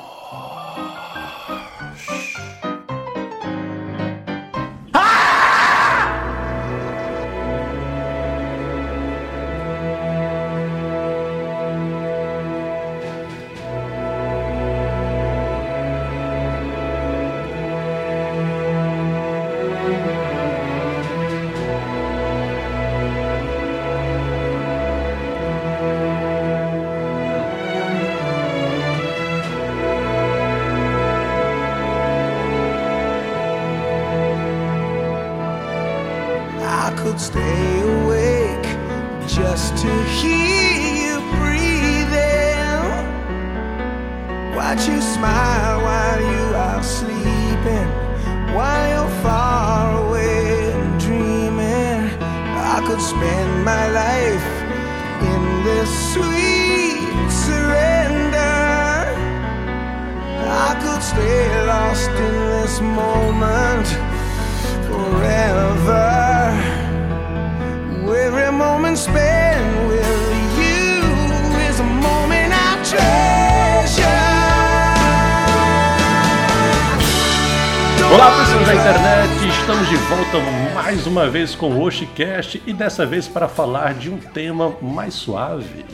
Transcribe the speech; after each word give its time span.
com 81.63 81.71
o 81.71 81.87
OxiCast 81.87 82.61
e 82.67 82.73
dessa 82.73 83.07
vez 83.07 83.29
para 83.29 83.47
falar 83.47 83.95
de 83.95 84.11
um 84.11 84.19
tema 84.19 84.75
mais 84.83 85.15
suave, 85.15 85.85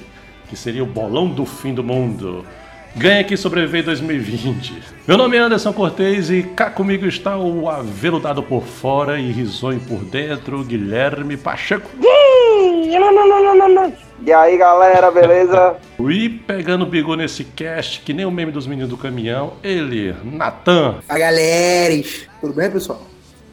que 0.49 0.57
seria 0.57 0.83
o 0.83 0.87
bolão 0.87 1.29
do 1.29 1.45
fim 1.45 1.75
do 1.75 1.85
mundo. 1.85 2.43
Ganha 2.97 3.23
que 3.23 3.37
sobreviver 3.37 3.85
2020. 3.85 4.83
Meu 5.07 5.19
nome 5.19 5.37
é 5.37 5.41
Anderson 5.41 5.75
Cortez 5.75 6.31
e 6.31 6.43
cá 6.43 6.71
comigo 6.71 7.05
está 7.05 7.37
o 7.37 7.69
aveludado 7.69 8.43
por 8.43 8.63
fora 8.63 9.21
e 9.21 9.31
risonho 9.31 9.79
por 9.81 9.99
dentro, 10.07 10.65
Guilherme 10.65 11.37
Pacheco. 11.37 11.91
E 14.25 14.33
aí 14.33 14.57
galera, 14.57 15.11
beleza? 15.11 15.77
E 16.01 16.31
pegando 16.31 16.85
o 16.85 16.89
bigu 16.89 17.15
nesse 17.15 17.45
cast, 17.45 18.01
que 18.01 18.15
nem 18.15 18.25
o 18.25 18.31
meme 18.31 18.53
dos 18.53 18.67
meninos 18.67 18.89
do 18.89 18.97
caminhão, 18.97 19.53
ele, 19.63 20.17
Natan. 20.25 21.01
A 21.07 21.19
galera, 21.19 22.03
tudo 22.41 22.55
bem, 22.55 22.71
pessoal? 22.71 23.03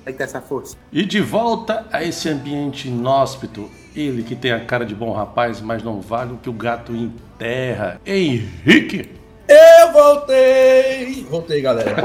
Aí 0.05 0.13
tá 0.13 0.23
essa 0.23 0.39
força. 0.41 0.75
E 0.91 1.03
de 1.05 1.19
volta 1.19 1.85
a 1.91 2.03
esse 2.03 2.29
ambiente 2.29 2.87
inóspito, 2.87 3.69
ele 3.95 4.21
que 4.23 4.35
tem 4.35 4.51
a 4.51 4.59
cara 4.59 4.85
de 4.85 4.93
bom 4.93 5.11
rapaz, 5.11 5.59
mas 5.61 5.81
não 5.83 5.99
vale 5.99 6.33
o 6.33 6.37
que 6.37 6.49
o 6.49 6.53
gato 6.53 6.91
enterra. 6.93 7.99
Henrique! 8.05 9.09
Eu 9.47 9.91
voltei! 9.93 11.23
Voltei, 11.29 11.61
galera. 11.61 11.95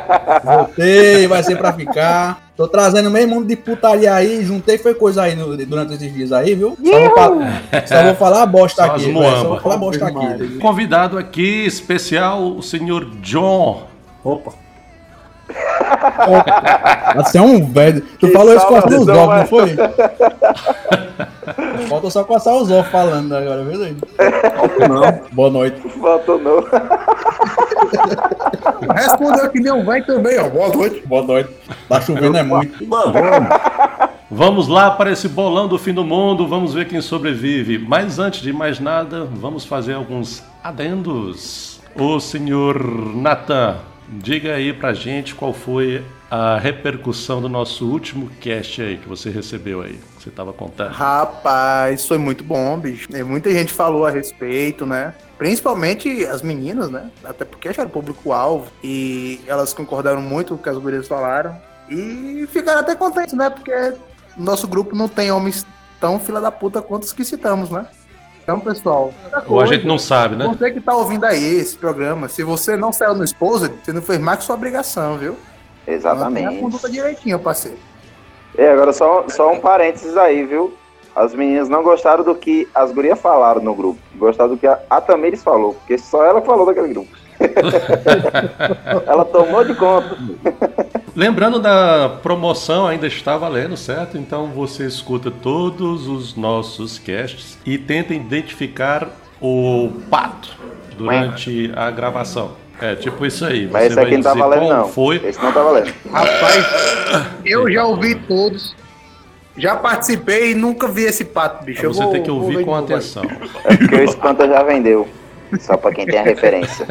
voltei, 0.44 1.26
vai 1.26 1.42
ser 1.42 1.56
pra 1.56 1.72
ficar. 1.72 2.50
Tô 2.56 2.68
trazendo 2.68 3.08
o 3.08 3.10
mesmo 3.12 3.36
mundo 3.36 3.46
de 3.46 3.56
putaria 3.56 4.12
aí, 4.14 4.44
juntei 4.44 4.76
foi 4.76 4.92
coisa 4.94 5.22
aí 5.22 5.34
no- 5.34 5.56
durante 5.56 5.94
esses 5.94 6.12
dias 6.12 6.30
aí, 6.32 6.54
viu? 6.54 6.76
Só 6.82 7.00
vou, 7.00 7.14
falar, 7.14 7.62
só 7.86 8.02
vou 8.04 8.14
falar 8.16 8.46
bosta 8.46 8.84
Só 8.84 8.92
aqui, 8.92 9.04
velho, 9.12 9.14
só 9.36 9.48
vou 9.48 9.60
falar 9.60 9.76
bosta 9.78 10.06
aqui. 10.06 10.58
Convidado 10.58 11.16
aqui 11.16 11.64
especial, 11.64 12.42
o 12.56 12.62
senhor 12.62 13.06
John. 13.22 13.86
Opa. 14.22 14.52
Você 17.16 17.38
é 17.38 17.42
um 17.42 17.64
velho. 17.70 18.00
Tu 18.18 18.26
Que 18.26 18.32
falou 18.32 18.54
isso 18.54 18.66
com 18.66 18.80
salvação, 18.80 19.00
os 19.02 19.08
ovos, 19.08 19.36
não 19.36 19.46
foi? 19.46 19.76
Falta 21.88 22.10
só 22.10 22.24
coçar 22.24 22.54
os 22.54 22.70
ovos 22.70 22.90
falando 22.90 23.34
agora, 23.34 23.64
viu, 23.64 23.78
doido? 23.78 24.06
Não. 24.88 25.20
Boa 25.32 25.50
noite. 25.50 25.80
Voltou 25.98 26.38
não. 26.38 26.64
Respondeu 28.94 29.50
que 29.50 29.60
nem 29.60 29.72
um 29.72 29.84
velho 29.84 30.06
também, 30.06 30.38
ó. 30.38 30.48
Boa 30.48 30.68
noite. 30.68 31.06
Boa 31.06 31.22
noite. 31.22 31.50
Tá 31.88 32.00
chovendo 32.00 32.36
é 32.36 32.42
muito. 32.42 32.86
Vamos 34.30 34.68
lá 34.68 34.92
para 34.92 35.10
esse 35.10 35.28
bolão 35.28 35.66
do 35.66 35.76
fim 35.76 35.92
do 35.92 36.04
mundo, 36.04 36.46
vamos 36.46 36.72
ver 36.72 36.86
quem 36.86 37.00
sobrevive. 37.00 37.78
Mas 37.78 38.20
antes 38.20 38.40
de 38.40 38.52
mais 38.52 38.78
nada, 38.78 39.24
vamos 39.24 39.64
fazer 39.64 39.94
alguns 39.94 40.44
adendos. 40.62 41.80
O 41.96 42.20
senhor 42.20 42.80
Natan, 43.16 43.78
diga 44.10 44.54
aí 44.54 44.72
pra 44.72 44.92
gente 44.92 45.34
qual 45.34 45.52
foi 45.52 46.04
a 46.30 46.58
repercussão 46.58 47.40
do 47.40 47.48
nosso 47.48 47.86
último 47.86 48.30
cast 48.40 48.82
aí 48.82 48.96
que 48.98 49.08
você 49.08 49.30
recebeu 49.30 49.82
aí, 49.82 49.98
que 50.16 50.22
você 50.22 50.30
tava 50.30 50.52
contando. 50.52 50.92
Rapaz, 50.92 52.06
foi 52.06 52.18
muito 52.18 52.44
bom, 52.44 52.78
bicho. 52.78 53.08
E 53.14 53.22
Muita 53.22 53.50
gente 53.50 53.72
falou 53.72 54.06
a 54.06 54.10
respeito, 54.10 54.86
né? 54.86 55.14
Principalmente 55.38 56.24
as 56.26 56.42
meninas, 56.42 56.90
né? 56.90 57.10
Até 57.24 57.44
porque 57.44 57.68
acharam 57.68 57.90
público-alvo. 57.90 58.70
E 58.82 59.40
elas 59.46 59.72
concordaram 59.72 60.20
muito 60.20 60.54
com 60.54 60.60
o 60.60 60.62
que 60.62 60.68
as 60.68 60.78
gurias 60.78 61.08
falaram. 61.08 61.56
E 61.88 62.46
ficaram 62.52 62.80
até 62.80 62.94
contentes, 62.94 63.34
né? 63.34 63.50
Porque 63.50 63.94
nosso 64.36 64.68
grupo 64.68 64.94
não 64.94 65.08
tem 65.08 65.32
homens 65.32 65.66
tão 66.00 66.20
fila 66.20 66.40
da 66.40 66.52
puta 66.52 66.80
quanto 66.80 67.02
os 67.04 67.12
que 67.12 67.24
citamos, 67.24 67.70
né? 67.70 67.86
Então, 68.50 68.58
pessoal. 68.58 69.14
Ou 69.46 69.60
a 69.60 69.66
gente 69.66 69.86
não 69.86 69.96
sabe, 69.96 70.34
né? 70.34 70.44
Você 70.44 70.72
que 70.72 70.80
tá 70.80 70.92
ouvindo 70.92 71.24
aí 71.24 71.58
esse 71.58 71.76
programa, 71.78 72.26
se 72.28 72.42
você 72.42 72.76
não 72.76 72.92
saiu 72.92 73.14
no 73.14 73.22
Exposed, 73.22 73.72
você 73.80 73.92
não 73.92 74.02
fez 74.02 74.18
mais 74.18 74.40
que 74.40 74.44
sua 74.44 74.56
obrigação, 74.56 75.16
viu? 75.16 75.36
Mantenha 75.86 75.94
a 75.94 75.94
Exatamente. 75.94 76.60
conduta 76.60 76.90
direitinho, 76.90 77.38
parceiro. 77.38 77.78
E 78.58 78.62
agora 78.64 78.92
só, 78.92 79.24
só 79.28 79.52
um 79.52 79.60
parênteses 79.60 80.16
aí, 80.16 80.44
viu? 80.44 80.74
As 81.14 81.32
meninas 81.32 81.68
não 81.68 81.84
gostaram 81.84 82.24
do 82.24 82.34
que 82.34 82.66
as 82.74 82.90
gurias 82.90 83.20
falaram 83.20 83.62
no 83.62 83.72
grupo. 83.72 84.00
Gostaram 84.16 84.50
do 84.50 84.56
que 84.56 84.66
a, 84.66 84.80
a 84.90 85.00
Tamires 85.00 85.44
falou, 85.44 85.74
porque 85.74 85.96
só 85.96 86.24
ela 86.24 86.42
falou 86.42 86.66
daquele 86.66 86.88
grupo. 86.88 87.16
ela 89.06 89.24
tomou 89.26 89.64
de 89.64 89.76
conta. 89.76 90.18
Lembrando 91.20 91.58
da 91.58 92.08
promoção, 92.22 92.86
ainda 92.86 93.06
está 93.06 93.36
valendo, 93.36 93.76
certo? 93.76 94.16
Então 94.16 94.46
você 94.46 94.86
escuta 94.86 95.30
todos 95.30 96.08
os 96.08 96.34
nossos 96.34 96.98
casts 96.98 97.58
e 97.62 97.76
tenta 97.76 98.14
identificar 98.14 99.06
o 99.38 99.92
pato 100.08 100.56
durante 100.96 101.70
a 101.76 101.90
gravação. 101.90 102.52
É 102.80 102.94
tipo 102.94 103.26
isso 103.26 103.44
aí. 103.44 103.68
Mas 103.70 103.82
Você 103.82 103.86
esse 103.88 103.94
vai 103.96 104.04
aqui 104.06 104.14
não 104.14 104.22
tá 104.22 104.32
valendo, 104.32 104.68
não. 104.70 104.88
Foi. 104.88 105.16
Esse 105.16 105.42
não 105.42 105.52
tá 105.52 105.62
valendo. 105.62 105.92
Rapaz, 106.10 106.66
eu 107.44 107.70
já 107.70 107.84
ouvi 107.84 108.14
todos. 108.14 108.74
Já 109.58 109.76
participei 109.76 110.52
e 110.52 110.54
nunca 110.54 110.88
vi 110.88 111.02
esse 111.02 111.26
pato, 111.26 111.66
bicho. 111.66 111.84
Eu 111.84 111.92
Você 111.92 112.02
vou- 112.02 112.12
tem 112.12 112.22
que 112.22 112.30
ouvir 112.30 112.64
com 112.64 112.74
atenção. 112.74 113.24
É 113.66 113.76
porque 113.76 113.94
o 113.94 114.04
Espanta 114.04 114.48
já 114.48 114.62
vendeu. 114.62 115.06
Só 115.58 115.76
pra 115.76 115.92
quem 115.92 116.06
tem 116.06 116.18
a 116.18 116.22
referência. 116.22 116.86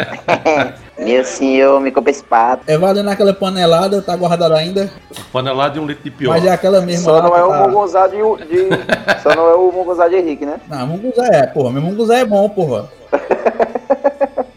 Meu 0.99 1.23
senhor, 1.23 1.79
me 1.79 1.91
compra 1.91 2.11
esse 2.11 2.23
pato. 2.23 2.63
É 2.67 2.77
valendo 2.77 3.09
aquela 3.09 3.33
panelada, 3.33 4.01
tá 4.01 4.15
guardada 4.15 4.55
ainda. 4.57 4.91
Panelada 5.31 5.77
e 5.77 5.79
um 5.81 5.85
litro 5.85 6.03
de 6.03 6.11
pior. 6.11 6.31
Mas 6.31 6.45
é 6.45 6.49
aquela 6.51 6.81
mesma. 6.81 7.03
Só 7.05 7.21
não 7.21 7.35
é 7.37 7.43
o 7.43 7.49
tá- 7.49 7.67
Munguzá 7.67 8.07
de, 8.07 8.17
de. 8.17 8.69
Só 9.23 9.33
não 9.35 9.47
é 9.47 9.55
o 9.55 9.71
Munguzá 9.71 10.07
de 10.09 10.15
Henrique, 10.15 10.45
né? 10.45 10.59
Não, 10.67 10.87
Munguzá 10.87 11.25
é, 11.27 11.47
porra. 11.47 11.71
Meu 11.71 11.81
Munguzá 11.81 12.17
é 12.17 12.25
bom, 12.25 12.49
porra. 12.49 12.89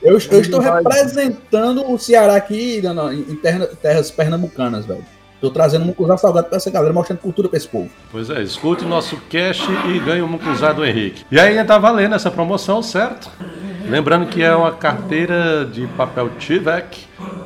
Eu, 0.03 0.15
eu 0.15 0.41
estou 0.41 0.61
representando 0.61 1.89
o 1.91 1.97
Ceará 1.97 2.35
aqui 2.35 2.81
não, 2.83 2.93
não, 2.93 3.13
em 3.13 3.37
terra- 3.37 3.69
terras 3.81 4.11
pernambucanas, 4.11 4.85
velho. 4.85 5.05
Tô 5.41 5.51
trazendo 5.51 5.85
Munguzá 5.85 6.17
salgado 6.17 6.49
pra 6.49 6.57
essa 6.57 6.71
galera, 6.71 6.93
mostrando 6.93 7.21
cultura 7.21 7.49
pra 7.49 7.57
esse 7.57 7.69
povo. 7.69 7.89
Pois 8.11 8.29
é, 8.31 8.43
escute 8.43 8.85
nosso 8.85 9.17
cast 9.29 9.65
e 9.89 9.99
ganhe 10.01 10.23
um 10.23 10.29
mucuzá 10.29 10.73
do 10.73 10.85
Henrique. 10.85 11.25
E 11.31 11.39
aí 11.39 11.63
tá 11.65 11.79
valendo 11.79 12.15
essa 12.15 12.31
promoção, 12.31 12.83
certo? 12.83 13.31
Lembrando 13.89 14.27
que 14.27 14.43
é 14.43 14.55
uma 14.55 14.73
carteira 14.73 15.65
de 15.65 15.87
papel 15.89 16.31
Tivec 16.39 17.05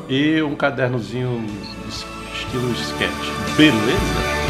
e 0.08 0.40
um 0.42 0.54
cadernozinho 0.54 1.44
es- 1.88 2.06
estilo 2.34 2.70
sketch. 2.72 3.56
Beleza? 3.56 4.45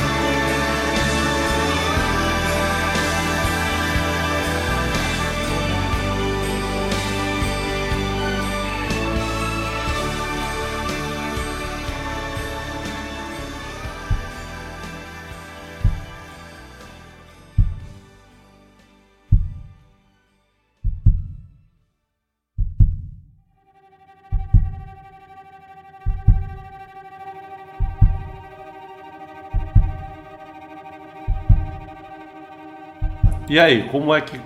E 33.49 33.59
aí, 33.59 33.89
como 33.91 34.15
é 34.15 34.21
que. 34.21 34.41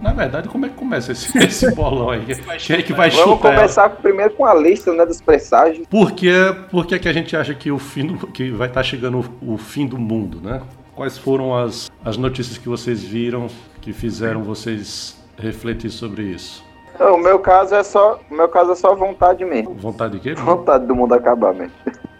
Na 0.00 0.12
verdade, 0.12 0.48
como 0.48 0.66
é 0.66 0.68
que 0.68 0.74
começa 0.74 1.12
esse, 1.12 1.36
esse 1.38 1.74
bolão 1.74 2.10
aí? 2.10 2.24
Quem 2.58 2.76
é 2.76 2.82
que 2.82 2.92
vai 2.92 3.10
Vamos 3.10 3.36
chutar? 3.36 3.48
ela? 3.48 3.56
começar 3.56 3.88
primeiro 3.90 4.34
com 4.34 4.46
a 4.46 4.54
lista 4.54 4.92
né, 4.92 5.04
dos 5.04 5.20
presságios. 5.20 5.86
Por 5.88 6.12
que, 6.12 6.32
por 6.70 6.86
que, 6.86 6.94
é 6.94 6.98
que 6.98 7.08
a 7.08 7.12
gente 7.12 7.36
acha 7.36 7.54
que 7.54 7.70
o 7.70 7.78
fim 7.78 8.06
do, 8.06 8.26
que 8.26 8.50
vai 8.50 8.68
estar 8.68 8.82
chegando 8.82 9.24
o, 9.42 9.54
o 9.54 9.58
fim 9.58 9.86
do 9.86 9.98
mundo, 9.98 10.40
né? 10.42 10.62
Quais 10.94 11.18
foram 11.18 11.54
as, 11.54 11.90
as 12.02 12.16
notícias 12.16 12.56
que 12.56 12.68
vocês 12.68 13.02
viram 13.02 13.48
que 13.82 13.92
fizeram 13.92 14.42
vocês 14.42 15.16
refletir 15.36 15.90
sobre 15.90 16.22
isso? 16.22 16.64
Não, 16.98 17.16
o 17.16 17.18
meu 17.18 17.38
caso 17.38 17.74
é 17.74 17.82
só, 17.82 18.18
o 18.30 18.34
meu 18.34 18.48
caso 18.48 18.72
é 18.72 18.74
só 18.74 18.94
vontade 18.94 19.44
mesmo. 19.44 19.74
Vontade 19.74 20.14
de 20.14 20.20
quê? 20.20 20.34
Vontade 20.34 20.86
do 20.86 20.96
mundo 20.96 21.12
acabar 21.12 21.52
mesmo. 21.52 21.74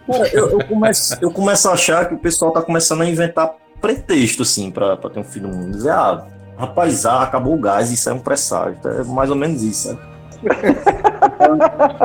Cara, 0.05 0.29
eu, 0.31 0.51
eu 0.51 0.65
começo, 0.65 1.17
eu 1.21 1.31
começo 1.31 1.67
a 1.67 1.73
achar 1.73 2.07
que 2.07 2.13
o 2.13 2.17
pessoal 2.17 2.51
tá 2.51 2.61
começando 2.61 3.01
a 3.01 3.09
inventar 3.09 3.53
pretexto, 3.81 4.43
assim, 4.43 4.71
pra 4.71 4.97
ter 4.97 5.19
um 5.19 5.23
fim 5.23 5.41
do 5.41 5.49
mundo. 5.49 5.71
Dizer, 5.71 5.91
ah, 5.91 6.25
rapaz, 6.57 7.05
ah, 7.05 7.21
acabou 7.23 7.55
o 7.55 7.59
gás, 7.59 7.91
isso 7.91 8.09
é 8.09 8.13
um 8.13 8.19
presságio. 8.19 8.79
É 8.85 9.03
mais 9.03 9.29
ou 9.29 9.35
menos 9.35 9.63
isso, 9.63 9.89
sabe? 9.89 9.99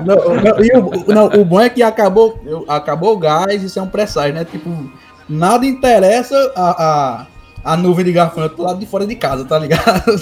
Não, 0.05 0.17
não, 0.17 0.89
o, 0.89 1.13
não, 1.13 1.41
o 1.41 1.45
bom 1.45 1.61
é 1.61 1.69
que 1.69 1.83
acabou, 1.83 2.41
acabou 2.69 3.15
o 3.15 3.19
gás, 3.19 3.63
isso 3.63 3.79
é 3.79 3.83
um 3.83 3.89
presságio, 3.89 4.35
né? 4.35 4.45
Tipo, 4.45 4.71
nada 5.29 5.67
interessa 5.67 6.35
a, 6.57 6.83
a, 6.83 7.27
a 7.65 7.77
nuvem 7.77 8.05
de 8.05 8.13
gafanhoto 8.13 8.57
do 8.57 8.63
lado 8.63 8.79
de 8.81 8.87
fora 8.87 9.07
de 9.07 9.15
casa, 9.15 9.45
tá 9.45 9.59
ligado? 9.59 10.03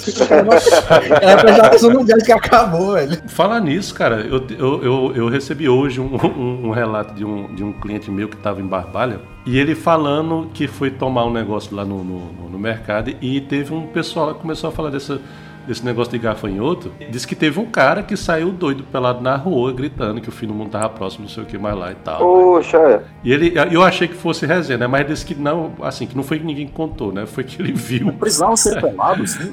É 1.23 1.37
prestar 1.37 1.67
atenção 1.67 1.91
no 1.91 2.05
gás 2.05 2.23
que 2.23 2.33
acabou, 2.33 2.93
velho. 2.93 3.17
Falar 3.29 3.61
nisso, 3.61 3.95
cara, 3.95 4.21
eu, 4.21 4.45
eu, 4.59 4.83
eu, 4.83 5.13
eu 5.15 5.29
recebi 5.29 5.69
hoje 5.69 6.01
um, 6.01 6.15
um, 6.15 6.69
um 6.69 6.71
relato 6.71 7.15
de 7.15 7.25
um, 7.25 7.55
de 7.55 7.65
um 7.65 7.73
cliente 7.73 8.11
meu 8.11 8.29
que 8.29 8.37
estava 8.37 8.61
em 8.61 8.67
Barbalha 8.67 9.21
e 9.47 9.59
ele 9.59 9.75
falando 9.75 10.51
que 10.53 10.67
foi 10.67 10.91
tomar 10.91 11.25
um 11.25 11.33
negócio 11.33 11.75
lá 11.75 11.85
no, 11.85 12.05
no, 12.05 12.51
no 12.51 12.59
mercado 12.59 13.15
e 13.21 13.41
teve 13.41 13.73
um 13.73 13.87
pessoal 13.87 14.35
que 14.35 14.41
começou 14.41 14.69
a 14.69 14.73
falar 14.73 14.91
dessa, 14.91 15.21
desse 15.67 15.85
negócio 15.85 16.13
de 16.13 16.19
gafanhoto. 16.19 16.93
Disse 17.11 17.27
que 17.27 17.35
teve 17.35 17.59
um 17.59 17.67
cara 17.67 18.03
que 18.03 18.17
saiu 18.17 18.51
doido 18.51 18.83
pelado 18.85 19.21
na 19.21 19.37
rua 19.37 19.73
gritando 19.73 20.21
que 20.21 20.29
o 20.29 20.33
fim 20.33 20.47
do 20.47 20.55
mundo 20.55 20.71
tava 20.71 20.89
próximo, 20.89 21.25
não 21.25 21.31
sei 21.31 21.43
o 21.43 21.47
que 21.47 21.59
mais 21.59 21.77
lá 21.77 21.93
e 21.93 21.95
tal. 21.97 22.19
Poxa, 22.19 23.03
E 23.23 23.33
ele, 23.33 23.53
eu 23.71 23.83
achei 23.83 24.09
que 24.09 24.15
fosse 24.15 24.47
resenha, 24.47 24.79
né? 24.79 24.87
Mas 24.87 25.07
disse 25.07 25.25
que 25.25 25.35
não, 25.35 25.73
assim, 25.83 26.07
que 26.07 26.17
não 26.17 26.23
foi 26.23 26.39
que 26.39 26.45
ninguém 26.45 26.67
contou, 26.67 27.13
né? 27.13 27.27
Foi 27.27 27.45
que 27.45 27.61
ele 27.61 27.73
viu. 27.73 28.13
Precisava 28.13 28.57
ser 28.57 28.79
pelado, 28.83 29.23
assim. 29.23 29.53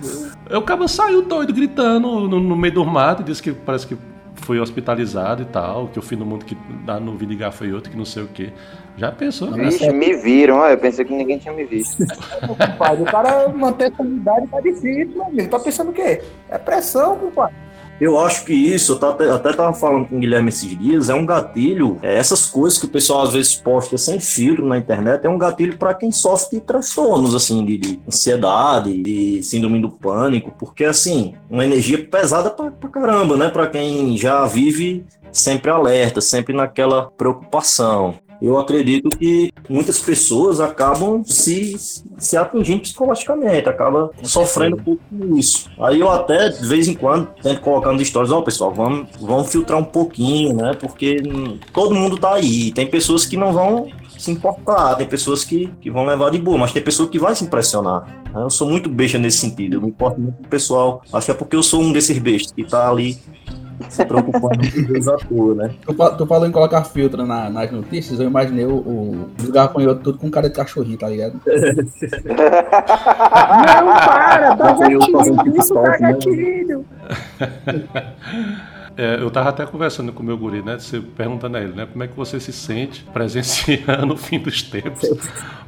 O 0.51 0.61
cara 0.61 0.87
saiu 0.87 1.21
doido 1.21 1.53
gritando 1.53 2.27
no, 2.27 2.39
no 2.39 2.55
meio 2.55 2.73
do 2.73 2.85
mato 2.85 3.21
e 3.21 3.25
disse 3.25 3.41
que 3.41 3.51
parece 3.51 3.87
que 3.87 3.97
foi 4.41 4.59
hospitalizado 4.59 5.41
e 5.41 5.45
tal, 5.45 5.87
que 5.87 5.99
o 5.99 6.01
fim 6.01 6.15
do 6.15 6.25
mundo 6.25 6.45
que 6.45 6.55
dá 6.85 6.99
no 6.99 7.13
vídeo 7.13 7.35
de 7.35 7.35
gafanhoto, 7.37 7.89
que 7.89 7.97
não 7.97 8.05
sei 8.05 8.23
o 8.23 8.27
que. 8.27 8.51
Já 8.95 9.11
pensou, 9.11 9.51
né? 9.51 9.65
vixe, 9.65 9.91
me 9.91 10.15
viram. 10.15 10.57
ó, 10.57 10.69
Eu 10.69 10.77
pensei 10.77 11.05
que 11.05 11.13
ninguém 11.13 11.37
tinha 11.37 11.53
me 11.53 11.63
visto. 11.65 12.03
O 12.99 13.05
cara 13.05 13.47
manter 13.49 13.91
essa 13.91 14.01
unidade 14.01 14.47
tá 14.47 14.59
difícil, 14.61 15.09
meu 15.09 15.25
amigo. 15.25 15.49
Tá 15.49 15.59
pensando 15.59 15.89
o 15.91 15.93
quê? 15.93 16.21
É 16.49 16.57
pressão, 16.57 17.17
compadre. 17.17 17.55
Eu 17.99 18.19
acho 18.19 18.45
que 18.45 18.53
isso, 18.53 18.91
eu 18.93 18.99
tava- 18.99 19.33
até 19.33 19.51
tava 19.53 19.73
falando 19.73 20.07
com 20.07 20.17
o 20.17 20.19
Guilherme 20.19 20.49
esses 20.49 20.69
dias, 20.77 21.09
é 21.09 21.15
um 21.15 21.25
gatilho. 21.25 21.97
é, 22.03 22.15
essas 22.17 22.45
coisas 22.45 22.77
que 22.77 22.85
o 22.85 22.89
pessoal 22.89 23.23
às 23.23 23.33
vezes 23.33 23.55
posta 23.55 23.97
sem 23.97 24.19
filtro 24.19 24.65
na 24.67 24.77
internet 24.77 25.25
é 25.25 25.29
um 25.29 25.37
gatilho 25.37 25.77
para 25.77 25.93
quem 25.95 26.11
sofre 26.11 26.59
de 26.59 26.65
transtornos, 26.65 27.33
assim, 27.33 27.65
de, 27.65 27.77
de 27.77 27.99
ansiedade, 28.07 29.01
de 29.01 29.41
síndrome 29.41 29.81
do 29.81 29.89
pânico, 29.89 30.53
porque, 30.59 30.83
assim, 30.85 31.33
uma 31.49 31.65
energia 31.65 32.03
pesada 32.05 32.49
pra, 32.51 32.69
pra 32.69 32.89
caramba, 32.89 33.35
né? 33.35 33.49
Para 33.49 33.65
quem 33.67 34.15
já 34.15 34.45
vive 34.45 35.03
sempre 35.31 35.71
alerta, 35.71 36.21
sempre 36.21 36.53
naquela 36.55 37.09
preocupação. 37.17 38.15
Eu 38.41 38.57
acredito 38.57 39.09
que 39.09 39.51
muitas 39.69 39.99
pessoas 39.99 40.59
acabam 40.59 41.23
se, 41.23 41.75
se 42.17 42.37
atingindo 42.37 42.81
psicologicamente, 42.81 43.67
acaba 43.67 44.11
sofrendo 44.23 44.77
por 44.77 44.97
isso. 45.37 45.69
Aí 45.79 45.99
eu 45.99 46.09
até, 46.09 46.49
de 46.49 46.67
vez 46.67 46.87
em 46.87 46.93
quando, 46.93 47.27
tento 47.41 47.61
colocar 47.61 47.91
nos 47.91 48.07
stories, 48.07 48.31
ó, 48.31 48.41
pessoal, 48.41 48.73
vamos, 48.73 49.07
vamos 49.19 49.51
filtrar 49.51 49.79
um 49.79 49.83
pouquinho, 49.83 50.55
né? 50.55 50.73
Porque 50.79 51.21
todo 51.73 51.95
mundo 51.95 52.17
tá 52.17 52.35
aí. 52.35 52.71
Tem 52.71 52.87
pessoas 52.87 53.25
que 53.25 53.35
não 53.35 53.51
vão 53.51 53.87
se 54.17 54.31
importar, 54.31 54.95
tem 54.95 55.07
pessoas 55.07 55.43
que, 55.43 55.71
que 55.79 55.91
vão 55.91 56.05
levar 56.05 56.31
de 56.31 56.39
boa, 56.39 56.57
mas 56.57 56.71
tem 56.71 56.81
pessoa 56.81 57.07
que 57.07 57.19
vai 57.19 57.35
se 57.35 57.43
impressionar. 57.43 58.03
né? 58.33 58.43
Eu 58.43 58.49
sou 58.49 58.67
muito 58.67 58.89
besta 58.89 59.17
nesse 59.17 59.37
sentido, 59.37 59.75
eu 59.75 59.81
me 59.81 59.89
importo 59.89 60.19
muito 60.19 60.37
com 60.37 60.43
o 60.43 60.47
pessoal. 60.47 61.01
Acho 61.13 61.25
que 61.25 61.31
é 61.31 61.35
porque 61.35 61.55
eu 61.55 61.63
sou 61.63 61.81
um 61.81 61.91
desses 61.91 62.17
bestas 62.17 62.51
que 62.51 62.63
tá 62.63 62.89
ali 62.89 63.17
se 63.89 64.05
preocupando 64.05 64.57
com 64.59 64.93
vezes 64.93 65.07
à 65.07 65.17
toa, 65.17 65.55
né? 65.55 65.71
Tu, 65.85 65.93
tu 66.17 66.25
falou 66.25 66.47
em 66.47 66.51
colocar 66.51 66.83
filtro 66.83 67.25
na- 67.25 67.49
nas 67.49 67.71
notícias, 67.71 68.19
eu 68.19 68.27
imaginei 68.27 68.65
o, 68.65 68.75
o, 68.77 69.29
os 69.39 69.49
gafanhotos 69.49 70.03
tudo 70.03 70.17
com 70.17 70.29
cara 70.29 70.49
de 70.49 70.55
cachorrinho, 70.55 70.97
tá 70.97 71.07
ligado? 71.09 71.39
Não, 71.45 71.53
para, 73.93 74.55
tá 74.55 74.71
gatilho, 74.73 75.57
isso 75.59 75.73
tá 75.73 75.81
né? 75.81 75.97
gatilho. 75.99 76.85
É, 78.99 79.21
eu 79.21 79.29
tava 79.29 79.49
até 79.49 79.63
conversando 79.63 80.11
com 80.11 80.23
o 80.23 80.25
meu 80.25 80.35
guri, 80.35 80.63
né? 80.63 80.79
Você 80.79 80.99
perguntando 80.99 81.55
a 81.55 81.61
ele, 81.61 81.71
né? 81.73 81.85
Como 81.85 82.03
é 82.03 82.07
que 82.07 82.17
você 82.17 82.39
se 82.39 82.51
sente 82.51 83.03
presenciando 83.13 84.11
o 84.15 84.17
fim 84.17 84.39
dos 84.39 84.63
tempos? 84.63 85.07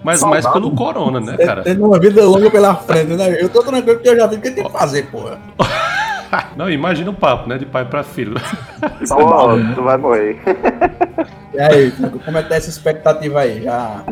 Mas 0.03 0.23
mais 0.23 0.47
pelo 0.47 0.71
corona, 0.71 1.19
né, 1.19 1.37
cara? 1.37 1.61
Tendo 1.61 1.85
uma 1.85 1.99
vida 1.99 2.25
longa 2.25 2.49
pela 2.49 2.73
frente, 2.73 3.13
né? 3.13 3.39
Eu 3.39 3.47
tô 3.47 3.61
tranquilo 3.61 3.97
porque 3.97 4.09
eu 4.09 4.17
já 4.17 4.25
vi 4.25 4.37
o 4.37 4.41
que 4.41 4.49
tem 4.49 4.63
que 4.63 4.71
fazer, 4.71 5.11
porra. 5.11 5.39
Não, 6.55 6.69
imagina 6.69 7.09
o 7.09 7.13
papo, 7.13 7.47
né? 7.47 7.57
De 7.57 7.65
pai 7.65 7.85
pra 7.85 8.03
filho. 8.03 8.35
Pô, 9.07 9.75
tu 9.75 9.83
vai 9.83 9.97
morrer. 9.97 10.39
E 11.53 11.59
aí, 11.59 11.91
como 11.91 12.37
é 12.37 12.43
que 12.43 12.49
tá 12.49 12.55
essa 12.55 12.69
expectativa 12.69 13.41
aí? 13.41 13.63
Já. 13.63 14.03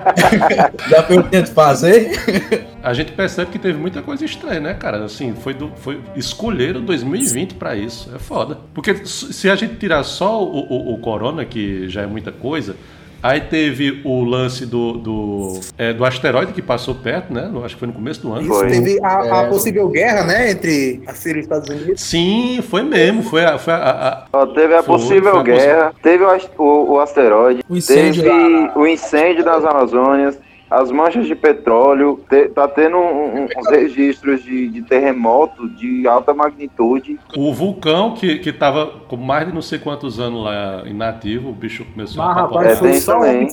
já 0.88 1.02
foi 1.02 1.18
o 1.18 1.24
que 1.24 1.30
tento 1.30 1.50
fazer? 1.52 2.66
A 2.82 2.92
gente 2.92 3.12
percebe 3.12 3.50
que 3.50 3.58
teve 3.58 3.78
muita 3.78 4.02
coisa 4.02 4.24
estranha, 4.24 4.60
né, 4.60 4.74
cara? 4.74 5.04
Assim, 5.04 5.34
foi 5.34 5.54
do, 5.54 5.72
foi 5.76 6.00
escolheram 6.14 6.82
2020 6.82 7.54
pra 7.54 7.74
isso. 7.74 8.10
É 8.14 8.18
foda. 8.18 8.58
Porque 8.74 9.04
se 9.04 9.50
a 9.50 9.56
gente 9.56 9.76
tirar 9.76 10.02
só 10.04 10.42
o, 10.42 10.58
o, 10.58 10.94
o 10.94 10.98
corona, 10.98 11.44
que 11.44 11.88
já 11.88 12.02
é 12.02 12.06
muita 12.06 12.30
coisa, 12.30 12.76
aí 13.22 13.40
teve 13.40 14.00
o 14.04 14.22
lance 14.24 14.64
do 14.66 14.92
do, 14.94 15.60
é, 15.76 15.92
do 15.92 16.04
asteroide 16.04 16.52
que 16.52 16.62
passou 16.62 16.94
perto, 16.94 17.32
né? 17.32 17.50
Acho 17.64 17.74
que 17.74 17.78
foi 17.80 17.88
no 17.88 17.94
começo 17.94 18.20
do 18.22 18.32
ano. 18.32 18.42
Isso, 18.42 18.54
Foi. 18.54 18.68
teve 18.68 18.98
a, 19.02 19.40
a 19.40 19.42
É. 19.42 19.48
possível 19.48 19.88
guerra, 19.88 20.24
né, 20.24 20.50
entre 20.50 21.02
a 21.06 21.12
Síria 21.14 21.38
e 21.38 21.40
os 21.40 21.44
Estados 21.46 21.68
Unidos. 21.68 22.00
Sim, 22.00 22.60
foi 22.68 22.82
mesmo. 22.82 23.22
Foi 23.22 23.44
a, 23.44 23.58
foi 23.58 23.72
a- 23.74 23.76
a- 23.76 24.24
Ó, 24.32 24.46
teve 24.46 24.74
a 24.74 24.82
Foi, 24.82 24.96
possível 24.98 25.30
foi 25.32 25.40
a 25.40 25.42
guerra, 25.42 25.92
teve 26.02 26.24
o, 26.24 26.38
o- 26.58 26.92
o 26.92 27.00
asteroide, 27.00 27.62
O 27.68 27.76
incêndio 27.76 28.22
teve 28.22 28.34
lá- 28.34 28.72
o 28.76 28.86
incêndio 28.86 29.44
das 29.44 29.64
Amazônias, 29.64 30.38
as 30.70 30.90
manchas 30.90 31.26
de 31.26 31.34
petróleo, 31.34 32.20
te- 32.28 32.48
tá 32.48 32.68
tendo 32.68 32.96
um- 32.96 33.42
um- 33.42 33.44
uns 33.44 33.68
registros 33.70 34.42
de, 34.42 34.68
de 34.68 34.82
terremoto 34.82 35.68
de 35.68 36.06
alta 36.06 36.34
magnitude. 36.34 37.18
o 37.36 37.52
vulcão 37.52 38.14
que, 38.14 38.38
que 38.38 38.52
tava 38.52 38.86
com 39.08 39.16
mais 39.16 39.46
de 39.46 39.54
não 39.54 39.62
sei 39.62 39.78
quantos 39.78 40.20
anos 40.20 40.44
lá 40.44 40.82
inativo, 40.86 41.50
o 41.50 41.52
bicho 41.52 41.84
começou 41.92 42.22
Mas, 42.24 42.36
a 42.36 42.40
rapaz, 42.40 42.68
É, 42.68 42.76
foi 42.76 42.90
tem 42.90 43.00
só 43.00 43.18
um 43.20 43.46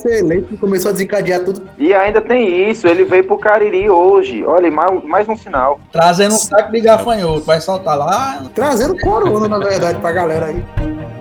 que 0.48 0.56
começou 0.56 0.90
a 0.90 0.92
desencadear 0.92 1.44
tudo. 1.44 1.62
E 1.78 1.92
ainda 1.94 2.20
tem 2.20 2.70
isso, 2.70 2.86
ele 2.86 3.04
veio 3.04 3.24
pro 3.24 3.38
Cariri 3.38 3.88
hoje. 3.88 4.44
Olha, 4.44 4.70
mais, 4.70 5.04
mais 5.04 5.28
um 5.28 5.36
sinal. 5.36 5.80
Trazendo 5.90 6.34
um 6.34 6.38
saco 6.38 6.72
de 6.72 6.80
gafanhoto. 6.80 7.40
Vai 7.42 7.60
soltar 7.60 7.96
lá. 7.96 8.42
Trazendo 8.54 8.96
corona, 8.98 9.48
na 9.48 9.58
verdade, 9.58 9.98
pra 10.00 10.12
galera 10.12 10.46
aí. 10.46 11.15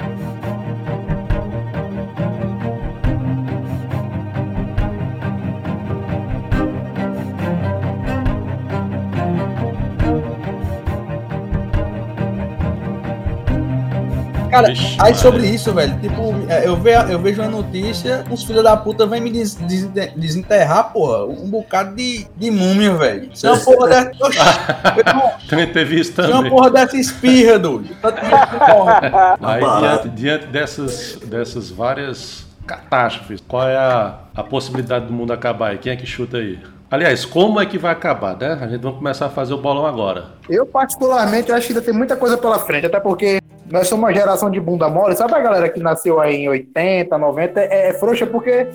Cara, 14.56 14.68
Vixe, 14.70 14.96
aí 15.02 15.14
sobre 15.16 15.48
isso, 15.48 15.74
velho, 15.74 16.00
tipo, 16.00 16.34
é, 16.48 16.66
eu, 16.66 16.78
ve, 16.78 16.92
eu 17.10 17.20
vejo 17.20 17.42
uma 17.42 17.52
notícia, 17.52 18.24
uns 18.32 18.46
filhos 18.46 18.64
da 18.64 18.78
puta 18.78 19.06
vêm 19.06 19.20
me 19.20 19.30
des- 19.30 19.56
desinte- 19.56 20.14
desenterrar, 20.16 20.94
porra, 20.94 21.26
um 21.26 21.50
bocado 21.50 21.94
de, 21.94 22.26
de 22.38 22.50
múmia, 22.52 22.94
velho. 22.94 23.30
Se 23.36 23.46
uma 23.48 23.58
porra 23.58 23.88
dessa. 23.90 24.12
Oxi, 24.22 24.40
Também 25.50 25.68
teve 25.68 26.00
isso 26.00 26.14
se 26.14 26.22
uma 26.32 26.48
porra 26.50 26.70
dessa 26.72 26.96
espirra, 26.96 27.60
doido. 27.60 27.90
Tanto 28.02 28.22
que 28.22 28.30
porra. 28.72 29.38
Aí, 29.42 29.62
diante, 29.82 30.10
diante 30.10 30.46
dessas, 30.48 31.20
dessas 31.26 31.70
várias 31.70 32.46
catástrofes, 32.66 33.42
qual 33.46 33.68
é 33.68 33.76
a, 33.76 34.20
a 34.34 34.42
possibilidade 34.44 35.06
do 35.08 35.12
mundo 35.14 35.34
acabar 35.34 35.72
aí? 35.72 35.78
Quem 35.78 35.92
é 35.92 35.96
que 35.98 36.06
chuta 36.06 36.38
aí? 36.38 36.60
Aliás, 36.90 37.26
como 37.26 37.60
é 37.60 37.66
que 37.66 37.78
vai 37.78 37.92
acabar, 37.92 38.38
né? 38.38 38.58
A 38.62 38.68
gente 38.70 38.82
vai 38.82 38.94
começar 38.94 39.26
a 39.26 39.30
fazer 39.30 39.54
o 39.54 39.58
bolão 39.58 39.86
agora. 39.86 40.28
Eu, 40.50 40.66
particularmente, 40.66 41.52
acho 41.52 41.68
que 41.68 41.74
ainda 41.74 41.84
tem 41.84 41.94
muita 41.94 42.16
coisa 42.16 42.38
pela 42.38 42.58
frente, 42.60 42.86
até 42.86 43.00
porque 43.02 43.40
nós 43.72 43.88
somos 43.88 44.04
uma 44.04 44.14
geração 44.14 44.50
de 44.50 44.60
bunda 44.60 44.90
mole. 44.90 45.16
Sabe 45.16 45.34
a 45.34 45.40
galera 45.40 45.70
que 45.70 45.80
nasceu 45.80 46.20
aí 46.20 46.36
em 46.36 46.50
80, 46.50 47.18
90? 47.18 47.60
É, 47.60 47.90
é 47.90 47.94
frouxa 47.94 48.26
porque 48.26 48.68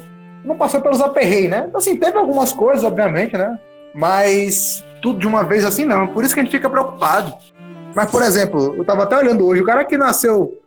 não 0.45 0.57
passou 0.57 0.81
pelos 0.81 1.01
aperreios, 1.01 1.51
né? 1.51 1.71
Assim, 1.75 1.97
teve 1.97 2.17
algumas 2.17 2.53
coisas, 2.53 2.85
obviamente, 2.85 3.37
né? 3.37 3.59
Mas 3.95 4.85
tudo 5.01 5.19
de 5.19 5.27
uma 5.27 5.43
vez 5.45 5.65
assim 5.65 5.85
não. 5.85 6.07
Por 6.09 6.25
isso 6.25 6.35
que 6.35 6.41
a 6.41 6.43
gente 6.43 6.53
fica 6.53 6.69
preocupado. 6.69 7.33
Mas, 7.95 8.11
por 8.11 8.23
exemplo, 8.23 8.75
eu 8.77 8.85
tava 8.85 9.03
até 9.03 9.17
olhando 9.17 9.47
hoje, 9.47 9.63
o 9.63 9.67
cara 9.67 9.85
que 9.85 9.97
nasceu 9.97 10.61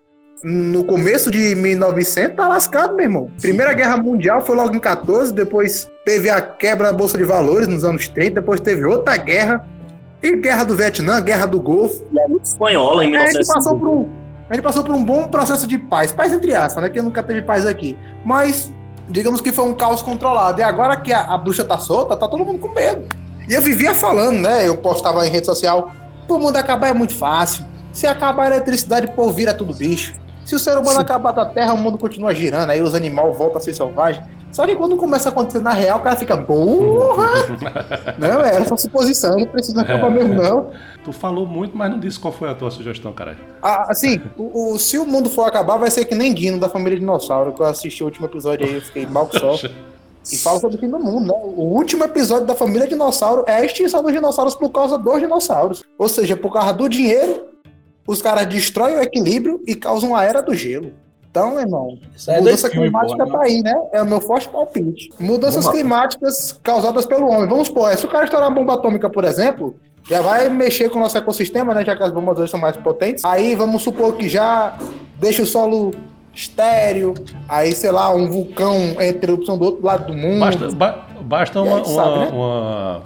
no 0.44 0.84
começo 0.84 1.32
de 1.32 1.56
1900 1.56 2.36
tá 2.36 2.48
lascado, 2.48 2.96
meu 2.96 3.06
irmão. 3.06 3.32
Primeira 3.42 3.74
Guerra 3.74 3.98
Mundial 3.98 4.46
foi 4.46 4.56
logo 4.56 4.76
em 4.76 4.80
14, 4.80 5.34
depois 5.34 5.90
teve 6.06 6.30
a 6.30 6.42
quebra 6.42 6.92
da 6.92 6.98
Bolsa 6.98 7.18
de 7.18 7.24
Valores 7.24 7.68
nos 7.68 7.86
anos 7.86 8.10
30, 8.10 8.42
depois 8.42 8.60
teve 8.60 8.84
outra 8.84 9.16
guerra. 9.16 9.66
E 10.24 10.38
guerra 10.38 10.64
do 10.64 10.76
Vietnã, 10.76 11.20
guerra 11.22 11.46
do 11.46 11.60
Golfo. 11.60 12.02
Espanhola, 12.42 13.04
em 13.04 13.14
É, 13.14 13.24
a 13.24 13.32
gente 13.32 13.46
passou 13.46 13.76
1905. 13.76 13.80
por 13.80 13.88
um, 13.90 14.10
a 14.50 14.54
gente 14.54 14.64
passou 14.64 14.84
por 14.84 14.96
um 14.96 15.04
bom 15.04 15.28
processo 15.28 15.68
de 15.68 15.78
paz. 15.78 16.14
Paz 16.14 16.32
entre 16.32 16.56
aspas, 16.56 16.82
né? 16.82 16.90
Que 16.90 17.02
nunca 17.02 17.22
teve 17.22 17.42
paz 17.42 17.66
aqui. 17.66 17.98
Mas, 18.24 18.72
digamos 19.10 19.42
que 19.42 19.52
foi 19.52 19.66
um 19.66 19.74
caos 19.74 20.02
controlado. 20.02 20.62
E 20.62 20.64
agora 20.64 20.96
que 20.96 21.12
a, 21.12 21.22
a 21.22 21.38
bruxa 21.38 21.66
tá 21.66 21.78
solta, 21.78 22.16
tá 22.16 22.28
todo 22.28 22.46
mundo 22.46 22.60
com 22.60 22.70
medo. 22.70 23.06
E 23.50 23.54
eu 23.54 23.62
vivia 23.62 23.94
falando, 23.94 24.40
né? 24.40 24.66
Eu 24.66 24.78
postava 24.78 25.28
em 25.28 25.30
rede 25.30 25.46
social. 25.46 25.92
O 26.30 26.38
mundo 26.38 26.56
acabar 26.56 26.88
é 26.88 26.94
muito 26.94 27.14
fácil. 27.14 27.66
Se 27.92 28.08
acabar 28.08 28.44
a 28.44 28.48
eletricidade, 28.48 29.08
povo 29.08 29.32
vira 29.34 29.54
tudo 29.54 29.74
bicho. 29.74 30.14
Se 30.46 30.56
o 30.56 30.60
ser 30.60 30.78
humano 30.78 31.00
acabar 31.00 31.32
da 31.32 31.46
Terra, 31.46 31.74
o 31.74 31.78
mundo 31.78 31.98
continua 31.98 32.34
girando. 32.34 32.70
Aí 32.70 32.82
os 32.82 32.96
animais 32.96 33.38
voltam 33.38 33.58
a 33.58 33.62
ser 33.62 33.74
selvagens. 33.74 34.26
Só 34.54 34.66
que 34.66 34.76
quando 34.76 34.96
começa 34.96 35.28
a 35.30 35.32
acontecer 35.32 35.60
na 35.60 35.72
real, 35.74 36.00
o 36.00 36.02
cara 36.02 36.16
fica, 36.16 36.38
porra! 36.38 37.28
não, 38.18 38.40
é 38.42 38.64
só 38.64 38.78
suposição, 38.78 39.36
não 39.38 39.48
precisa 39.48 39.82
acabar 39.82 40.10
mesmo, 40.12 40.36
não. 40.36 40.70
Tu 41.04 41.12
falou 41.12 41.46
muito, 41.46 41.76
mas 41.76 41.90
não 41.92 42.00
disse 42.00 42.20
qual 42.20 42.32
foi 42.32 42.50
a 42.50 42.56
tua 42.56 42.70
sugestão, 42.72 43.12
caralho. 43.12 43.40
Ah, 43.62 43.88
assim, 43.90 44.22
o, 44.38 44.74
o- 44.74 44.80
se 44.80 44.98
o 44.98 45.06
mundo 45.06 45.30
for 45.30 45.44
acabar, 45.46 45.78
vai 45.78 45.90
ser 45.92 46.06
que 46.06 46.16
nem 46.16 46.32
Guino 46.34 46.60
da 46.60 46.70
família 46.70 46.98
Dinossauro, 47.00 47.52
que 47.52 47.62
eu 47.62 47.66
assisti 47.66 48.04
o 48.04 48.06
último 48.06 48.28
episódio 48.28 48.66
aí, 48.66 48.76
eu 48.76 48.82
fiquei 48.82 49.06
mal 49.06 49.30
só. 49.32 49.58
E 50.32 50.38
fala 50.38 50.58
sobre 50.58 50.78
o 50.78 50.80
fim 50.80 50.90
do 50.90 50.98
mundo, 50.98 51.26
né? 51.28 51.34
O 51.44 51.64
último 51.76 52.02
episódio 52.06 52.48
da 52.48 52.56
família 52.56 52.88
Dinossauro 52.88 53.44
é 53.46 53.56
a 53.56 53.66
extinção 53.66 54.02
dos 54.02 54.14
dinossauros 54.14 54.56
por 54.56 54.70
causa 54.70 54.98
dos 54.98 55.20
dinossauros. 55.20 55.84
Ou 56.00 56.08
seja, 56.08 56.38
por 56.38 56.54
causa 56.54 56.72
do 56.72 56.88
dinheiro, 56.88 57.44
os 58.08 58.22
caras 58.22 58.48
destroem 58.48 58.96
o 58.96 59.02
equilíbrio 59.02 59.60
e 59.68 59.76
causam 59.76 60.16
a 60.16 60.24
era 60.24 60.42
do 60.42 60.56
gelo. 60.56 60.94
Então, 61.34 61.60
irmão, 61.60 61.98
é 62.28 62.38
mudança 62.40 62.70
climática 62.70 63.26
porra, 63.26 63.40
tá 63.40 63.44
aí, 63.46 63.64
né? 63.64 63.74
É 63.92 64.04
o 64.04 64.06
meu 64.06 64.22
forte 64.22 64.48
palpite. 64.48 65.10
Mudanças 65.20 65.64
Vamos 65.64 65.66
lá. 65.66 65.72
climáticas 65.72 66.60
causadas 66.62 67.08
pelo 67.08 67.28
homem. 67.28 67.50
Vamos 67.50 67.70
supor, 67.70 67.92
se 67.98 68.06
o 68.06 68.08
cara 68.08 68.26
estourar 68.26 68.50
uma 68.50 68.56
bomba 68.56 68.76
atômica, 68.76 69.10
por 69.10 69.24
exemplo, 69.24 69.76
já 70.08 70.22
vai 70.22 70.48
mexer 70.48 70.90
com 70.92 71.00
o 71.00 71.02
nosso 71.02 71.18
ecossistema, 71.18 71.74
né? 71.74 71.84
Já 71.84 71.96
que 71.96 72.04
as 72.04 72.12
bombas 72.12 72.38
hoje 72.38 72.52
são 72.52 72.60
mais 72.60 72.78
potentes. 72.78 73.26
Aí 73.26 73.56
vamos 73.56 73.82
supor 73.82 74.14
que 74.16 74.30
já 74.30 74.78
deixa 75.20 75.42
o 75.42 75.46
solo 75.48 75.96
estéreo. 76.36 77.16
Aí, 77.50 77.74
sei 77.74 77.90
lá, 77.90 78.14
um 78.14 78.30
vulcão 78.30 78.76
entre 79.02 79.32
erupção 79.32 79.58
do 79.58 79.66
outro 79.66 79.84
lado 79.84 80.06
do 80.06 80.14
mundo. 80.14 80.40
Basta, 80.40 80.72
ba- 80.72 81.06
basta 81.22 81.58
E 81.58 81.62
aí, 81.64 81.68
uma, 81.68 81.84
sabe, 81.86 82.10
uma, 82.10 82.20
né? 82.26 82.32
uma, 82.32 83.02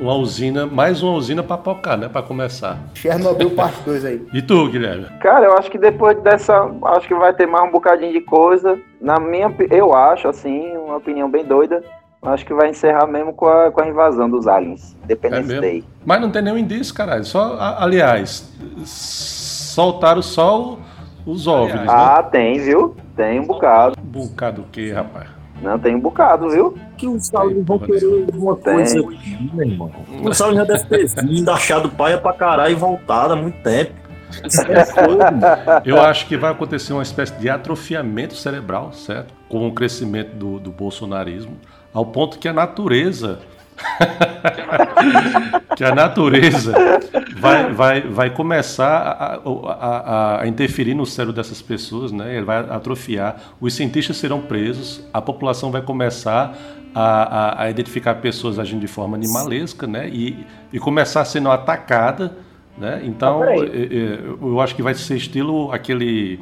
uma 0.00 0.14
usina, 0.14 0.66
mais 0.66 1.02
uma 1.02 1.12
usina 1.12 1.42
pra 1.42 1.56
pocar, 1.56 1.96
né? 1.98 2.08
Pra 2.08 2.22
começar. 2.22 2.78
Chernobyl 2.94 3.50
parte 3.50 3.80
2 3.82 4.04
aí. 4.06 4.26
E 4.32 4.42
tu, 4.42 4.68
Guilherme? 4.68 5.06
Cara, 5.20 5.46
eu 5.46 5.56
acho 5.56 5.70
que 5.70 5.78
depois 5.78 6.18
dessa. 6.22 6.70
Acho 6.84 7.08
que 7.08 7.14
vai 7.14 7.32
ter 7.32 7.46
mais 7.46 7.68
um 7.68 7.72
bocadinho 7.72 8.12
de 8.12 8.20
coisa. 8.20 8.78
Na 9.00 9.18
minha. 9.18 9.54
Eu 9.70 9.94
acho, 9.94 10.28
assim, 10.28 10.76
uma 10.76 10.96
opinião 10.96 11.30
bem 11.30 11.44
doida. 11.44 11.82
Acho 12.20 12.44
que 12.44 12.52
vai 12.52 12.70
encerrar 12.70 13.06
mesmo 13.06 13.32
com 13.32 13.46
a, 13.46 13.70
com 13.70 13.80
a 13.80 13.88
invasão 13.88 14.28
dos 14.28 14.48
aliens. 14.48 14.96
É 15.02 15.04
Independence 15.04 15.46
mesmo? 15.46 15.60
Day. 15.60 15.84
Mas 16.04 16.20
não 16.20 16.30
tem 16.30 16.42
nenhum 16.42 16.58
indício, 16.58 16.92
caralho. 16.92 17.24
Só, 17.24 17.56
aliás, 17.78 18.52
soltaram 18.84 20.20
só 20.20 20.78
os 21.24 21.46
OVNIs, 21.46 21.82
né? 21.82 21.86
Ah, 21.88 22.22
tem, 22.22 22.58
viu? 22.58 22.96
Tem 23.14 23.38
um 23.38 23.46
bocado. 23.46 23.94
Um 24.00 24.04
bocado 24.04 24.62
o 24.62 24.64
quê, 24.64 24.92
rapaz? 24.92 25.37
Não, 25.62 25.78
tem 25.78 25.94
um 25.94 26.00
bocado, 26.00 26.50
viu? 26.50 26.74
que 26.98 27.06
os 27.06 27.32
aliens 27.32 27.64
vão 27.64 27.78
querer 27.78 28.26
alguma 28.26 28.56
coisa 28.56 28.98
aqui, 28.98 29.50
meu 29.54 29.66
irmão. 29.66 29.90
Os 30.22 30.42
aliens 30.42 30.66
já 30.66 30.74
devem 30.74 30.86
ter 30.86 31.22
vindo, 31.22 31.50
achado 31.50 31.88
paia 31.88 32.18
pra 32.18 32.32
caralho 32.32 32.72
e 32.72 32.74
voltado 32.74 33.32
há 33.32 33.36
muito 33.36 33.62
tempo. 33.62 33.92
É. 34.68 35.88
Eu 35.88 36.00
acho 36.00 36.26
que 36.26 36.36
vai 36.36 36.50
acontecer 36.50 36.92
uma 36.92 37.02
espécie 37.02 37.32
de 37.34 37.48
atrofiamento 37.48 38.34
cerebral, 38.34 38.92
certo? 38.92 39.32
Com 39.48 39.66
o 39.66 39.72
crescimento 39.72 40.34
do, 40.34 40.58
do 40.58 40.70
bolsonarismo, 40.70 41.56
ao 41.94 42.04
ponto 42.04 42.38
que 42.38 42.48
a 42.48 42.52
natureza. 42.52 43.38
que 45.76 45.84
a 45.84 45.94
natureza 45.94 46.72
vai, 47.38 47.72
vai, 47.72 48.00
vai 48.02 48.30
começar 48.30 48.86
a, 48.98 49.34
a- 49.36 50.40
a- 50.42 50.46
interferir 50.48 50.94
no 50.94 51.06
cérebro 51.06 51.34
dessas 51.34 51.62
pessoas, 51.62 52.12
né? 52.12 52.36
Ele 52.36 52.44
vai 52.44 52.58
atrofiar. 52.58 53.36
Os 53.60 53.74
cientistas 53.74 54.16
serão 54.16 54.40
presos, 54.40 55.04
a 55.12 55.20
população 55.20 55.70
vai 55.70 55.82
começar 55.82 56.56
a, 56.94 57.62
a- 57.64 57.70
identificar 57.70 58.16
pessoas 58.16 58.58
agindo 58.58 58.80
de 58.80 58.86
forma 58.88 59.16
animalesca, 59.16 59.86
né? 59.86 60.08
E, 60.08 60.44
e 60.72 60.78
começar 60.78 61.24
sendo 61.24 61.50
atacada, 61.50 62.36
né? 62.76 63.00
Então, 63.04 63.42
Ah, 63.42 63.46
peraí. 63.46 63.70
é, 63.72 63.96
é, 63.96 64.18
eu 64.42 64.60
acho 64.60 64.74
que 64.74 64.82
vai 64.82 64.94
ser 64.94 65.16
estilo 65.16 65.70
aquele. 65.72 66.40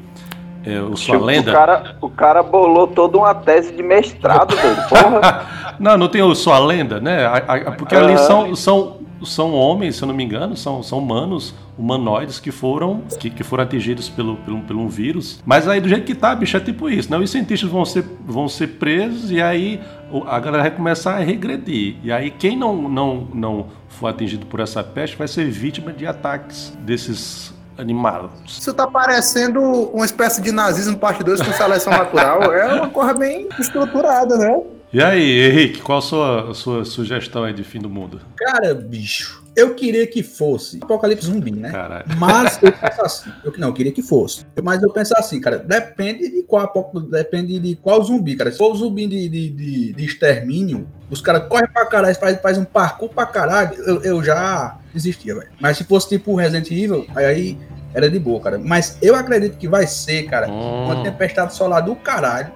É, 0.67 0.81
o 0.81 0.97
Sua 0.97 1.15
Tipo, 1.15 1.25
Lenda. 1.27 1.51
O 1.51 1.55
cara, 1.55 1.97
o 2.01 2.11
cara 2.11 2.43
bolou 2.43 2.87
toda 2.89 3.17
uma 3.19 3.35
tese 3.35 3.73
de 3.73 3.83
mestrado, 3.83 4.55
doido. 4.61 4.89
Porra. 4.89 5.75
Não, 5.79 5.97
não 5.97 6.09
tem 6.09 6.23
o 6.23 6.35
Sua 6.35 6.59
Lenda, 6.59 7.01
né? 7.01 7.25
A- 7.25 7.37
a- 7.37 7.73
porque 7.73 7.95
ali 7.95 8.15
Aham. 8.15 8.17
são, 8.27 8.57
são, 8.57 8.97
são 9.25 9.55
homens, 9.55 9.97
se 9.97 10.03
eu 10.03 10.09
não 10.09 10.15
me 10.15 10.25
engano, 10.25 10.57
são, 10.57 10.83
são 10.83 10.99
humanos, 10.99 11.55
humanoides 11.79 12.41
que 12.41 12.51
foram, 12.51 13.03
que, 13.21 13.31
que 13.31 13.45
foram 13.45 13.63
atingidos 13.65 14.09
pelo, 14.09 14.37
pelo, 14.39 14.61
pelo 14.63 14.81
um 14.81 14.89
vírus. 14.89 15.41
Mas 15.47 15.69
aí, 15.69 15.81
do 15.81 15.89
jeito 15.89 16.05
que 16.05 16.15
tá, 16.15 16.35
bicho, 16.35 16.57
é 16.57 16.61
tipo 16.61 16.89
isso, 16.91 17.11
né? 17.11 17.17
Os 17.19 17.31
cientistas 17.31 17.71
vão 17.71 17.85
ser, 17.85 18.05
vão 18.27 18.49
ser 18.49 18.67
presos 18.79 19.31
e 19.31 19.41
aí 19.41 19.81
a 20.27 20.39
galera 20.41 20.63
vai 20.65 20.71
começar 20.73 21.17
a 21.17 21.21
regredir. 21.21 21.97
E 22.03 22.11
aí, 22.11 22.31
quem 22.31 22.57
não, 22.57 22.75
não, 22.89 23.29
não 23.33 23.67
for 23.89 24.09
atingido 24.09 24.47
por 24.47 24.61
essa 24.61 24.83
peste 24.83 25.17
vai 25.17 25.29
ser 25.29 25.45
vítima 25.49 25.93
de 25.93 26.07
ataques 26.07 26.77
desses 26.81 27.55
animais. 27.79 28.31
Isso 28.47 28.73
tá 28.73 28.87
parecendo 28.87 29.61
uma 29.61 30.05
espécie 30.05 30.41
de 30.41 30.53
nazismo 30.53 30.97
parte 30.97 31.23
2 31.23 31.43
com 31.43 31.53
seleção 31.53 31.93
natural. 31.93 32.43
É 32.53 32.75
uma 32.75 32.89
coisa 32.89 33.15
bem 33.15 33.49
estruturada, 33.59 34.37
né? 34.37 34.61
E 34.93 35.03
aí, 35.03 35.41
Henrique, 35.51 35.83
qual 35.83 35.99
a 35.99 36.03
sua, 36.03 36.51
a 36.51 36.55
sua 36.55 36.85
sugestão 36.85 37.45
aí 37.45 37.53
de 37.53 37.65
fim 37.65 37.81
do 37.81 37.91
mundo? 37.91 38.21
Cara, 38.37 38.73
bicho, 38.73 39.45
eu 39.55 39.75
queria 39.75 40.07
que 40.07 40.23
fosse 40.23 40.79
Apocalipse 40.81 41.27
zumbi, 41.27 41.51
né? 41.51 41.73
Caralho. 41.73 42.05
Mas 42.17 42.59
eu 42.63 42.73
penso 42.73 43.03
assim, 43.03 43.31
eu, 43.45 43.53
não, 43.59 43.69
eu 43.69 43.75
queria 43.75 43.91
que 43.91 44.03
fosse. 44.03 44.47
Mas 44.63 44.83
eu 44.83 44.91
penso 44.91 45.13
assim, 45.17 45.41
cara, 45.41 45.59
depende 45.59 46.31
de 46.31 46.43
qual 46.45 46.73
depende 47.11 47.59
de 47.59 47.75
qual 47.77 48.03
zumbi, 48.05 48.37
cara. 48.37 48.53
Se 48.53 48.59
for 48.59 48.73
o 48.73 48.77
zumbi 48.77 49.07
de, 49.07 49.29
de, 49.29 49.51
de, 49.51 49.93
de 49.93 50.05
extermínio, 50.05 50.87
os 51.11 51.21
caras 51.21 51.49
correm 51.49 51.69
pra 51.69 51.85
caralho, 51.87 52.15
faz, 52.15 52.41
faz 52.41 52.57
um 52.57 52.65
parkour 52.65 53.09
pra 53.09 53.27
caralho, 53.27 53.75
eu, 53.83 54.03
eu 54.03 54.23
já 54.23 54.79
desistia, 54.97 55.35
velho. 55.35 55.49
Mas 55.61 55.77
se 55.77 55.85
fosse 55.85 56.09
tipo 56.09 56.35
Resident 56.35 56.71
Evil, 56.71 57.07
aí, 57.15 57.59
era 57.95 58.11
de 58.11 58.19
boa, 58.19 58.41
cara. 58.41 58.59
Mas 58.59 58.99
eu 59.01 59.15
acredito 59.15 59.57
que 59.57 59.69
vai 59.69 59.87
ser, 59.87 60.25
cara, 60.25 60.49
uma 60.49 60.97
Hum. 60.97 61.03
tempestade 61.03 61.55
solar 61.55 61.81
do 61.83 61.95
caralho. 61.95 62.53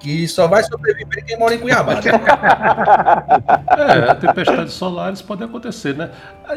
Que 0.00 0.26
só 0.26 0.48
vai 0.48 0.62
sobreviver 0.64 1.24
quem 1.26 1.38
mora 1.38 1.54
em 1.54 1.58
Cuiabá. 1.58 1.94
né? 1.94 2.00
É, 3.80 4.14
tempestades 4.14 4.72
solares 4.74 5.22
podem 5.22 5.46
acontecer, 5.46 5.94
né? 5.94 6.10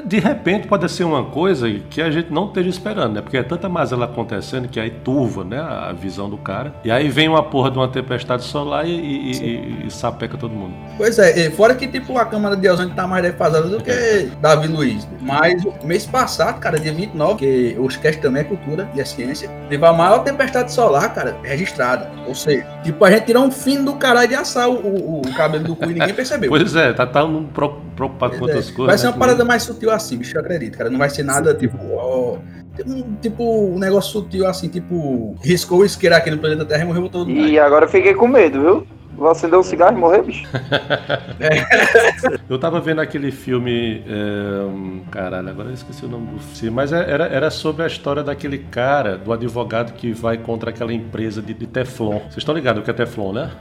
De 0.06 0.20
repente 0.20 0.68
pode 0.68 0.90
ser 0.92 1.04
uma 1.04 1.26
coisa 1.26 1.70
que 1.90 2.02
a 2.02 2.10
gente 2.10 2.32
não 2.32 2.48
esteja 2.48 2.70
esperando, 2.70 3.14
né? 3.16 3.22
Porque 3.22 3.38
é 3.38 3.44
tanta 3.44 3.70
mazela 3.70 4.06
acontecendo 4.06 4.68
que 4.68 4.80
aí 4.80 4.90
turva, 4.90 5.44
né? 5.44 5.60
A 5.60 5.94
visão 5.94 6.30
do 6.30 6.38
cara. 6.38 6.74
E 6.84 6.92
aí 6.92 7.10
vem 7.10 7.28
uma 7.30 7.44
porra 7.44 7.70
de 7.72 7.78
uma 7.78 7.88
tempestade 7.88 8.44
solar 8.44 8.86
e, 8.88 8.92
e- 8.92 9.32
e- 9.32 9.88
e 9.88 9.92
sapeca 9.92 10.38
todo 10.38 10.54
mundo. 10.54 10.74
Pois 10.98 11.18
é, 11.20 11.50
fora 11.52 11.76
que 11.76 11.88
tipo 11.88 12.18
a 12.18 12.26
Câmara 12.26 12.56
de 12.56 12.68
Ozônio 12.70 12.94
tá 12.96 13.06
mais 13.08 13.24
defasada 13.24 13.68
do 13.68 13.82
que 13.82 14.30
Davi 14.42 14.68
Luiz. 14.68 15.08
Mas 15.22 15.64
o 15.64 15.74
mês 15.86 16.06
passado, 16.06 16.60
cara, 16.60 16.80
dia 16.80 16.94
29, 16.94 17.36
que 17.40 17.76
os 17.80 17.96
cast 17.98 18.22
também 18.22 18.42
é 18.42 18.46
cultura 18.46 18.90
e 18.96 19.02
é 19.02 19.06
ciência, 19.06 19.50
teve 19.70 19.86
a 19.86 19.94
maior 19.94 20.20
tempestade 20.24 20.72
solar, 20.72 21.14
cara, 21.14 21.36
registrada. 21.44 22.12
Ou 22.28 22.36
seja, 22.36 22.66
tipo, 22.84 23.04
a 23.06 23.12
gente 23.12 23.33
tirou 23.34 23.46
um 23.48 23.52
fim 23.52 23.84
do 23.84 23.96
caralho 23.96 24.28
de 24.30 24.36
assar 24.36 24.70
o, 24.70 24.76
o- 24.76 25.22
o 25.22 25.34
cabelo 25.34 25.64
do 25.64 25.76
cu 25.76 25.86
e 25.86 25.94
ninguém 25.94 26.14
percebeu. 26.14 26.50
Pois 26.50 26.76
é, 26.76 26.94
tá, 26.94 27.06
tá 27.08 27.24
um 27.26 27.46
pro- 27.46 27.82
preocupado 27.96 28.34
com 28.38 28.40
é. 28.40 28.42
outras 28.48 28.70
coisas. 28.70 28.86
Vai 28.86 28.98
ser 29.00 29.06
né? 29.08 29.12
uma 29.12 29.18
parada 29.18 29.44
mais 29.44 29.64
sutil 29.64 29.90
assim, 29.90 30.18
bicho, 30.18 30.38
eu 30.38 30.42
acredito, 30.42 30.78
cara. 30.78 30.90
Não 30.90 31.00
vai 31.00 31.10
ser 31.10 31.24
nada 31.24 31.54
tipo, 31.56 31.76
ó, 31.96 32.38
tipo, 32.76 33.06
tipo 33.22 33.44
um 33.74 33.80
negócio 33.80 34.12
sutil 34.12 34.46
assim, 34.48 34.68
tipo, 34.68 35.36
riscou 35.42 35.80
o 35.80 35.86
isqueiro 35.86 36.16
aqui 36.16 36.30
no 36.30 36.38
planeta 36.38 36.64
Terra 36.64 36.84
e 36.84 36.86
morreu 36.86 37.10
todo 37.10 37.28
mundo. 37.28 37.48
E 37.48 37.58
agora 37.60 37.86
eu 37.86 37.90
fiquei 37.90 38.14
com 38.14 38.28
medo, 38.28 38.62
viu? 38.62 38.88
Vou 39.16 39.30
acender 39.30 39.58
um 39.58 39.64
cigarro 39.64 39.98
e 39.98 40.00
morrer, 40.00 40.24
bicho. 40.24 40.46
Eu 42.50 42.58
tava 42.60 42.80
vendo 42.80 43.00
aquele 43.00 43.32
filme. 43.32 44.04
é, 44.08 45.10
caralho, 45.12 45.50
agora 45.50 45.70
eu 45.70 45.74
esqueci 45.74 46.06
o 46.06 46.10
nome 46.10 46.28
do 46.34 46.40
filme. 46.40 46.76
Mas 46.76 46.92
é- 46.92 47.10
era, 47.10 47.26
era 47.26 47.50
sobre 47.52 47.84
a 47.84 47.88
história 47.88 48.24
daquele 48.24 48.58
cara, 48.58 49.18
do 49.18 49.32
advogado 49.32 49.94
que 49.94 50.12
vai 50.12 50.38
contra 50.38 50.70
aquela 50.72 50.94
empresa 50.94 51.42
de, 51.42 51.54
de 51.54 51.68
Teflon. 51.68 52.20
Vocês 52.20 52.38
estão 52.38 52.56
ligados 52.56 52.82
o 52.82 52.86
que 52.86 52.92
é 52.92 52.94
Teflon, 52.94 53.34
né? 53.34 53.52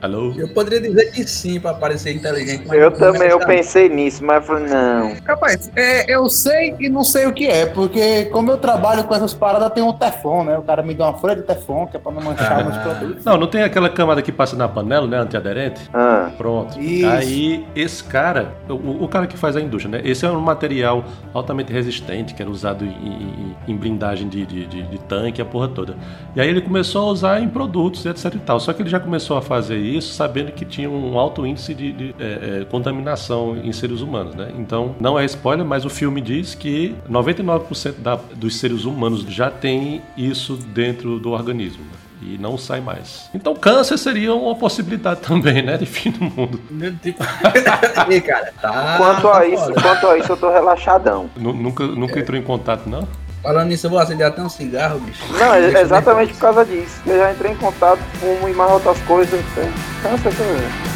Alô? 0.00 0.32
Eu 0.36 0.48
poderia 0.48 0.80
dizer 0.80 1.10
que 1.10 1.24
sim, 1.26 1.58
pra 1.58 1.74
parecer 1.74 2.14
inteligente. 2.14 2.64
mas 2.68 2.78
Eu 2.78 2.90
não 2.90 2.98
também, 2.98 3.22
é 3.28 3.32
eu 3.32 3.40
pensei 3.40 3.88
nisso, 3.88 4.24
mas 4.24 4.36
eu 4.36 4.42
falei, 4.42 4.68
não. 4.68 5.16
Rapaz, 5.26 5.70
é, 5.74 6.14
eu 6.14 6.28
sei 6.30 6.74
e 6.78 6.88
não 6.88 7.02
sei 7.02 7.26
o 7.26 7.32
que 7.32 7.46
é, 7.48 7.66
porque 7.66 8.26
como 8.26 8.50
eu 8.50 8.58
trabalho 8.58 9.02
com 9.04 9.14
essas 9.14 9.34
paradas, 9.34 9.72
tem 9.72 9.82
um 9.82 9.92
teflon, 9.92 10.44
né? 10.44 10.56
O 10.56 10.62
cara 10.62 10.82
me 10.82 10.94
dá 10.94 11.06
uma 11.10 11.18
folha 11.18 11.34
de 11.34 11.42
teflon, 11.42 11.86
que 11.86 11.96
é 11.96 12.00
pra 12.00 12.12
não 12.12 12.22
manchar 12.22 12.64
meus 12.64 12.76
produtos. 12.78 13.24
Não, 13.24 13.36
não 13.36 13.46
tem 13.48 13.62
aquela 13.62 13.88
camada 13.88 14.22
que 14.22 14.30
passa 14.30 14.54
na 14.56 14.68
panela, 14.68 15.06
né? 15.08 15.18
Antiaderente? 15.18 15.80
Ah, 15.92 16.30
Pronto. 16.38 16.78
Isso. 16.80 17.06
Aí, 17.10 17.66
esse 17.74 18.04
cara, 18.04 18.52
o, 18.68 19.04
o 19.04 19.08
cara 19.08 19.26
que 19.26 19.36
faz 19.36 19.56
a 19.56 19.60
indústria, 19.60 19.98
né? 20.00 20.08
Esse 20.08 20.24
é 20.24 20.30
um 20.30 20.40
material 20.40 21.04
altamente 21.34 21.72
resistente, 21.72 22.34
que 22.34 22.42
era 22.42 22.50
usado 22.50 22.84
em, 22.84 22.88
em- 22.88 23.56
em 23.66 23.76
blindagem 23.76 24.28
de, 24.28 24.46
de, 24.46 24.64
de- 24.66 24.82
de 24.82 24.98
tanque, 25.00 25.42
a 25.42 25.44
porra 25.44 25.66
toda. 25.66 25.96
E 26.36 26.40
aí 26.40 26.48
ele 26.48 26.60
começou 26.60 27.08
a 27.08 27.12
usar 27.12 27.40
em 27.42 27.48
produtos, 27.48 28.06
etc 28.06 28.32
e 28.34 28.38
tal. 28.38 28.60
Só 28.60 28.72
que 28.72 28.80
ele 28.82 28.88
já 28.88 29.00
começou 29.00 29.36
a 29.36 29.42
fazer 29.42 29.87
isso 29.96 30.12
sabendo 30.14 30.52
que 30.52 30.64
tinha 30.64 30.88
um 30.90 31.18
alto 31.18 31.46
índice 31.46 31.74
de, 31.74 31.92
de, 31.92 32.14
é, 32.18 32.60
é, 32.62 32.64
contaminação 32.64 33.56
em 33.56 33.72
seres 33.72 34.00
humanos, 34.00 34.34
né? 34.34 34.50
Então, 34.58 34.94
não 35.00 35.18
é 35.18 35.24
spoiler, 35.24 35.64
mas 35.64 35.84
o 35.84 35.90
filme 35.90 36.20
diz 36.20 36.54
que 36.54 36.94
99% 37.10 37.94
da, 37.98 38.16
dos 38.34 38.56
seres 38.58 38.84
humanos 38.84 39.22
já 39.22 39.50
tem 39.50 40.02
isso 40.16 40.54
dentro 40.56 41.18
do 41.18 41.30
organismo. 41.30 41.84
né? 41.84 41.90
E 42.20 42.36
não 42.36 42.58
sai 42.58 42.80
mais. 42.80 43.30
Então, 43.32 43.54
câncer 43.54 43.96
seria 43.96 44.34
uma 44.34 44.54
possibilidade 44.56 45.20
também, 45.26 45.62
né? 45.62 45.76
De 45.78 45.86
fim 45.86 46.10
do 46.10 46.24
mundo. 46.24 46.60
Tipo... 47.00 47.22
Ih, 48.10 48.20
cara, 48.20 48.52
tá. 48.60 48.96
Quanto 48.96 49.28
a 49.28 49.46
isso, 49.46 49.72
quanto 49.74 50.06
a 50.08 50.18
isso, 50.18 50.32
eu 50.32 50.36
tô 50.36 50.50
relaxadão. 50.50 51.30
Nu- 51.36 51.52
Nunca, 51.52 51.86
nunca 51.86 52.18
entrou 52.18 52.36
em 52.38 52.42
contato, 52.42 52.88
não? 52.88 53.06
Falando 53.42 53.68
nisso, 53.68 53.86
eu 53.86 53.90
vou 53.90 53.98
acender 53.98 54.26
até 54.26 54.42
um 54.42 54.48
cigarro, 54.48 54.98
bicho. 55.00 55.22
Não, 55.32 55.54
é 55.54 55.80
exatamente 55.80 56.32
por 56.34 56.40
causa 56.40 56.64
disso. 56.64 57.00
Eu 57.06 57.18
já 57.18 57.32
entrei 57.32 57.52
em 57.52 57.56
contato 57.56 58.00
com 58.20 58.48
e 58.48 58.52
mais 58.52 58.70
outras 58.72 58.98
coisas. 59.02 59.40
então, 59.40 59.72
Cansa 60.02 60.30
também. 60.30 60.87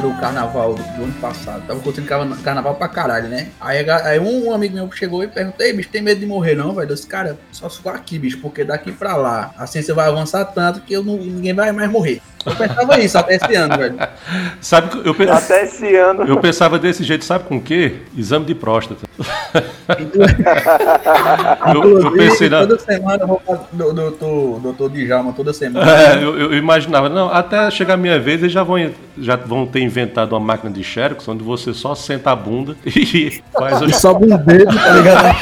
Cara, 0.00 0.08
eu 0.08 0.10
lembro 0.10 0.10
o 0.10 0.20
carnaval 0.20 0.74
do, 0.74 0.82
do 0.82 1.04
ano 1.04 1.12
passado. 1.20 1.62
Tava 1.66 1.80
carna- 2.02 2.36
carnaval 2.36 2.74
pra 2.74 2.88
caralho, 2.88 3.28
né? 3.28 3.48
Aí, 3.60 3.88
aí 3.90 4.18
um 4.18 4.52
amigo 4.52 4.74
meu 4.74 4.90
chegou 4.92 5.22
e 5.22 5.28
perguntou: 5.28 5.64
Ei, 5.64 5.72
bicho, 5.72 5.88
tem 5.88 6.02
medo 6.02 6.20
de 6.20 6.26
morrer 6.26 6.54
não? 6.54 6.78
Eu 6.80 6.86
disse, 6.86 7.06
cara, 7.06 7.38
só 7.52 7.68
se 7.68 7.80
for 7.80 7.94
aqui, 7.94 8.18
bicho, 8.18 8.38
porque 8.38 8.64
daqui 8.64 8.92
pra 8.92 9.16
lá 9.16 9.52
a 9.56 9.66
ciência 9.66 9.94
vai 9.94 10.08
avançar 10.08 10.44
tanto 10.46 10.80
que 10.80 10.92
eu 10.94 11.04
não, 11.04 11.16
ninguém 11.16 11.54
vai 11.54 11.72
mais 11.72 11.90
morrer. 11.90 12.20
Eu 12.46 12.56
pensava 12.56 12.98
isso 13.00 13.18
até 13.18 13.34
esse 13.36 13.54
ano, 13.54 13.76
velho. 13.76 13.98
Sabe 14.60 15.00
eu, 15.04 15.14
pe- 15.14 15.28
Até 15.28 15.64
esse 15.64 15.94
ano. 15.96 16.22
eu 16.24 16.38
pensava 16.38 16.78
desse 16.78 17.04
jeito, 17.04 17.24
sabe 17.24 17.44
com 17.44 17.56
o 17.58 17.60
quê? 17.60 17.96
Exame 18.16 18.46
de 18.46 18.54
próstata. 18.54 19.06
Eu, 21.74 21.82
eu 21.82 21.98
Inclusive, 21.98 22.16
pensei 22.16 22.48
na. 22.48 22.60
toda 22.60 22.78
semana 22.78 23.18
eu 23.22 23.26
vou 23.26 23.40
pra 23.44 23.58
do, 23.72 23.92
doutor, 23.92 24.60
doutor 24.60 24.88
Djalma, 24.90 25.32
toda 25.32 25.52
semana. 25.52 25.90
É, 25.90 26.14
eu, 26.22 26.38
eu 26.38 26.54
imaginava, 26.56 27.08
não, 27.08 27.28
até 27.32 27.68
chegar 27.72 27.94
a 27.94 27.96
minha 27.96 28.18
vez 28.18 28.40
eles 28.40 28.52
já 28.52 28.62
vão, 28.62 28.76
já 29.18 29.34
vão 29.36 29.66
ter 29.66 29.80
inventado 29.80 30.32
uma 30.32 30.38
máquina 30.40 30.70
de 30.72 30.82
Xerox 30.84 31.26
onde 31.28 31.42
você 31.42 31.74
só 31.74 31.94
senta 31.96 32.30
a 32.30 32.36
bunda 32.36 32.76
e 32.86 33.42
faz 33.52 33.82
o. 33.82 33.86
E 33.86 33.92
sobe 33.92 34.32
um 34.32 34.36
dedo, 34.38 34.72
tá 34.74 34.92
ligado? 34.92 35.36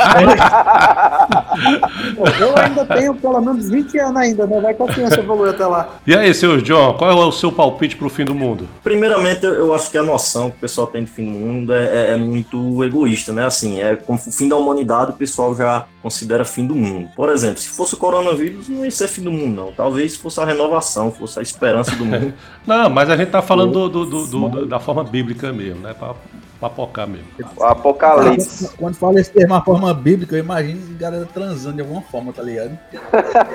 Eu 2.40 2.56
ainda 2.56 2.84
tenho 2.86 3.14
pelo 3.14 3.40
menos 3.40 3.68
20 3.68 3.98
anos 3.98 4.16
ainda, 4.16 4.46
né? 4.46 4.60
Vai 4.60 4.72
que 4.74 4.82
a 4.82 4.86
criança 4.86 5.20
evolui 5.20 5.50
até 5.50 5.66
lá. 5.66 5.88
E 6.06 6.16
aí, 6.16 6.32
seu 6.32 6.60
John, 6.62 6.87
qual 6.94 7.10
é 7.10 7.14
o 7.26 7.32
seu 7.32 7.50
palpite 7.52 7.96
pro 7.96 8.08
fim 8.08 8.24
do 8.24 8.34
mundo? 8.34 8.68
Primeiramente, 8.82 9.44
eu 9.44 9.74
acho 9.74 9.90
que 9.90 9.98
a 9.98 10.02
noção 10.02 10.50
que 10.50 10.56
o 10.56 10.60
pessoal 10.60 10.86
tem 10.86 11.04
de 11.04 11.10
fim 11.10 11.24
do 11.24 11.30
mundo 11.38 11.72
é, 11.72 11.84
é- 11.84 12.10
é 12.12 12.16
muito 12.16 12.82
egoísta, 12.84 13.32
né? 13.32 13.44
Assim, 13.46 13.80
é 13.80 13.96
como 13.96 14.18
o 14.18 14.30
fim 14.32 14.48
da 14.48 14.56
humanidade, 14.56 15.10
o 15.10 15.14
pessoal 15.14 15.54
já 15.54 15.86
considera 16.02 16.44
fim 16.44 16.66
do 16.66 16.74
mundo. 16.74 17.08
Por 17.16 17.28
exemplo, 17.28 17.58
se 17.58 17.68
fosse 17.68 17.94
o 17.94 17.96
coronavírus, 17.96 18.68
não 18.68 18.84
ia 18.84 18.90
ser 18.90 19.08
fim 19.08 19.22
do 19.22 19.32
mundo, 19.32 19.54
não. 19.54 19.72
Talvez 19.72 20.16
fosse 20.16 20.40
a 20.40 20.44
renovação, 20.44 21.10
fosse 21.12 21.38
a 21.38 21.42
esperança 21.42 21.94
do 21.96 22.04
mundo. 22.04 22.32
Não, 22.66 22.90
mas 22.90 23.08
a 23.08 23.16
gente 23.16 23.30
tá 23.30 23.40
falando 23.40 23.88
do, 23.88 23.88
do- 23.88 24.26
do- 24.26 24.48
do- 24.48 24.66
da 24.66 24.78
forma 24.78 25.02
bíblica 25.02 25.50
mesmo, 25.52 25.80
né? 25.80 25.94
Pra 25.94 26.14
papocar 26.60 27.06
mesmo. 27.08 27.26
Apocalipse. 27.60 28.68
Quando 28.76 28.96
fala 28.96 29.20
esse 29.20 29.30
termo, 29.30 29.54
a 29.54 29.62
forma 29.62 29.92
bíblica, 29.94 30.34
eu 30.36 30.40
imagino 30.40 30.80
a 30.96 30.98
galera 30.98 31.28
transando 31.32 31.76
de 31.76 31.80
alguma 31.82 32.02
forma, 32.02 32.32
tá 32.32 32.42
ligado? 32.42 32.78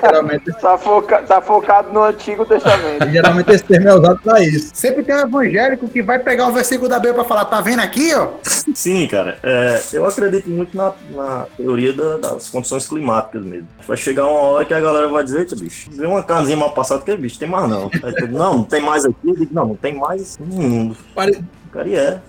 Geralmente, 0.02 0.44
Tá, 0.60 0.78
foca- 0.78 1.22
tá 1.22 1.40
focado 1.42 1.92
no 1.92 2.02
Antigo 2.02 2.44
Testamento. 2.46 3.06
geralmente 3.10 3.50
esse 3.50 3.64
termo 3.64 3.88
é 3.88 3.94
usado 3.94 4.18
pra 4.22 4.40
isso. 4.42 4.70
Sempre 4.74 5.02
tem 5.02 5.14
um 5.14 5.20
evangélico 5.20 5.88
que 5.88 6.02
vai 6.02 6.18
pegar 6.18 6.48
o 6.48 6.52
versículo 6.52 6.88
da 6.88 6.96
Bíblia 6.96 7.14
pra 7.14 7.24
falar, 7.24 7.44
tá 7.46 7.60
vendo 7.60 7.80
aqui, 7.80 8.14
ó? 8.14 8.28
Sim, 8.74 9.06
cara. 9.06 9.38
é, 9.42 9.80
eu 9.92 10.06
acredito 10.06 10.48
muito 10.48 10.76
na, 10.76 10.92
na 11.10 11.46
teoria 11.56 11.92
da- 11.92 12.16
das 12.16 12.48
condições 12.48 12.86
climáticas 12.88 13.44
mesmo. 13.44 13.68
Vai 13.86 13.96
chegar 13.96 14.24
uma 14.26 14.40
hora 14.40 14.64
que 14.64 14.72
a 14.74 14.80
galera 14.80 15.08
vai 15.08 15.22
dizer, 15.24 15.40
"Eita, 15.40 15.54
bicho, 15.56 15.90
vê 15.92 16.06
uma 16.06 16.22
casinha 16.22 16.56
mal 16.56 16.72
passada 16.72 17.02
que 17.02 17.10
é 17.10 17.16
bicho, 17.16 17.38
tem 17.38 17.48
mais 17.48 17.68
não. 17.68 17.90
Aí 18.02 18.28
não, 18.30 18.56
não 18.58 18.64
tem 18.64 18.80
mais 18.80 19.04
aqui. 19.04 19.16
Eu 19.24 19.34
digo, 19.36 19.54
não, 19.54 19.66
não 19.66 19.76
tem 19.76 19.94
mais 19.94 20.38
no 20.38 20.46
mundo. 20.46 20.96
Pare... 21.14 21.42
Cara, 21.72 21.88
e 21.88 21.94
é. 21.96 22.20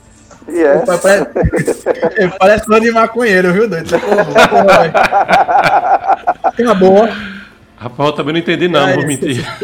E 0.47 0.61
é. 0.61 0.85
Parece, 0.85 1.25
parece 2.39 2.65
fã 2.65 2.79
de 2.79 2.91
maconheiro, 2.91 3.51
viu, 3.53 3.67
doido? 3.69 3.89
Tem 6.55 6.65
uma 6.65 6.75
boa. 6.75 7.09
Rapaz, 7.77 8.09
eu 8.09 8.15
também 8.15 8.33
não 8.33 8.39
entendi, 8.39 8.67
não, 8.67 8.85
Ah, 8.85 8.93
vou 8.93 9.05
mentir. 9.05 9.45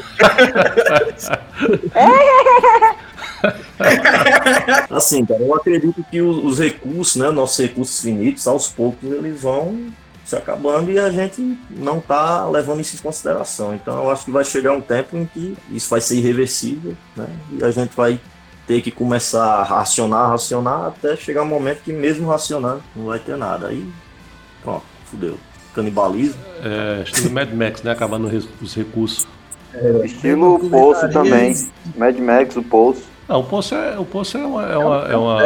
Assim, 4.90 5.26
cara, 5.26 5.42
eu 5.42 5.56
acredito 5.56 6.06
que 6.10 6.22
os, 6.22 6.44
os 6.44 6.60
recursos, 6.60 7.16
né, 7.16 7.32
nossos 7.32 7.58
recursos 7.58 8.02
finitos, 8.02 8.46
aos 8.48 8.68
poucos 8.68 9.10
eles 9.12 9.42
vão 9.42 9.88
se 10.26 10.36
acabando 10.36 10.92
e 10.92 11.00
a 11.00 11.10
gente 11.10 11.58
não 11.70 12.00
tá 12.00 12.48
levando 12.48 12.82
isso 12.82 12.96
em 12.96 13.00
consideração. 13.00 13.74
Então 13.74 14.04
eu 14.04 14.12
acho 14.12 14.26
que 14.26 14.32
vai 14.32 14.44
chegar 14.44 14.74
um 14.74 14.82
tempo 14.82 15.18
em 15.18 15.26
que 15.26 15.58
isso 15.72 15.90
vai 15.90 16.02
ser 16.02 16.18
irreversível, 16.18 16.96
né, 17.16 17.28
e 17.52 17.64
a 17.64 17.72
gente 17.72 17.96
vai 17.96 18.20
ter 18.72 18.82
que 18.82 18.90
começar 18.90 19.44
a 19.44 19.64
racionar, 19.64 20.30
racionar, 20.30 20.86
até 20.86 21.18
chegar 21.18 21.44
um 21.44 21.48
momento 21.48 21.82
que 21.84 21.92
mesmo 21.92 22.30
racionando 22.30 22.82
não 22.96 23.08
vai 23.08 23.20
ter 23.20 23.36
nada. 23.36 23.68
Aí, 23.68 23.86
pronto, 24.64 24.84
fudeu. 25.06 25.38
Canibalismo. 25.76 26.42
É, 26.64 27.04
estilo 27.04 27.34
Mad 27.34 27.52
Max, 27.54 27.84
né? 27.84 27.92
Acabando 27.92 28.28
os 28.62 28.74
recursos. 28.74 29.28
Estilo 30.06 30.56
o 30.56 30.70
Poço 30.70 31.10
também. 31.10 31.54
Mad 31.98 32.18
Max, 32.18 32.56
o 32.56 32.64
Poço. 32.64 33.04
Não, 33.28 33.42
o 33.42 33.44
poço 33.44 33.76
é, 33.76 33.98
o 33.98 34.06
poço 34.06 34.38
é 34.38 34.46
uma. 34.46 34.64
É, 34.64 34.78
uma, 34.78 35.08
é, 35.08 35.18
uma, 35.18 35.44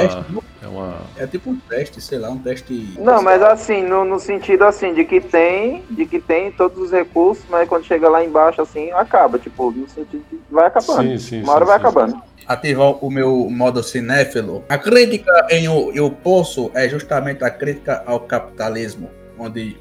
é 0.65 0.67
uma- 0.67 1.01
É 1.17 1.27
tipo 1.27 1.49
um 1.51 1.55
teste, 1.69 2.01
sei 2.01 2.17
lá, 2.17 2.29
um 2.29 2.37
teste. 2.39 2.95
Não, 2.99 3.21
mas 3.21 3.41
assim, 3.41 3.83
no, 3.83 4.03
no 4.03 4.19
sentido 4.19 4.63
assim, 4.63 4.93
de 4.93 5.05
que 5.05 5.21
tem, 5.21 5.83
de 5.89 6.05
que 6.05 6.19
tem 6.19 6.51
todos 6.51 6.77
os 6.81 6.91
recursos, 6.91 7.43
mas 7.49 7.67
quando 7.69 7.83
chega 7.85 8.09
lá 8.09 8.23
embaixo, 8.23 8.61
assim, 8.61 8.91
acaba. 8.91 9.37
Tipo, 9.39 9.71
no 9.71 9.87
sentido 9.87 10.23
de 10.31 10.39
vai 10.49 10.65
acabando. 10.67 11.01
Sim, 11.03 11.17
sim, 11.17 11.43
Uma 11.43 11.53
hora 11.53 11.65
sim, 11.65 11.67
vai 11.71 11.79
sim. 11.79 11.85
acabando. 11.85 12.21
ativar 12.47 12.91
o 13.03 13.09
meu 13.09 13.49
modo 13.49 13.81
cinéfilo. 13.83 14.63
A 14.69 14.77
crítica 14.77 15.31
em 15.49 15.67
o 15.67 15.91
Eu 15.93 16.09
Poço 16.11 16.69
é 16.73 16.87
justamente 16.89 17.43
a 17.43 17.49
crítica 17.49 18.03
ao 18.05 18.19
capitalismo, 18.19 19.09
onde 19.37 19.77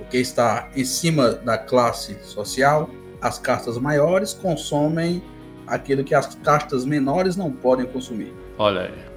o 0.00 0.04
que 0.06 0.18
está 0.18 0.68
em 0.76 0.84
cima 0.84 1.30
da 1.32 1.56
classe 1.58 2.16
social, 2.22 2.88
as 3.20 3.38
castas 3.38 3.78
maiores 3.78 4.32
consomem 4.32 5.22
aquilo 5.66 6.04
que 6.04 6.14
as 6.14 6.34
castas 6.36 6.84
menores 6.84 7.36
não 7.36 7.50
podem 7.50 7.86
consumir. 7.86 8.32
Olha 8.58 8.82
aí. 8.82 9.13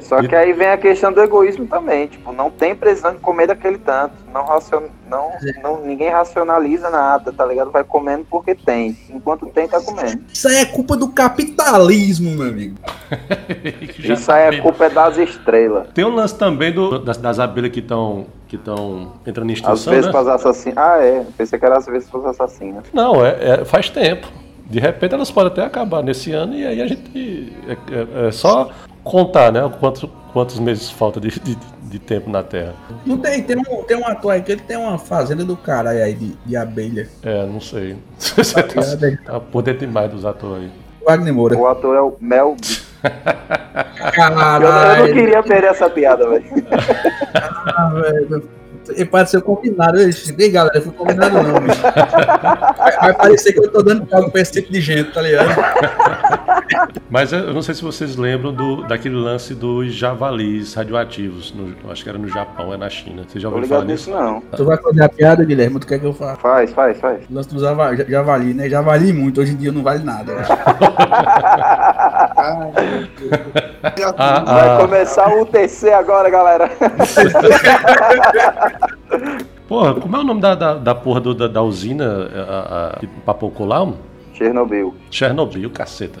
Só 0.00 0.22
que 0.22 0.34
aí 0.34 0.52
vem 0.52 0.68
a 0.68 0.76
questão 0.76 1.12
do 1.12 1.20
egoísmo 1.20 1.66
também. 1.66 2.06
Tipo, 2.06 2.32
não 2.32 2.50
tem 2.50 2.74
precisando 2.74 3.16
de 3.16 3.20
comer 3.20 3.46
daquele 3.46 3.78
tanto. 3.78 4.14
Não, 4.32 4.44
racion... 4.44 4.82
não, 5.08 5.30
não 5.62 5.84
ninguém 5.84 6.10
racionaliza 6.10 6.90
nada, 6.90 7.32
tá 7.32 7.44
ligado? 7.44 7.70
Vai 7.70 7.84
comendo 7.84 8.26
porque 8.30 8.54
tem. 8.54 8.96
Enquanto 9.10 9.46
tem, 9.46 9.68
tá 9.68 9.80
comendo. 9.80 10.22
Isso 10.32 10.48
aí 10.48 10.56
é 10.56 10.64
culpa 10.64 10.96
do 10.96 11.08
capitalismo, 11.08 12.30
meu 12.30 12.48
amigo. 12.48 12.76
Isso 13.98 14.30
aí 14.30 14.56
é 14.56 14.60
culpa 14.60 14.86
é 14.86 14.90
das 14.90 15.16
estrelas. 15.16 15.88
Tem 15.94 16.04
um 16.04 16.14
lance 16.14 16.36
também 16.36 16.72
do, 16.72 16.98
das, 16.98 17.16
das 17.16 17.38
abelhas 17.38 17.72
que 17.72 17.80
estão 17.80 18.26
que 18.48 18.56
estão 18.56 19.12
entrando 19.26 19.50
em 19.50 19.52
Às 19.52 19.58
extinção, 19.58 19.92
vezes 19.92 20.06
né? 20.06 20.12
para 20.12 20.34
assassinos. 20.34 20.78
Ah, 20.78 20.96
é. 20.98 21.24
Pensei 21.36 21.58
que 21.58 21.64
era 21.66 21.76
às 21.76 21.86
vezes 21.86 22.08
para 22.08 22.30
assassinos. 22.30 22.84
Não, 22.94 23.24
é, 23.24 23.60
é- 23.60 23.64
faz 23.64 23.90
tempo. 23.90 24.26
De 24.68 24.78
repente 24.78 25.14
elas 25.14 25.30
podem 25.30 25.50
até 25.50 25.62
acabar 25.64 26.02
nesse 26.02 26.32
ano 26.32 26.54
e 26.54 26.66
aí 26.66 26.82
a 26.82 26.86
gente. 26.86 27.52
É, 27.66 28.24
é- 28.24 28.28
é 28.28 28.30
só 28.30 28.70
contar, 29.02 29.50
né? 29.50 29.60
Quantos, 29.80 30.08
quantos 30.32 30.58
meses 30.58 30.90
falta 30.90 31.18
de, 31.18 31.30
de, 31.40 31.56
de 31.82 31.98
tempo 31.98 32.28
na 32.28 32.42
Terra. 32.42 32.74
Não 33.06 33.16
tem, 33.16 33.42
tem 33.42 33.56
um, 33.56 33.82
tem 33.84 33.96
um 33.96 34.06
ator 34.06 34.32
aí 34.32 34.42
que 34.42 34.52
ele 34.52 34.60
tem 34.60 34.76
uma 34.76 34.98
fazenda 34.98 35.44
do 35.44 35.56
caralho 35.56 36.02
aí 36.04 36.14
de, 36.14 36.36
de 36.44 36.56
abelha. 36.56 37.08
É, 37.22 37.46
não 37.46 37.60
sei. 37.60 37.96
Você 38.18 38.62
tá, 38.62 38.82
tá 39.32 39.40
por 39.40 39.62
dentro 39.62 39.86
demais 39.86 40.10
dos 40.10 40.24
atores 40.26 40.64
aí. 40.64 40.70
Wagner 41.06 41.32
Moura. 41.32 41.56
O 41.56 41.66
ator 41.66 41.96
é 41.96 42.00
o 42.02 42.14
Mel. 42.20 42.54
Gibson. 42.62 42.88
Eu, 43.02 44.24
eu 44.24 44.30
não 44.30 44.36
Caralho. 44.36 45.14
queria 45.14 45.42
perder 45.42 45.68
essa 45.68 45.88
piada, 45.88 46.28
velho. 46.28 46.44
Ah, 47.34 47.90
velho. 47.94 48.48
Pode 49.10 49.30
ser 49.30 49.40
combinado. 49.42 49.98
Eu 49.98 50.08
disse, 50.08 50.34
Ei, 50.38 50.50
galera, 50.50 50.80
foi 50.80 50.92
combinado 50.92 51.42
não, 51.42 51.60
bicho. 51.60 51.80
Vai, 51.82 52.96
vai 53.00 53.14
parecer 53.14 53.52
que 53.52 53.60
eu 53.60 53.70
tô 53.70 53.82
dando 53.82 54.06
palco 54.06 54.30
pra 54.30 54.40
esse 54.40 54.52
tipo 54.52 54.72
de 54.72 54.80
gente, 54.80 55.12
tá 55.12 55.20
ligado? 55.22 55.48
Mas 57.10 57.32
eu 57.32 57.54
não 57.54 57.62
sei 57.62 57.74
se 57.74 57.82
vocês 57.82 58.16
lembram 58.16 58.52
do, 58.52 58.82
daquele 58.86 59.14
lance 59.16 59.54
dos 59.54 59.92
javalis 59.94 60.74
radioativos. 60.74 61.54
no- 61.54 61.74
acho 61.90 62.02
que 62.02 62.08
era 62.10 62.18
no 62.18 62.28
Japão, 62.28 62.72
é 62.74 62.76
na 62.76 62.90
China. 62.90 63.22
Vocês 63.26 63.42
já 63.42 63.48
ouviram 63.48 63.66
falar 63.68 63.84
nisso? 63.84 64.10
não. 64.10 64.40
Tu 64.54 64.64
vai 64.64 64.76
fazer 64.76 65.02
a 65.02 65.08
piada, 65.08 65.44
Guilherme? 65.44 65.80
Tu 65.80 65.86
quer 65.86 65.98
que 65.98 66.04
eu 66.04 66.12
faça? 66.12 66.36
Faz, 66.36 66.70
faz, 66.72 67.00
faz. 67.00 67.24
O 67.30 67.34
lance 67.34 67.48
do 67.48 67.58
java- 67.60 67.94
ja- 67.96 68.04
javali, 68.04 68.52
né? 68.52 68.68
Javali 68.68 69.12
muito, 69.12 69.40
hoje 69.40 69.52
em 69.52 69.56
dia 69.56 69.72
não 69.72 69.82
vale 69.82 70.04
nada. 70.04 70.32
eu 70.32 70.38
acho. 70.38 70.52
Ah, 74.18 74.40
Vai 74.44 74.68
ah, 74.68 74.78
começar 74.80 75.28
o 75.28 75.42
UTC 75.42 75.90
agora, 75.92 76.28
galera. 76.28 76.70
porra, 79.68 79.94
como 79.94 80.16
é 80.16 80.20
o 80.20 80.24
nome 80.24 80.40
da, 80.40 80.54
da, 80.54 80.74
da 80.74 80.94
porra 80.94 81.20
do- 81.20 81.34
da, 81.34 81.46
da 81.48 81.62
usina 81.62 82.28
a, 82.34 82.88
a, 82.96 82.98
que 82.98 83.06
papocou 83.06 83.66
lá? 83.66 83.86
Chernobyl. 84.34 84.94
Chernobyl, 85.10 85.70
caceta. 85.70 86.20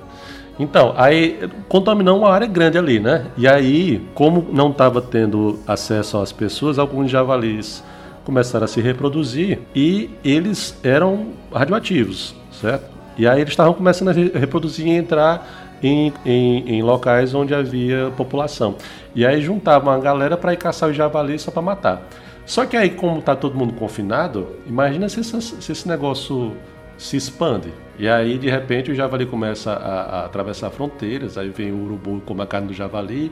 Então, 0.58 0.92
aí 0.96 1.48
contaminou 1.68 2.18
uma 2.18 2.30
área 2.30 2.46
grande 2.46 2.76
ali, 2.76 2.98
né? 2.98 3.26
E 3.36 3.46
aí, 3.46 4.02
como 4.14 4.44
não 4.52 4.70
estava 4.70 5.00
tendo 5.00 5.60
acesso 5.66 6.18
às 6.18 6.32
pessoas, 6.32 6.78
alguns 6.80 7.10
javalis 7.10 7.82
começaram 8.24 8.64
a 8.64 8.68
se 8.68 8.80
reproduzir 8.80 9.60
e 9.74 10.10
eles 10.24 10.76
eram 10.82 11.28
radioativos, 11.54 12.34
certo? 12.50 12.84
E 13.16 13.26
aí 13.26 13.40
eles 13.40 13.50
estavam 13.52 13.72
começando 13.72 14.08
a 14.08 14.12
re- 14.12 14.32
reproduzir 14.34 14.86
e 14.86 14.90
entrar 14.90 15.46
em, 15.82 16.12
em, 16.26 16.68
em 16.76 16.82
locais 16.82 17.34
onde 17.34 17.54
havia 17.54 18.12
população. 18.16 18.74
E 19.14 19.24
aí 19.24 19.40
juntavam 19.40 19.92
a 19.92 19.98
galera 19.98 20.36
para 20.36 20.52
ir 20.52 20.56
caçar 20.56 20.88
os 20.90 20.96
javalis 20.96 21.42
só 21.42 21.50
para 21.52 21.62
matar. 21.62 22.02
Só 22.48 22.64
que 22.64 22.78
aí, 22.78 22.88
como 22.88 23.20
tá 23.20 23.36
todo 23.36 23.54
mundo 23.54 23.74
confinado, 23.74 24.56
imagina 24.66 25.06
se, 25.06 25.20
esse- 25.20 25.60
se 25.60 25.70
esse 25.70 25.86
negócio 25.86 26.56
se 26.96 27.14
expande. 27.14 27.70
E 27.98 28.08
aí, 28.08 28.38
de 28.38 28.48
repente, 28.48 28.90
o 28.90 28.94
javali 28.94 29.26
começa 29.26 29.70
a, 29.72 30.20
a 30.22 30.24
atravessar 30.24 30.70
fronteiras, 30.70 31.36
aí 31.36 31.50
vem 31.50 31.70
o 31.72 31.84
urubu 31.84 32.22
com 32.22 32.40
a 32.40 32.46
carne 32.46 32.68
do 32.68 32.72
javali, 32.72 33.30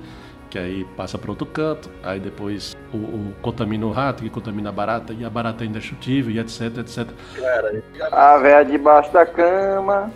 que 0.50 0.58
aí 0.58 0.84
passa 0.98 1.16
para 1.16 1.30
outro 1.30 1.46
canto, 1.46 1.88
aí 2.04 2.20
depois 2.20 2.76
o, 2.92 2.96
o- 2.98 3.34
contamina 3.40 3.86
o 3.86 3.90
rato, 3.90 4.22
que 4.22 4.28
contamina 4.28 4.68
a 4.68 4.72
barata, 4.72 5.14
e 5.14 5.24
a 5.24 5.30
barata 5.30 5.64
ainda 5.64 5.78
é 5.78 5.80
chutível, 5.80 6.30
e 6.34 6.38
etc, 6.38 6.76
etc. 6.78 7.08
A 8.12 8.36
véia 8.36 8.64
debaixo 8.64 9.10
da 9.14 9.24
cama. 9.24 10.10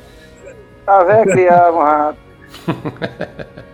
A 0.86 1.04
véia 1.04 1.24
criava 1.24 1.76
um 1.78 1.80
rato. 1.82 2.18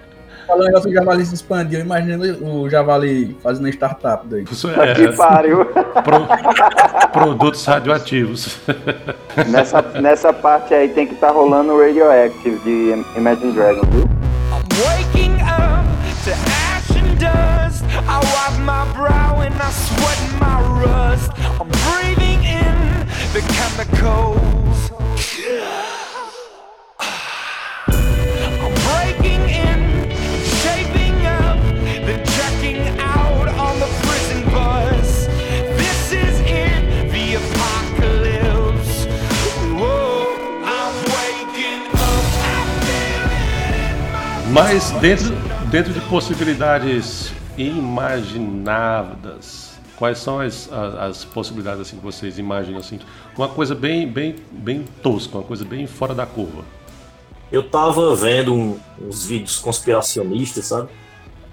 Falando 0.47 0.65
negócio 0.67 0.89
do 0.91 0.95
javali 0.95 1.27
se 1.27 1.35
expandiu, 1.35 1.81
imagina 1.81 2.25
o 2.41 2.69
javali 2.71 3.37
fazendo 3.43 3.69
startup 3.69 4.27
daí. 4.29 4.45
Isso 4.51 4.69
Que 4.69 4.81
é 5.07 5.13
pariu. 5.13 5.65
pro- 5.65 7.09
produtos 7.13 7.65
radioativos. 7.65 8.59
nessa, 9.49 9.83
nessa 10.01 10.33
parte 10.33 10.73
aí 10.75 10.89
tem 10.89 11.07
que 11.07 11.15
estar 11.15 11.31
rolando 11.31 11.73
o 11.73 11.81
Radioactive 11.81 12.59
de 12.61 13.05
Imagine 13.19 13.53
Dragons, 13.53 13.89
viu? 13.91 14.05
I'm 14.53 14.63
waking 14.87 15.35
up 15.43 15.85
to 16.25 16.31
ash 16.31 16.91
and 16.97 17.19
dust. 17.19 17.85
I 18.09 18.19
wipe 18.21 18.61
my 18.61 18.85
brow 18.95 19.41
and 19.41 19.55
I 19.61 19.71
sweat 19.73 20.21
my 20.39 20.61
rust. 20.81 21.33
I'm 21.61 21.69
breathing 21.91 22.45
in 22.45 23.07
the 23.33 23.41
chemicals. 23.53 24.66
Mas 44.57 44.91
dentro, 44.93 45.27
dentro 45.71 45.93
de 45.93 46.01
possibilidades 46.09 47.31
imaginadas, 47.59 48.99
quais 49.99 50.17
são 50.17 50.41
as, 50.41 50.73
as, 50.73 50.95
as 50.95 51.27
possibilidades 51.27 51.83
assim 51.83 51.99
que 51.99 52.03
vocês 52.03 52.39
imaginam 52.39 52.79
assim? 52.81 52.99
Uma 53.37 53.49
coisa 53.51 53.75
bem, 53.75 54.09
bem, 54.11 54.35
bem 54.51 54.83
tosca, 55.03 55.37
uma 55.37 55.45
coisa 55.45 55.63
bem 55.63 55.87
fora 55.87 56.15
da 56.15 56.25
curva. 56.25 56.65
Eu 57.53 57.69
tava 57.69 58.17
vendo 58.17 58.55
um- 58.55 58.79
uns 58.99 59.27
vídeos 59.27 59.59
conspiracionistas, 59.59 60.65
sabe? 60.65 60.89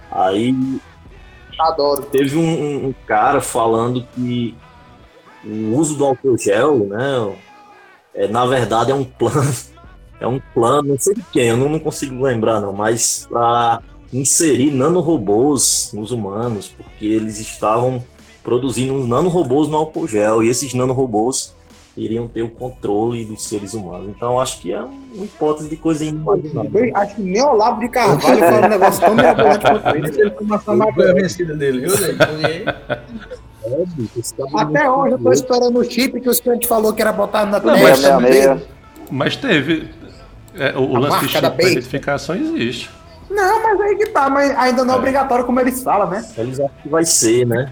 Aí 0.09 0.55
Adoro. 1.59 2.03
teve 2.03 2.37
um, 2.37 2.41
um- 2.41 2.87
um 2.87 2.93
cara 3.05 3.41
falando 3.41 4.07
que 4.15 4.55
o 5.43 5.75
uso 5.75 5.97
do 5.97 6.05
álcool 6.05 6.37
gel, 6.37 6.85
né? 6.87 7.35
É, 8.15 8.29
na 8.29 8.45
verdade 8.45 8.91
é 8.91 8.95
um 8.95 9.03
plano, 9.03 9.53
é 10.23 10.27
um 10.27 10.39
plano, 10.53 10.89
não 10.89 10.99
sei 10.99 11.13
de 11.13 11.23
quem, 11.31 11.49
eu 11.49 11.57
não, 11.57 11.67
não 11.67 11.79
consigo 11.79 12.23
lembrar 12.23 12.61
não, 12.61 12.71
mas 12.71 13.27
para 13.29 13.81
inserir 14.11 14.71
nanorobôs 14.71 15.91
nos 15.93 16.11
humanos, 16.11 16.73
porque 16.75 17.05
eles 17.05 17.39
estavam 17.39 18.01
produzindo 18.41 18.93
uns 18.93 19.07
nanorobôs 19.07 19.67
no 19.67 19.77
álcool 19.77 20.07
gel 20.07 20.41
e 20.41 20.49
esses 20.49 20.73
nanorobôs 20.73 21.53
iriam 21.95 22.27
ter 22.27 22.41
o 22.41 22.49
controle 22.49 23.25
dos 23.25 23.43
seres 23.43 23.73
humanos. 23.73 24.09
Então 24.15 24.39
acho 24.39 24.61
que 24.61 24.73
é 24.73 24.81
uma 24.81 25.25
hipótese 25.25 25.69
de 25.69 25.75
coisa 25.75 26.05
inimaginável. 26.05 26.91
Acho 26.95 27.15
que 27.15 27.21
nem 27.21 27.41
o 27.41 27.47
Olavo 27.49 27.79
de 27.81 27.89
Carvalho 27.89 28.39
foi 28.39 28.61
um 28.61 28.69
negócio 28.69 29.01
tão 29.01 29.15
mirabolante 29.15 29.59
quanto 29.59 29.95
ele. 29.95 30.21
ele 30.21 30.29
tomar 30.31 30.63
a 30.65 31.13
vencida 31.13 31.55
dele, 31.55 31.85
Até 34.55 34.89
hoje 34.89 35.13
eu 35.13 35.19
tô 35.19 35.31
esperando 35.31 35.79
o 35.79 35.83
chip 35.83 36.19
que 36.19 36.29
o 36.29 36.33
Scant 36.33 36.65
falou 36.65 36.93
que 36.93 37.01
era 37.01 37.11
botar 37.11 37.45
na 37.45 37.59
testa. 37.59 38.19
Meia, 38.19 38.55
meia. 38.55 38.63
Mas 39.11 39.35
teve. 39.35 39.87
É, 40.55 40.77
o 40.77 40.91
o 40.91 40.95
A 40.97 40.99
lance 40.99 41.27
de 41.27 41.37
identificação 41.37 42.35
existe. 42.35 42.89
Não, 43.29 43.63
mas 43.63 43.81
aí 43.81 43.95
que 43.95 44.07
tá, 44.07 44.29
mas 44.29 44.55
ainda 44.57 44.83
não 44.85 44.93
é 44.95 44.97
obrigatório 44.97 45.45
como 45.45 45.59
eles 45.59 45.81
falam, 45.81 46.09
né? 46.09 46.25
Eles 46.37 46.59
acham 46.59 46.71
que 46.81 46.89
vai 46.89 47.03
ser, 47.05 47.45
né? 47.47 47.71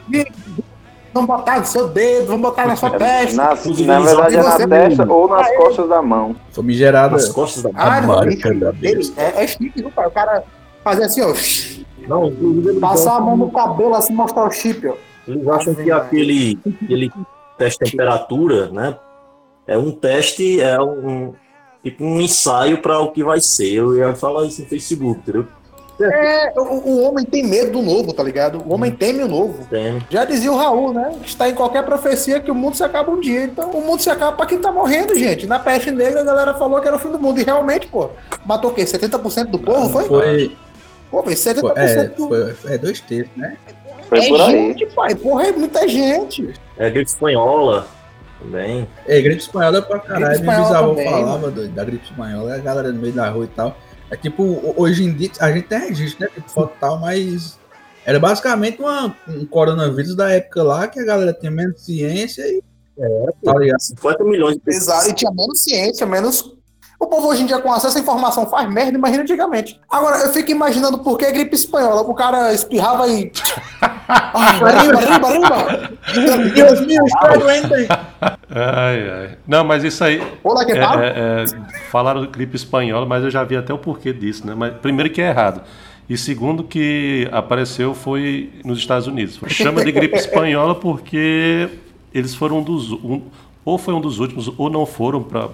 Vamos 1.14 1.28
botar 1.28 1.60
no 1.60 1.66
seu 1.66 1.90
dedo, 1.90 2.28
vamos 2.28 2.42
botar 2.42 2.66
na 2.66 2.76
sua 2.76 2.92
testa. 2.92 3.36
Na, 3.36 3.50
na 3.50 4.00
verdade 4.00 4.36
é 4.38 4.44
na 4.44 4.68
testa 4.68 5.12
ou 5.12 5.28
nas 5.28 5.56
costas 5.58 5.90
da 5.90 6.02
mão. 6.02 6.36
famigerada. 6.52 7.12
Nas 7.16 7.30
costas 7.30 7.64
da 7.64 7.70
Ah, 7.76 8.00
bicho, 8.26 8.60
da 8.60 8.70
ele- 8.82 9.14
é, 9.18 9.44
é 9.44 9.48
chique, 9.48 9.74
viu, 9.76 9.92
pai? 9.92 10.08
O 10.08 10.12
cara 10.12 10.44
fazer 10.84 11.04
assim, 11.04 11.22
ó, 11.22 11.34
Não, 12.08 12.32
passar 12.80 13.18
a 13.18 13.20
mão 13.20 13.36
no 13.38 13.52
cabelo 13.52 13.94
assim, 13.94 14.14
mostrar 14.14 14.48
o 14.48 14.52
chip, 14.52 14.88
ó. 14.88 14.96
Eles 15.28 15.48
acham 15.48 15.76
que 15.76 15.92
aquele, 15.92 16.58
aquele 16.84 17.12
teste 17.58 17.84
de 17.86 17.92
temperatura, 17.92 18.70
né? 18.72 18.96
É 19.68 19.78
um 19.78 19.92
teste, 19.92 20.60
é 20.62 20.82
um 20.82 21.34
tipo 21.84 22.04
um 22.04 22.22
ensaio 22.22 22.82
para 22.82 23.00
o 23.00 23.12
que 23.12 23.24
vai 23.24 23.42
ser. 23.42 23.72
Eu 23.74 23.96
ia 23.98 24.16
falar 24.16 24.46
isso 24.46 24.62
no 24.62 24.68
Facebook, 24.68 25.20
entendeu? 25.20 25.48
É, 26.04 26.52
o, 26.58 26.62
o 26.62 27.04
homem 27.04 27.26
tem 27.26 27.46
medo 27.46 27.74
do 27.74 27.82
novo, 27.82 28.12
tá 28.12 28.24
ligado? 28.24 28.64
O 28.66 28.74
homem 28.74 28.92
teme 28.92 29.22
o 29.24 29.28
novo. 29.28 29.68
Tem. 29.68 30.02
Já 30.10 30.26
dizia 30.26 30.52
o 30.52 30.56
Raul, 30.56 30.94
né? 30.94 31.12
Está 31.24 31.48
em 31.48 31.54
qualquer 31.54 31.84
profecia 31.84 32.40
que 32.40 32.50
o 32.50 32.56
mundo 32.56 32.76
se 32.76 32.84
acaba 32.84 33.12
um 33.12 33.20
dia. 33.20 33.44
Então, 33.44 33.70
o 33.70 33.86
mundo 33.86 34.02
se 34.02 34.10
acaba 34.10 34.36
pra 34.36 34.46
quem 34.46 34.58
tá 34.58 34.72
morrendo, 34.72 35.16
gente. 35.16 35.46
Na 35.46 35.60
peste 35.60 35.92
negra, 35.92 36.22
a 36.22 36.24
galera 36.24 36.54
falou 36.56 36.82
que 36.82 36.88
era 36.88 36.96
o 36.96 37.00
fim 37.00 37.12
do 37.12 37.20
mundo. 37.20 37.40
E 37.40 37.44
realmente, 37.44 37.88
pô, 37.88 38.10
matou 38.46 38.72
o 38.72 38.74
quê? 38.74 38.84
70% 38.84 39.46
do 39.46 39.60
povo, 39.60 39.90
foi? 39.90 40.06
Foi, 40.06 40.58
Pô, 41.12 41.22
foi 41.22 41.34
70% 41.34 41.60
foi, 41.60 41.74
é, 41.76 42.04
do... 42.06 42.56
foi, 42.56 42.74
é 42.74 42.78
dois 42.78 43.02
terços, 43.02 43.36
né? 43.36 43.58
Foi 44.08 44.20
é 44.20 44.28
por 44.28 44.42
aí. 44.42 44.52
gente, 44.52 44.86
pai. 44.88 45.14
Porra, 45.14 45.48
é 45.48 45.52
muita 45.52 45.88
gente. 45.88 46.54
É 46.78 46.90
gripe 46.90 47.10
espanhola 47.10 47.86
também. 48.42 48.88
É, 49.08 49.22
gripe 49.22 49.42
espanhola 49.42 49.78
é 49.78 49.82
pra 49.82 50.00
caralho. 50.00 50.26
Gripe 50.26 50.42
Meu 50.46 50.52
espanhola 50.62 50.96
bisavô 50.96 51.12
falava 51.12 51.52
do- 51.52 51.68
da 51.70 51.84
gripe 51.84 52.04
espanhola, 52.06 52.56
a 52.56 52.58
galera 52.60 52.92
no 52.92 53.00
meio 53.02 53.14
da 53.14 53.30
rua 53.30 53.46
e 53.46 53.48
tal. 53.50 53.78
É 54.10 54.16
tipo, 54.18 54.44
ho- 54.44 54.74
hoje 54.78 55.04
em 55.04 55.14
dia, 55.14 55.30
a 55.40 55.52
gente 55.52 55.68
tem 55.68 55.80
registro, 55.80 56.22
né? 56.26 56.30
Tipo, 56.34 56.50
foto 56.50 56.74
e 56.76 56.80
tal, 56.80 57.00
mas 57.00 57.58
era 58.06 58.20
basicamente 58.20 58.80
uma, 58.82 59.16
um 59.28 59.46
coronavírus 59.46 60.16
da 60.16 60.30
época 60.32 60.64
lá 60.64 60.88
que 60.88 61.00
a 61.00 61.06
galera 61.06 61.34
tinha 61.34 61.52
menos 61.52 61.82
ciência 61.86 62.42
e. 62.48 62.62
tá 63.44 63.54
ligado? 63.58 63.80
50 63.80 64.24
milhões 64.26 64.56
de 64.56 64.62
pessoas. 64.62 64.84
Exato. 64.88 65.10
E 65.10 65.14
tinha 65.14 65.32
menos 65.32 65.62
ciência, 65.64 66.06
menos. 66.06 66.54
O 67.02 67.08
povo 67.08 67.30
hoje 67.30 67.42
em 67.42 67.46
dia, 67.48 67.58
com 67.58 67.74
acesso 67.74 67.98
à 67.98 68.02
informação, 68.02 68.46
faz 68.46 68.72
merda, 68.72 68.96
imagina 68.96 69.24
antigamente. 69.24 69.80
Agora, 69.90 70.18
eu 70.20 70.32
fico 70.32 70.52
imaginando 70.52 71.00
por 71.00 71.18
que 71.18 71.32
gripe 71.32 71.56
espanhola. 71.56 72.02
O 72.02 72.14
cara 72.14 72.54
espirrava 72.54 73.08
e. 73.08 73.32
Ai, 74.08 74.60
arriba, 74.62 74.98
arriba, 75.00 75.28
arriba. 75.28 75.92
Deus 76.54 76.82
meu, 76.86 77.04
está 77.06 77.30
aí. 77.32 77.88
Ai, 78.52 79.10
ai. 79.10 79.38
Não, 79.48 79.64
mas 79.64 79.84
isso 79.84 80.04
aí. 80.04 80.22
Olá, 80.44 80.64
que 80.64 80.74
É, 80.74 80.80
tal? 80.80 81.00
é, 81.02 81.08
é, 81.08 81.46
falaram 81.90 82.22
do 82.22 82.28
gripe 82.30 82.56
espanhola, 82.56 83.06
mas 83.06 83.24
eu 83.24 83.32
já 83.32 83.44
vi 83.44 83.58
até 83.58 83.74
o 83.74 83.80
porquê 83.80 84.14
disso, 84.14 84.46
né? 84.46 84.54
Mas 84.56 84.76
primeiro 84.76 85.10
que 85.12 85.22
é 85.22 85.30
errado. 85.30 85.62
E 86.08 86.16
segundo 86.18 86.64
que 86.64 87.28
apareceu 87.32 87.96
foi 87.96 88.52
nos 88.64 88.78
Estados 88.78 89.08
Unidos. 89.08 89.40
Chama 89.48 89.84
de 89.84 89.92
gripe 89.92 90.16
espanhola 90.18 90.76
porque 90.76 91.68
eles 92.14 92.36
foram 92.36 92.60
um 92.60 92.64
dos. 92.64 92.92
um- 92.92 93.24
ou 93.64 93.78
foi 93.78 93.94
um 93.94 94.02
dos 94.02 94.20
últimos, 94.20 94.52
ou 94.58 94.70
não 94.70 94.86
foram 94.86 95.22
para 95.24 95.50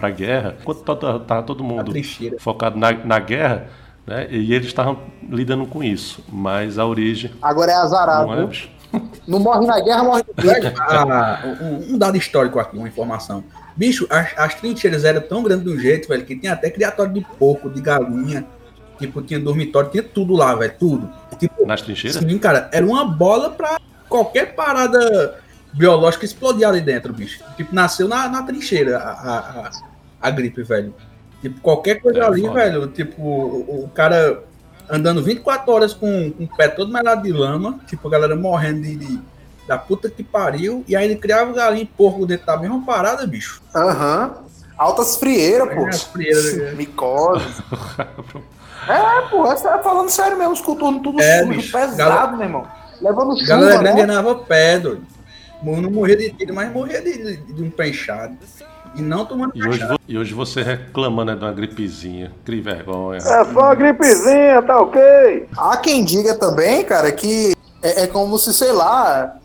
a 0.00 0.10
guerra. 0.10 0.56
Enquanto 0.60 0.80
estava 0.80 1.20
tá 1.20 1.42
todo 1.42 1.62
mundo 1.64 1.92
focado 2.38 2.78
na, 2.78 2.92
na 2.92 3.18
guerra, 3.18 3.68
né? 4.06 4.26
E 4.30 4.52
eles 4.54 4.66
estavam 4.68 4.98
lidando 5.28 5.66
com 5.66 5.82
isso. 5.82 6.22
Mas 6.30 6.78
a 6.78 6.86
origem 6.86 7.30
Agora 7.40 7.72
é 7.72 7.76
azarado. 7.76 8.26
não 8.26 8.42
é? 8.44 8.48
Não 9.26 9.38
morre 9.38 9.66
na 9.66 9.80
guerra, 9.80 10.04
morre 10.04 10.22
no 10.36 10.42
Velho, 10.44 10.72
a- 10.78 11.40
um, 11.62 11.94
um 11.94 11.98
dado 11.98 12.14
histórico 12.16 12.58
aqui, 12.58 12.76
uma 12.76 12.86
informação. 12.88 13.42
Bicho, 13.74 14.06
as, 14.10 14.36
as 14.36 14.54
trincheiras 14.56 15.04
eram 15.04 15.22
tão 15.22 15.42
grandes 15.42 15.64
de 15.64 15.70
um 15.72 15.78
jeito, 15.78 16.08
velho, 16.08 16.26
que 16.26 16.36
tinha 16.36 16.52
até 16.52 16.68
criatório 16.70 17.10
de 17.12 17.22
porco, 17.38 17.70
de 17.70 17.80
galinha. 17.80 18.44
Tipo, 18.98 19.22
tinha 19.22 19.40
dormitório, 19.40 19.88
tinha 19.90 20.02
tudo 20.02 20.34
lá, 20.34 20.54
velho, 20.54 20.74
tudo. 20.78 21.10
Tipo, 21.38 21.66
Nas 21.66 21.80
trincheiras? 21.80 22.20
sim, 22.22 22.38
cara, 22.38 22.68
era 22.70 22.84
uma 22.84 23.04
bola 23.06 23.48
pra 23.50 23.78
qualquer 24.10 24.54
parada 24.54 25.38
biológica 25.72 26.24
explodir 26.24 26.66
ali 26.68 26.80
dentro, 26.80 27.12
bicho. 27.12 27.42
Tipo, 27.56 27.74
nasceu 27.74 28.06
na, 28.08 28.28
na 28.28 28.42
trincheira 28.42 28.98
a, 28.98 29.10
a, 29.10 29.70
a, 30.20 30.30
gripe, 30.30 30.62
velho. 30.62 30.94
Tipo, 31.40 31.60
qualquer 31.60 32.00
coisa 32.00 32.20
É, 32.20 32.24
ali, 32.24 32.42
foda. 32.42 32.54
velho, 32.54 32.86
tipo, 32.88 33.22
o, 33.22 33.84
o 33.84 33.88
cara 33.94 34.44
andando 34.90 35.22
24 35.22 35.72
horas 35.72 35.94
com, 35.94 36.30
com 36.32 36.44
o 36.44 36.56
pé 36.56 36.68
todo 36.68 36.92
melado 36.92 37.22
de 37.22 37.32
lama, 37.32 37.80
tipo, 37.86 38.06
a 38.06 38.10
galera 38.10 38.36
morrendo 38.36 38.82
de, 38.82 38.96
de- 38.96 39.20
da 39.66 39.78
puta 39.78 40.10
que 40.10 40.22
pariu, 40.24 40.84
e 40.88 40.94
aí 40.96 41.04
ele 41.04 41.16
criava 41.16 41.52
galinha 41.52 41.84
e 41.84 41.86
porco 41.86 42.26
dentro 42.26 42.46
da 42.46 42.56
mesma 42.56 42.84
parada, 42.84 43.24
bicho. 43.26 43.62
Aham. 43.74 44.32
Altas 44.76 45.16
frieiras, 45.16 45.72
pô. 45.72 45.86
As 45.86 46.02
frieiras, 46.02 46.56
né? 46.56 46.72
Micose. 46.76 47.44
é, 48.88 49.20
pô, 49.30 49.44
você 49.46 49.62
tá 49.68 49.78
falando 49.78 50.10
sério 50.10 50.36
mesmo, 50.36 50.60
coturnos 50.64 51.02
tudo 51.02 51.20
É, 51.20 51.40
sujo, 51.40 51.50
bicho. 51.52 51.72
pesado, 51.72 51.96
Galera- 51.96 52.26
meu 52.32 52.42
irmão. 52.42 52.66
Levando 53.00 53.34
chuva, 53.38 53.48
Galera 53.48 53.78
grande 53.82 54.00
né? 54.00 54.06
ganhava 54.06 54.34
pé, 54.36 54.78
doido. 54.78 55.06
Não 55.62 55.90
morria 55.90 56.16
de 56.16 56.30
tiro, 56.32 56.54
mas 56.54 56.72
morria 56.72 57.00
de, 57.00 57.36
de, 57.36 57.52
de 57.52 57.62
um 57.62 57.70
penchado. 57.70 58.36
E 58.94 59.00
não 59.00 59.24
tomando 59.24 59.52
E 59.54 59.66
hoje, 59.66 59.80
e 60.06 60.18
hoje 60.18 60.34
você 60.34 60.62
reclamando 60.62 61.32
né, 61.32 61.38
de 61.38 61.44
uma 61.44 61.52
gripezinha. 61.52 62.32
Que 62.44 62.60
vergonha. 62.60 63.18
É 63.18 63.44
só 63.44 63.44
uma 63.44 63.74
gripezinha, 63.74 64.60
tá 64.62 64.80
ok? 64.80 65.48
Há 65.56 65.76
quem 65.78 66.04
diga 66.04 66.34
também, 66.34 66.84
cara, 66.84 67.10
que 67.10 67.56
é, 67.82 68.02
é 68.02 68.06
como 68.06 68.38
se, 68.38 68.52
sei 68.52 68.72
lá, 68.72 69.36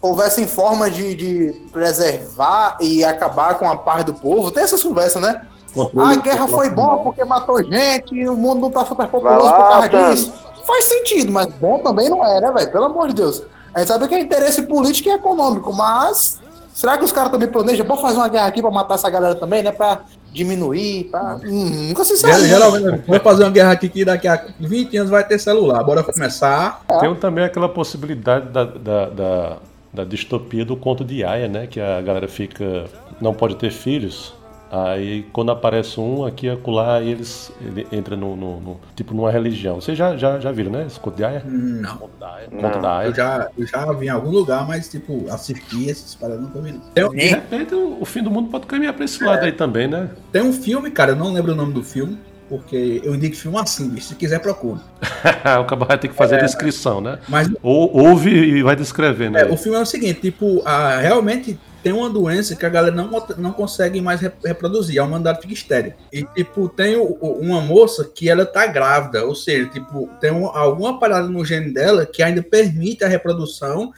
houvessem 0.00 0.46
forma 0.46 0.90
de, 0.90 1.14
de 1.14 1.52
preservar 1.72 2.76
e 2.80 3.04
acabar 3.04 3.58
com 3.58 3.68
a 3.68 3.76
paz 3.76 4.04
do 4.04 4.14
povo. 4.14 4.50
Tem 4.50 4.62
essas 4.62 4.82
conversas, 4.82 5.20
né? 5.20 5.42
Controle 5.74 6.14
a 6.14 6.16
guerra 6.20 6.46
foi 6.46 6.68
boa 6.70 6.98
porque 6.98 7.24
matou 7.24 7.62
gente, 7.64 8.14
e 8.14 8.28
o 8.28 8.36
mundo 8.36 8.60
não 8.60 8.70
tá 8.70 8.84
super 8.84 9.06
Vai 9.06 9.08
populoso 9.08 9.46
lá, 9.46 9.52
por 9.52 9.90
causa 9.90 10.10
disso. 10.10 10.32
Faz 10.66 10.84
sentido, 10.84 11.32
mas 11.32 11.46
bom 11.54 11.78
também 11.78 12.08
não 12.08 12.24
é, 12.24 12.40
né, 12.40 12.52
velho? 12.52 12.70
Pelo 12.70 12.84
amor 12.84 13.08
de 13.08 13.14
Deus. 13.14 13.42
A 13.74 13.78
gente 13.80 13.88
sabe 13.88 14.08
que 14.08 14.14
é 14.14 14.20
interesse 14.20 14.62
político 14.62 15.08
e 15.08 15.12
econômico, 15.12 15.72
mas 15.72 16.40
será 16.74 16.98
que 16.98 17.04
os 17.04 17.12
caras 17.12 17.30
também 17.32 17.48
planejam? 17.48 17.86
Vamos 17.86 18.02
fazer 18.02 18.16
uma 18.16 18.28
guerra 18.28 18.46
aqui 18.46 18.60
pra 18.60 18.70
matar 18.70 18.94
essa 18.94 19.08
galera 19.10 19.34
também, 19.34 19.62
né? 19.62 19.72
Pra 19.72 20.00
diminuir, 20.32 21.04
pra... 21.10 21.38
Hum, 21.44 21.88
nunca 21.88 22.04
se 22.04 22.16
sabe. 22.16 22.34
Ger- 22.40 22.48
Geralmente, 22.48 23.02
vamos 23.06 23.22
fazer 23.22 23.44
uma 23.44 23.50
guerra 23.50 23.72
aqui 23.72 23.88
que 23.88 24.04
daqui 24.04 24.26
a 24.28 24.46
20 24.60 24.96
anos 24.96 25.10
vai 25.10 25.24
ter 25.26 25.38
celular. 25.38 25.82
Bora 25.84 26.02
começar. 26.02 26.82
Tem 27.00 27.14
também 27.16 27.44
aquela 27.44 27.68
possibilidade 27.68 28.48
da, 28.48 28.64
da, 28.64 29.06
da, 29.06 29.56
da 29.92 30.04
distopia 30.04 30.64
do 30.64 30.76
conto 30.76 31.04
de 31.04 31.22
Aya, 31.24 31.48
né? 31.48 31.66
Que 31.66 31.80
a 31.80 32.00
galera 32.00 32.28
fica. 32.28 32.84
não 33.20 33.32
pode 33.34 33.56
ter 33.56 33.70
filhos. 33.70 34.34
Aí 34.74 35.26
quando 35.34 35.52
aparece 35.52 36.00
um 36.00 36.24
aqui 36.24 36.46
e 36.46 36.50
acolá, 36.50 37.02
eles 37.02 37.52
ele 37.60 37.86
entra 37.92 38.16
no, 38.16 38.34
no- 38.34 38.58
no- 38.58 38.80
tipo 38.96 39.12
numa 39.12 39.30
religião. 39.30 39.80
Vocês 39.82 39.98
já, 39.98 40.16
já, 40.16 40.40
já 40.40 40.50
viram, 40.50 40.72
né? 40.72 40.84
Esse 40.86 40.98
conto 40.98 41.16
de 41.16 41.24
Aya? 41.24 41.42
Não. 41.44 41.98
Conto 41.98 42.16
da 42.18 42.34
Aya. 42.36 42.48
Não. 42.50 42.60
Conto 42.62 42.78
da 42.80 42.96
Aya. 42.96 43.08
Eu 43.08 43.14
já, 43.14 43.48
eu 43.58 43.66
já 43.66 43.92
vi 43.92 44.06
em 44.06 44.08
algum 44.08 44.30
lugar, 44.30 44.66
mas, 44.66 44.88
tipo, 44.88 45.26
assisti 45.30 45.90
essas 45.90 46.14
paradas, 46.14 46.40
nunca 46.42 46.58
vi. 46.62 46.80
Tem, 46.94 47.06
De 47.10 47.26
repente 47.26 47.74
o, 47.74 47.98
o 48.00 48.04
fim 48.06 48.22
do 48.22 48.30
mundo 48.30 48.48
pode 48.48 48.64
caminhar 48.66 48.94
pra 48.94 49.04
esse 49.04 49.22
lado 49.22 49.44
aí 49.44 49.52
também, 49.52 49.86
né? 49.86 50.08
tem 50.32 50.40
um 50.40 50.54
filme, 50.54 50.90
cara, 50.90 51.12
eu 51.12 51.16
não 51.16 51.32
lembro 51.34 51.52
o 51.52 51.54
nome 51.54 51.74
do 51.74 51.82
filme, 51.82 52.18
porque 52.48 53.02
eu 53.04 53.14
indico 53.14 53.36
filme 53.36 53.58
assim, 53.58 53.90
bicho. 53.90 54.06
Se 54.08 54.14
quiser, 54.14 54.38
procura. 54.40 54.80
o 55.60 55.64
cabo 55.64 55.84
vai 55.84 55.98
ter 55.98 56.08
que 56.08 56.14
fazer 56.14 56.36
a 56.36 56.42
descrição, 56.42 57.00
né? 57.02 57.18
Mas 57.28 57.50
Ou 57.62 57.94
ouve 57.94 58.30
e 58.30 58.62
vai 58.62 58.74
descrevendo. 58.74 59.36
É, 59.36 59.42
aí. 59.44 59.50
o 59.52 59.56
filme 59.58 59.76
é 59.76 59.80
o 59.82 59.86
seguinte, 59.86 60.20
tipo, 60.22 60.62
a, 60.64 60.96
realmente 60.96 61.58
tem 61.82 61.92
uma 61.92 62.08
doença 62.08 62.54
que 62.54 62.64
a 62.64 62.68
galera 62.68 62.94
não, 62.94 63.10
não 63.38 63.52
consegue 63.52 64.00
mais 64.00 64.20
re- 64.20 64.30
reproduzir, 64.44 65.00
a 65.00 65.04
humanidade 65.04 65.40
fica 65.40 65.52
estéril. 65.52 65.92
E, 66.12 66.24
tipo, 66.24 66.68
tem 66.68 66.96
o- 66.96 67.06
uma 67.40 67.60
moça 67.60 68.04
que 68.04 68.28
ela 68.28 68.46
tá 68.46 68.66
grávida, 68.66 69.24
ou 69.26 69.34
seja, 69.34 69.68
tipo, 69.68 70.08
tem 70.20 70.30
um- 70.30 70.46
alguma 70.46 70.98
parada 71.00 71.28
no 71.28 71.44
gene 71.44 71.72
dela 71.72 72.06
que 72.06 72.22
ainda 72.22 72.42
permite 72.42 73.02
a 73.04 73.08
reprodução, 73.08 73.92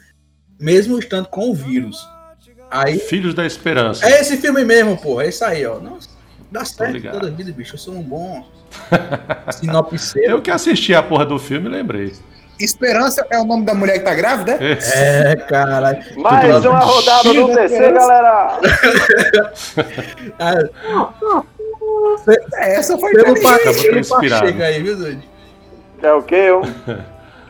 mesmo 0.58 0.98
estando 0.98 1.28
com 1.28 1.50
o 1.50 1.54
vírus. 1.54 2.08
Aí, 2.70 2.98
Filhos 2.98 3.34
da 3.34 3.44
Esperança. 3.46 4.04
é 4.06 4.20
esse 4.20 4.36
filme 4.38 4.64
mesmo, 4.64 4.96
pô, 4.96 5.20
é 5.20 5.28
isso 5.28 5.44
aí, 5.44 5.64
ó. 5.66 5.78
Nossa, 5.78 6.08
dá 6.50 6.64
certo 6.64 7.02
toda 7.12 7.28
a 7.28 7.30
vida, 7.30 7.52
bicho, 7.52 7.74
eu 7.74 7.78
sou 7.78 7.94
um 7.94 8.02
bom 8.02 8.44
sinopseiro. 9.52 10.30
Eu 10.32 10.42
que 10.42 10.50
assisti 10.50 10.94
a 10.94 11.02
porra 11.02 11.24
do 11.26 11.38
filme 11.38 11.68
lembrei. 11.68 12.12
Esperança 12.58 13.26
é 13.30 13.38
o 13.38 13.44
nome 13.44 13.64
da 13.64 13.74
mulher 13.74 13.98
que 13.98 14.04
tá 14.04 14.14
grávida? 14.14 14.58
é? 14.60 15.32
É, 15.32 15.36
caralho. 15.36 15.98
Mais 16.16 16.64
uma 16.64 16.78
rodada 16.78 17.34
do 17.34 17.48
TC, 17.54 17.92
galera. 17.92 18.58
Ah, 20.38 20.54
Essa 22.58 22.96
foi 22.98 23.12
Selo, 23.12 23.30
inteligente. 23.30 23.42
pa 23.42 23.54
Acabou 23.56 23.74
selo 23.74 23.98
inspirado. 23.98 24.42
Pacheco 24.44 24.62
aí, 24.62 24.82
viu, 24.82 24.96
doido? 24.96 25.22
É 26.02 26.12
o 26.12 26.22
quê? 26.22 26.34
Eu? 26.34 26.62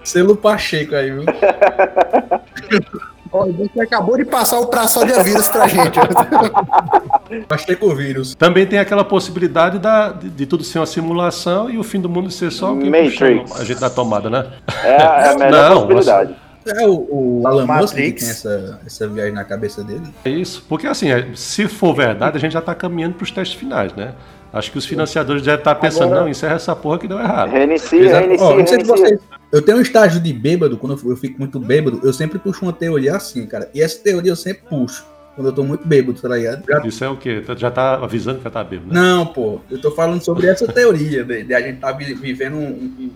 Selo 0.03 0.37
Pacheco 0.37 0.95
aí, 0.95 1.11
viu? 1.11 1.25
Você 3.43 3.81
acabou 3.81 4.17
de 4.17 4.25
passar 4.25 4.61
o 4.61 4.67
traço 4.67 5.05
de 5.05 5.13
vírus 5.25 5.49
pra 5.49 5.67
gente. 5.67 5.99
Pacheco 7.49 7.95
vírus. 7.95 8.35
Também 8.35 8.67
tem 8.67 8.79
aquela 8.79 9.05
possibilidade 9.05 9.79
da, 9.79 10.11
de, 10.13 10.29
de 10.31 10.47
tudo 10.47 10.63
ser 10.63 10.79
uma 10.79 10.87
simulação 10.87 11.69
e 11.69 11.79
o 11.79 11.83
fim 11.83 12.01
do 12.01 12.09
mundo 12.09 12.31
ser 12.31 12.51
só 12.53 12.75
Matrix. 12.75 13.13
puxando 13.19 13.61
a 13.61 13.65
gente 13.65 13.81
da 13.81 13.91
tomada, 13.91 14.31
né? 14.31 14.47
É, 14.85 14.97
a- 15.03 15.21
é 15.21 15.29
a 15.31 15.35
melhor 15.39 15.71
Não, 15.71 15.81
possibilidade. 15.89 16.35
É 16.67 16.87
o, 16.87 17.07
o 17.11 17.43
Alan 17.47 17.67
Musk 17.67 17.95
que 17.95 18.01
Matrix. 18.03 18.21
tem 18.23 18.31
essa, 18.31 18.81
essa 18.87 19.09
viagem 19.09 19.35
na 19.35 19.45
cabeça 19.45 19.83
dele. 19.85 20.03
É 20.25 20.31
isso. 20.31 20.65
Porque 20.69 20.87
assim, 20.87 21.11
é, 21.11 21.29
se 21.35 21.69
for 21.69 21.95
verdade, 21.95 22.37
a 22.39 22.41
gente 22.41 22.53
já 22.53 22.63
tá 22.63 22.75
caminhando 22.75 23.15
pros 23.17 23.31
testes 23.31 23.59
finais, 23.59 23.93
né? 23.95 24.13
Acho 24.55 24.71
que 24.73 24.79
os 24.79 24.87
financiadores 24.87 25.43
devem 25.43 25.59
estar 25.59 25.75
pensando, 25.75 26.05
Agora- 26.05 26.21
não, 26.23 26.29
encerra 26.29 26.55
essa 26.55 26.75
porra 26.77 26.99
que 26.99 27.09
deu 27.09 27.19
errado. 27.19 27.51
Reinicia, 27.51 28.01
Exato. 28.01 28.21
reinicia, 28.21 28.47
Ó, 28.47 28.51
não 28.57 28.67
sei 28.67 28.67
se 28.67 28.87
reinicia. 28.87 28.97
vocês. 29.19 29.21
Eu 29.53 29.63
tenho 29.63 29.79
um 29.79 29.81
estágio 29.81 30.21
de 30.21 30.33
bêbado, 30.33 30.77
quando 30.77 30.99
eu, 31.09 31.17
fico 31.17 31.39
muito 31.39 31.59
bêbado, 31.61 32.01
eu 32.03 32.13
sempre 32.13 32.39
puxo 32.39 32.65
uma 32.65 32.73
teoria 32.73 33.17
assim, 33.17 33.47
cara. 33.47 33.69
E 33.75 33.83
essa 33.83 33.99
teoria 33.99 34.31
eu 34.33 34.37
sempre 34.37 34.63
puxo. 34.69 35.05
Quando 35.35 35.49
eu 35.49 35.53
tô 35.53 35.65
muito 35.65 35.87
bêbado, 35.87 36.21
tá 36.21 36.29
ligado? 36.29 36.63
Já- 36.69 36.87
Isso 36.87 37.05
é 37.05 37.09
o 37.09 37.17
quê? 37.17 37.43
Já 37.57 37.69
tá 37.71 37.95
avisando 37.95 38.39
que 38.39 38.45
já 38.45 38.51
tá 38.51 38.63
bêbado, 38.63 38.93
né? 38.95 39.01
Não, 39.01 39.27
pô, 39.27 39.61
eu 39.69 39.81
tô 39.81 39.91
falando 39.91 40.23
sobre 40.23 40.47
essa 40.47 40.67
teoria 40.69 41.25
de, 41.25 41.43
de 41.43 41.53
a 41.55 41.61
gente 41.61 41.81
tá 41.81 41.91
vi- 41.91 42.15
vivendo 42.15 42.55
um, 42.57 42.61
um, 43.01 43.11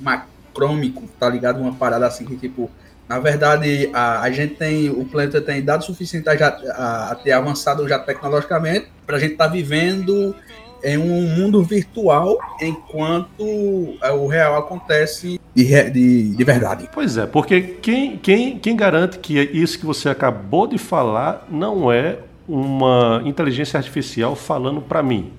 macrômico, 0.00 1.04
tá 1.18 1.28
ligado? 1.28 1.60
Uma 1.60 1.72
parada 1.74 2.06
assim 2.06 2.24
que, 2.24 2.36
tipo, 2.36 2.70
na 3.08 3.18
verdade, 3.18 3.90
a, 3.92 4.20
a 4.20 4.30
gente 4.30 4.54
tem, 4.54 4.90
o 4.90 5.04
planeta 5.04 5.40
tem 5.40 5.62
dados 5.62 5.86
suficientes 5.86 6.28
a, 6.28 6.36
já, 6.36 6.48
a, 6.74 7.10
a 7.12 7.14
ter 7.14 7.32
avançado 7.32 7.88
já 7.88 7.98
tecnologicamente 7.98 8.86
pra 9.06 9.18
gente 9.18 9.34
tá 9.36 9.46
vivendo 9.46 10.34
em 10.84 10.98
um 10.98 11.22
mundo 11.36 11.62
virtual 11.62 12.36
enquanto 12.60 13.94
é, 14.02 14.10
o 14.12 14.26
real 14.26 14.56
acontece 14.56 15.40
de, 15.54 15.62
re- 15.64 15.90
de, 15.90 16.30
de 16.36 16.44
verdade. 16.44 16.88
Pois 16.92 17.16
é, 17.16 17.26
porque 17.26 17.60
quem, 17.60 18.16
quem, 18.16 18.58
quem 18.58 18.76
garante 18.76 19.18
que 19.18 19.38
isso 19.38 19.78
que 19.78 19.86
você 19.86 20.08
acabou 20.08 20.66
de 20.66 20.78
falar 20.78 21.46
não 21.50 21.90
é 21.92 22.18
uma 22.48 23.22
inteligência 23.24 23.76
artificial 23.78 24.34
falando 24.34 24.80
pra 24.80 25.02
mim? 25.02 25.32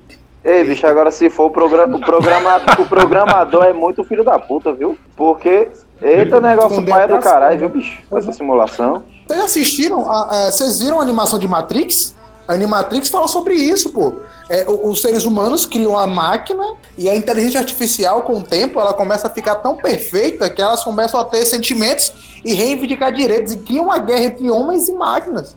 Ei, 0.43 0.63
bicho, 0.65 0.85
agora 0.85 1.09
se 1.09 1.29
for 1.29 1.45
o, 1.45 1.49
programa, 1.49 1.95
o, 1.95 2.01
programa, 2.01 2.61
o 2.79 2.85
programador 2.85 3.63
é 3.63 3.71
muito 3.73 4.03
filho 4.03 4.23
da 4.25 4.37
puta, 4.37 4.73
viu? 4.73 4.97
Porque, 5.15 5.69
eita 6.01 6.41
negócio 6.41 6.71
Esconder 6.71 6.91
paia 6.91 7.07
do 7.07 7.19
caralho, 7.19 7.59
viu, 7.59 7.69
bicho? 7.69 8.01
Essa 8.13 8.33
simulação. 8.33 9.03
Vocês 9.25 9.41
assistiram? 9.41 10.09
a- 10.11 10.47
a- 10.47 10.51
vocês 10.51 10.81
viram 10.81 10.99
a 10.99 11.03
animação 11.03 11.39
de 11.39 11.47
Matrix? 11.47 12.13
Animatrix 12.47 13.09
fala 13.09 13.27
sobre 13.27 13.55
isso, 13.55 13.89
pô. 13.89 14.13
É, 14.49 14.65
os 14.69 15.01
seres 15.01 15.23
humanos 15.23 15.65
criam 15.65 15.97
a 15.97 16.05
máquina 16.05 16.75
e 16.97 17.09
a 17.09 17.15
inteligência 17.15 17.59
artificial, 17.59 18.23
com 18.23 18.39
o 18.39 18.43
tempo, 18.43 18.79
ela 18.79 18.93
começa 18.93 19.27
a 19.27 19.29
ficar 19.29 19.55
tão 19.55 19.75
perfeita 19.77 20.49
que 20.49 20.61
elas 20.61 20.83
começam 20.83 21.19
a 21.19 21.25
ter 21.25 21.45
sentimentos 21.45 22.11
e 22.43 22.53
reivindicar 22.53 23.13
direitos 23.13 23.53
e 23.53 23.57
criam 23.57 23.85
uma 23.85 23.97
guerra 23.99 24.25
entre 24.25 24.49
homens 24.49 24.89
e 24.89 24.93
máquinas. 24.93 25.55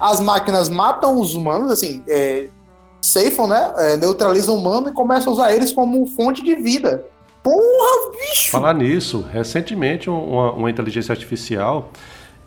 As 0.00 0.20
máquinas 0.20 0.68
matam 0.68 1.20
os 1.20 1.34
humanos, 1.34 1.70
assim, 1.70 2.02
é, 2.08 2.48
né? 3.48 3.74
É, 3.76 3.96
neutralizam 3.96 4.54
o 4.54 4.58
humano 4.58 4.88
e 4.88 4.92
começam 4.92 5.32
a 5.32 5.36
usar 5.36 5.52
eles 5.54 5.72
como 5.72 6.06
fonte 6.06 6.42
de 6.42 6.54
vida. 6.56 7.04
Porra, 7.42 8.10
bicho! 8.12 8.50
Falar 8.50 8.72
nisso, 8.72 9.24
recentemente 9.32 10.08
um, 10.08 10.24
uma, 10.24 10.52
uma 10.52 10.70
inteligência 10.70 11.12
artificial 11.12 11.90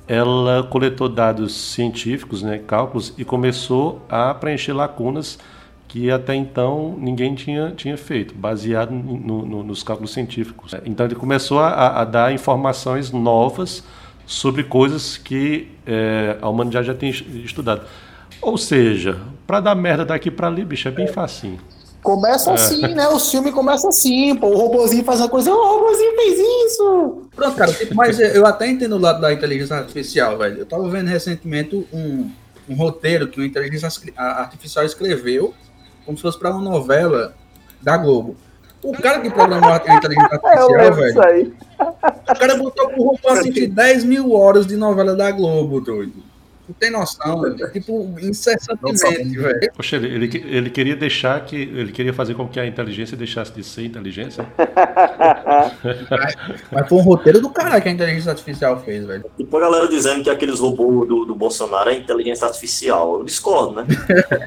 ela 0.07 0.63
coletou 0.63 1.09
dados 1.09 1.53
científicos, 1.53 2.41
né, 2.43 2.59
cálculos, 2.59 3.13
e 3.17 3.25
começou 3.25 4.01
a 4.09 4.33
preencher 4.33 4.73
lacunas 4.73 5.39
que 5.87 6.11
até 6.11 6.35
então 6.35 6.95
ninguém 6.99 7.33
tinha, 7.35 7.71
tinha 7.71 7.97
feito, 7.97 8.33
baseado 8.35 8.91
no- 8.91 9.45
no- 9.45 9.63
nos 9.63 9.81
cálculos 9.83 10.11
científicos. 10.13 10.73
Então 10.85 11.05
ele 11.05 11.15
começou 11.15 11.59
a, 11.59 12.01
a 12.01 12.05
dar 12.05 12.33
informações 12.33 13.11
novas 13.11 13.83
sobre 14.25 14.63
coisas 14.63 15.17
que 15.17 15.69
eh, 15.85 16.37
a 16.41 16.49
humanidade 16.49 16.87
já 16.87 16.93
tem 16.93 17.09
es- 17.09 17.23
estudado. 17.43 17.83
Ou 18.41 18.57
seja, 18.57 19.17
para 19.47 19.59
dar 19.59 19.75
merda 19.75 20.03
daqui 20.05 20.29
para 20.29 20.47
ali, 20.47 20.65
bicho, 20.65 20.87
é 20.87 20.91
bem 20.91 21.07
facinho. 21.07 21.59
Começa 22.05 22.53
assim, 22.53 22.93
né? 22.93 23.07
O 23.07 23.19
filme 23.19 23.51
começa 23.51 23.89
assim, 23.89 24.35
pô. 24.35 24.49
O 24.49 24.55
robozinho 24.55 25.03
faz 25.03 25.19
uma 25.19 25.27
coisa, 25.27 25.51
o 25.51 25.79
robozinho 25.79 26.15
fez 26.15 26.39
isso. 26.39 27.23
Pronto, 27.35 27.57
cara, 27.57 27.73
tipo, 27.73 27.95
mas 27.95 28.19
eu 28.19 28.45
até 28.45 28.67
entendo 28.67 28.95
o 28.95 28.99
lado 28.99 29.19
da 29.19 29.33
inteligência 29.33 29.77
artificial, 29.77 30.37
velho. 30.37 30.59
Eu 30.59 30.67
tava 30.67 30.87
vendo 30.87 31.07
recentemente 31.07 31.75
um, 31.91 32.29
um 32.69 32.75
roteiro 32.75 33.27
que 33.27 33.39
uma 33.39 33.47
inteligência 33.47 33.89
artificial 34.15 34.85
escreveu, 34.85 35.51
como 36.05 36.15
se 36.15 36.21
fosse 36.21 36.37
pra 36.37 36.51
uma 36.51 36.61
novela 36.61 37.33
da 37.81 37.97
Globo. 37.97 38.37
O 38.83 38.93
cara 38.93 39.19
que 39.19 39.31
programou 39.31 39.71
a 39.71 39.77
inteligência 39.77 40.29
Eu 40.45 40.79
artificial, 40.79 40.93
velho, 40.93 41.23
aí. 41.23 41.53
o 42.29 42.35
cara 42.35 42.55
botou 42.55 42.87
pro 42.87 43.01
robô 43.01 43.29
assistir 43.29 43.65
10 43.65 44.03
mil 44.03 44.31
horas 44.31 44.67
de 44.67 44.77
novela 44.77 45.15
da 45.15 45.31
Globo, 45.31 45.81
doido. 45.81 46.34
Tu 46.67 46.73
tem 46.79 46.89
noção, 46.91 47.41
velho? 47.41 47.71
Tipo, 47.71 48.15
incessantemente, 48.19 49.37
velho. 49.37 49.71
Poxa, 49.75 49.97
ele, 49.97 50.07
ele, 50.07 50.43
ele 50.47 50.69
queria 50.71 50.95
deixar 50.95 51.39
que. 51.45 51.55
Ele 51.55 51.91
queria 51.91 52.11
fazer 52.13 52.33
com 52.33 52.47
que 52.47 52.59
a 52.59 52.65
inteligência 52.65 53.15
deixasse 53.15 53.53
de 53.53 53.63
ser 53.63 53.85
inteligência. 53.85 54.45
Mas 56.71 56.87
foi 56.89 56.97
um 56.97 57.01
roteiro 57.01 57.39
do 57.39 57.49
caralho 57.49 57.81
que 57.81 57.89
a 57.89 57.91
inteligência 57.91 58.31
artificial 58.31 58.79
fez, 58.79 59.05
velho. 59.05 59.23
Tipo 59.37 59.57
a 59.57 59.59
galera 59.61 59.87
dizendo 59.87 60.23
que 60.23 60.29
aqueles 60.29 60.59
robôs 60.59 61.07
do, 61.07 61.25
do 61.25 61.35
Bolsonaro 61.35 61.89
é 61.89 61.97
inteligência 61.97 62.47
artificial. 62.47 63.19
Eu 63.19 63.23
discordo, 63.25 63.75
né? 63.81 63.85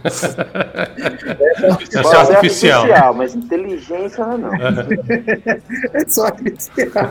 Isso 0.04 0.26
é 0.40 1.54
Pode 1.62 1.88
ser 1.88 1.96
artificial. 2.16 2.83
artificial, 2.83 3.14
mas 3.14 3.35
inteligência 3.35 4.26
não. 4.26 4.50
É 4.54 6.04
só 6.09 6.26
artificial. 6.26 7.11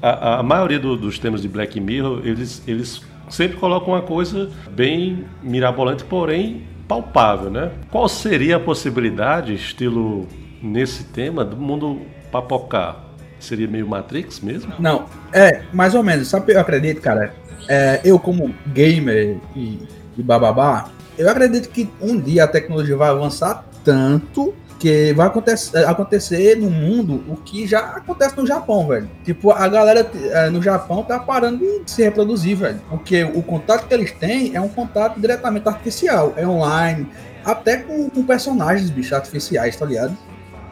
A, 0.00 0.38
a 0.38 0.42
maioria 0.42 0.78
do- 0.78 0.96
dos 0.96 1.18
temas 1.18 1.42
de 1.42 1.48
Black 1.48 1.80
Mirror, 1.80 2.20
eles, 2.24 2.62
eles 2.66 3.00
sempre 3.30 3.58
colocam 3.58 3.94
uma 3.94 4.02
coisa 4.02 4.50
bem 4.70 5.24
mirabolante, 5.42 6.04
porém 6.04 6.66
palpável, 6.86 7.50
né? 7.50 7.70
Qual 7.90 8.08
seria 8.08 8.56
a 8.56 8.60
possibilidade, 8.60 9.54
estilo 9.54 10.26
nesse 10.62 11.04
tema, 11.04 11.44
do 11.44 11.56
mundo 11.56 12.00
papocar? 12.32 13.04
Seria 13.38 13.68
meio 13.68 13.86
Matrix 13.86 14.40
mesmo? 14.40 14.72
Não, 14.78 15.04
é, 15.32 15.62
mais 15.72 15.94
ou 15.94 16.02
menos. 16.02 16.28
Sabe, 16.28 16.54
eu 16.54 16.60
acredito, 16.60 17.00
cara. 17.00 17.32
é, 17.68 18.00
eu, 18.04 18.18
como 18.18 18.52
gamer 18.68 19.36
e, 19.54 19.78
e 20.16 20.22
bababá, 20.22 20.88
eu 21.16 21.28
acredito 21.28 21.68
que 21.68 21.88
um 22.00 22.18
dia 22.18 22.44
a 22.44 22.48
tecnologia 22.48 22.96
vai 22.96 23.10
avançar 23.10 23.64
tanto 23.84 24.54
que 24.78 25.12
vai 25.12 25.26
acontecer, 25.26 25.84
acontecer 25.84 26.56
no 26.56 26.70
mundo 26.70 27.22
o 27.28 27.36
que 27.36 27.66
já 27.66 27.80
acontece 27.80 28.36
no 28.36 28.46
Japão, 28.46 28.86
velho. 28.86 29.10
Tipo, 29.24 29.50
a 29.50 29.66
galera 29.66 30.08
é, 30.30 30.50
no 30.50 30.62
Japão 30.62 31.02
tá 31.02 31.18
parando 31.18 31.58
de 31.58 31.90
se 31.90 32.02
reproduzir, 32.02 32.56
velho. 32.56 32.80
Porque 32.88 33.24
o 33.24 33.42
contato 33.42 33.86
que 33.86 33.94
eles 33.94 34.12
têm 34.12 34.54
é 34.54 34.60
um 34.60 34.68
contato 34.68 35.20
diretamente 35.20 35.68
artificial, 35.68 36.32
é 36.36 36.46
online, 36.46 37.08
até 37.44 37.78
com, 37.78 38.08
com 38.08 38.22
personagens, 38.24 38.90
bicho, 38.90 39.14
artificiais, 39.14 39.76
tá 39.76 39.84
ligado? 39.84 40.16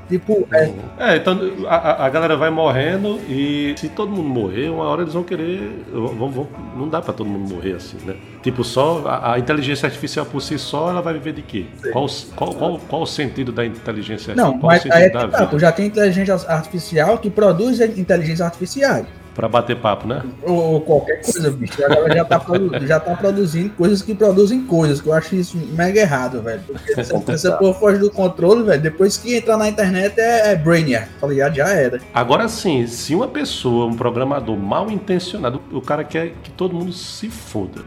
Tipo, 0.08 0.46
é, 0.52 0.72
É, 0.98 1.16
então 1.16 1.36
a, 1.68 2.04
a- 2.06 2.08
galera 2.10 2.36
vai 2.36 2.48
morrendo 2.48 3.18
e 3.28 3.74
se 3.76 3.88
todo 3.88 4.10
mundo 4.12 4.28
morrer, 4.28 4.68
uma 4.68 4.84
hora 4.84 5.02
eles 5.02 5.14
vão 5.14 5.24
querer. 5.24 5.84
Vão, 5.92 6.30
vão- 6.30 6.48
não 6.76 6.88
dá 6.88 7.02
pra 7.02 7.12
todo 7.12 7.26
mundo 7.28 7.52
morrer 7.52 7.72
assim, 7.74 7.96
né? 8.04 8.14
Tipo, 8.40 8.62
só 8.62 9.02
a, 9.06 9.32
a 9.32 9.38
inteligência 9.38 9.86
artificial 9.86 10.24
por 10.24 10.40
si 10.40 10.58
só, 10.58 10.90
ela 10.90 11.02
vai 11.02 11.14
viver 11.14 11.32
de 11.32 11.42
quê? 11.42 11.66
Qual, 11.92 12.04
o- 12.06 12.26
qual, 12.36 12.54
qual, 12.54 12.78
qual 12.78 13.02
o 13.02 13.06
sentido 13.06 13.50
da 13.50 13.66
inteligência 13.66 14.32
Não, 14.36 14.44
artificial? 14.44 14.60
Qual 14.60 14.70
o 14.70 14.72
mas 14.72 14.82
sentido 14.82 14.96
aí 14.98 15.04
é 15.04 15.10
da 15.10 15.24
que 15.26 15.50
tá, 15.52 15.58
já 15.58 15.72
tem 15.72 15.86
inteligência 15.86 16.34
artificial 16.48 17.18
que 17.18 17.28
produz 17.28 17.80
inteligência 17.80 18.44
artificial. 18.44 19.04
Pra 19.36 19.48
bater 19.48 19.76
papo, 19.76 20.08
né? 20.08 20.22
Ou, 20.42 20.56
ou 20.56 20.80
qualquer 20.80 21.20
coisa, 21.20 21.50
bicho. 21.50 21.84
A 21.84 21.88
galera 21.88 22.14
já 22.16 22.24
tá, 22.24 22.40
já 22.86 22.98
tá 23.00 23.14
produzindo 23.14 23.68
coisas 23.74 24.00
que 24.00 24.14
produzem 24.14 24.64
coisas, 24.64 24.98
que 25.00 25.08
eu 25.08 25.12
acho 25.12 25.36
isso 25.36 25.58
mega 25.72 26.00
errado, 26.00 26.40
velho. 26.42 26.62
Porque 26.66 27.04
se 27.04 27.30
essa 27.32 27.52
porra 27.52 27.74
foge 27.74 27.98
do 27.98 28.10
controle, 28.10 28.62
velho, 28.62 28.80
depois 28.80 29.18
que 29.18 29.36
entrar 29.36 29.58
na 29.58 29.68
internet 29.68 30.18
é, 30.18 30.52
é 30.52 30.56
Brainiac, 30.56 31.08
tá 31.20 31.26
ligado? 31.26 31.54
Já 31.54 31.68
era. 31.68 32.00
Agora 32.14 32.48
sim, 32.48 32.86
se 32.86 33.14
uma 33.14 33.28
pessoa, 33.28 33.84
um 33.86 33.94
programador 33.94 34.56
mal 34.56 34.90
intencionado, 34.90 35.60
o 35.70 35.82
cara 35.82 36.02
quer 36.02 36.32
que 36.42 36.50
todo 36.50 36.74
mundo 36.74 36.92
se 36.94 37.28
foda. 37.28 37.82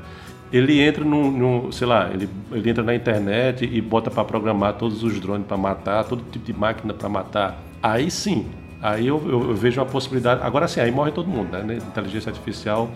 Ele 0.53 0.79
entra 0.81 1.03
num, 1.03 1.31
num- 1.31 1.71
sei 1.71 1.87
lá, 1.87 2.09
ele, 2.13 2.29
ele 2.51 2.69
entra 2.69 2.83
na 2.83 2.93
internet 2.93 3.67
e 3.71 3.81
bota 3.81 4.11
pra 4.11 4.23
programar 4.23 4.73
todos 4.73 5.01
os 5.03 5.19
drones 5.19 5.47
pra 5.47 5.57
matar, 5.57 6.03
todo 6.03 6.21
tipo 6.31 6.45
de 6.45 6.53
máquina 6.53 6.93
pra 6.93 7.09
matar. 7.09 7.59
Aí 7.81 8.09
sim, 8.11 8.45
aí 8.81 9.07
eu, 9.07 9.21
eu- 9.29 9.49
eu 9.49 9.55
vejo 9.55 9.79
uma 9.79 9.85
possibilidade. 9.85 10.41
Agora 10.43 10.67
sim, 10.67 10.79
aí 10.79 10.91
morre 10.91 11.11
todo 11.11 11.27
mundo, 11.27 11.51
né? 11.57 11.75
Inteligência 11.77 12.29
artificial, 12.29 12.89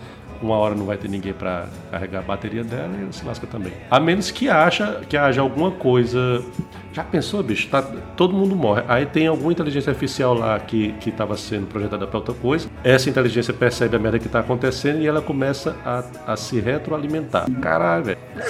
uma 0.44 0.58
hora 0.58 0.76
não 0.76 0.86
vai 0.86 0.98
ter 0.98 1.10
ninguém 1.10 1.34
pra 1.34 1.66
carregar 1.90 2.20
a 2.20 2.22
bateria 2.22 2.64
dela 2.64 2.92
e 2.98 3.04
ela 3.04 3.12
se 3.12 3.26
lasca 3.26 3.48
também. 3.48 3.74
A 3.90 4.00
menos 4.00 4.30
que 4.32 4.50
acha 4.50 5.02
que 5.08 5.16
haja 5.18 5.42
alguma 5.42 5.72
coisa. 5.72 6.44
Já 6.92 7.04
pensou, 7.04 7.42
bicho? 7.42 7.70
Tá, 7.70 7.82
todo 8.16 8.34
mundo 8.34 8.56
morre. 8.56 8.84
Aí 8.88 9.06
tem 9.06 9.26
alguma 9.26 9.52
inteligência 9.52 9.90
artificial 9.90 10.34
lá 10.34 10.60
que, 10.60 10.92
que 11.00 11.12
tava 11.12 11.36
sendo 11.38 11.66
projetada 11.66 12.06
pra 12.06 12.20
outra 12.20 12.36
coisa. 12.36 12.70
Essa 12.84 13.10
inteligência 13.10 13.54
percebe 13.54 13.96
a 13.96 14.00
merda 14.00 14.20
que 14.20 14.30
tá 14.30 14.40
acontecendo 14.40 15.02
e 15.02 15.08
ela 15.08 15.22
começa 15.22 15.76
a, 15.84 16.04
a 16.34 16.36
se 16.36 16.60
retroalimentar. 16.60 17.50
Caralho, 17.62 18.04
velho. 18.06 18.18
É. 18.38 18.44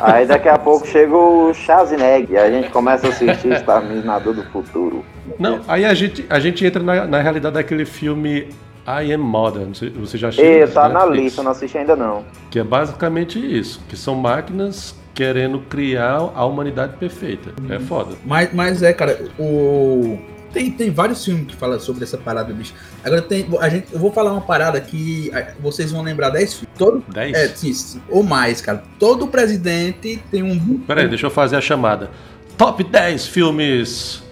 Aí 0.00 0.26
daqui 0.26 0.48
a 0.48 0.58
pouco 0.58 0.86
chega 0.86 1.14
o 1.14 1.52
Schwarzenegger 1.54 2.30
e 2.30 2.36
a 2.36 2.50
gente 2.50 2.70
começa 2.70 3.06
a 3.06 3.10
assistir 3.10 3.52
Exterminador 3.52 4.34
do 4.34 4.42
Futuro. 4.44 5.04
Não, 5.38 5.60
aí 5.68 5.84
a 5.84 5.94
gente, 5.94 6.24
a 6.28 6.40
gente 6.40 6.64
entra 6.64 6.82
na, 6.82 7.06
na 7.06 7.20
realidade 7.20 7.54
daquele 7.54 7.84
filme 7.84 8.48
I 8.88 9.12
Am 9.12 9.18
Modern. 9.18 9.74
Você, 9.74 9.90
você 9.90 10.16
já 10.16 10.28
assistiu? 10.28 10.62
Esse 10.62 10.72
tá 10.72 10.88
na 10.88 11.04
lista, 11.04 11.42
não 11.42 11.50
assisti 11.50 11.76
ainda 11.76 11.94
não. 11.94 12.24
Que 12.50 12.58
é 12.58 12.64
basicamente 12.64 13.38
isso. 13.38 13.80
Que 13.88 13.96
são 13.96 14.14
máquinas 14.14 14.94
querendo 15.14 15.58
criar 15.58 16.30
a 16.34 16.44
humanidade 16.46 16.96
perfeita. 16.96 17.50
É 17.68 17.78
foda. 17.78 18.14
Mas, 18.24 18.50
mas 18.52 18.82
é, 18.82 18.92
cara, 18.92 19.28
o. 19.38 20.18
Tem, 20.52 20.70
tem 20.70 20.90
vários 20.90 21.22
filmes 21.22 21.48
que 21.48 21.56
falam 21.56 21.78
sobre 21.78 22.04
essa 22.04 22.16
parada, 22.16 22.54
bicho. 22.54 22.72
Agora 23.04 23.20
tem. 23.20 23.46
A 23.60 23.68
gente, 23.68 23.92
eu 23.92 23.98
vou 23.98 24.10
falar 24.10 24.32
uma 24.32 24.40
parada 24.40 24.80
que 24.80 25.30
vocês 25.60 25.92
vão 25.92 26.02
lembrar 26.02 26.30
10 26.30 26.54
filmes. 26.54 26.78
Todo, 26.78 27.04
10? 27.12 27.36
é, 27.36 27.48
sim, 27.48 28.00
ou 28.08 28.22
mais, 28.22 28.62
cara. 28.62 28.82
Todo 28.98 29.26
presidente 29.26 30.22
tem 30.30 30.42
um. 30.42 30.78
Pera 30.78 31.02
aí, 31.02 31.08
deixa 31.08 31.26
eu 31.26 31.30
fazer 31.30 31.56
a 31.56 31.60
chamada. 31.60 32.10
Top 32.56 32.82
10 32.82 33.26
filmes. 33.26 34.22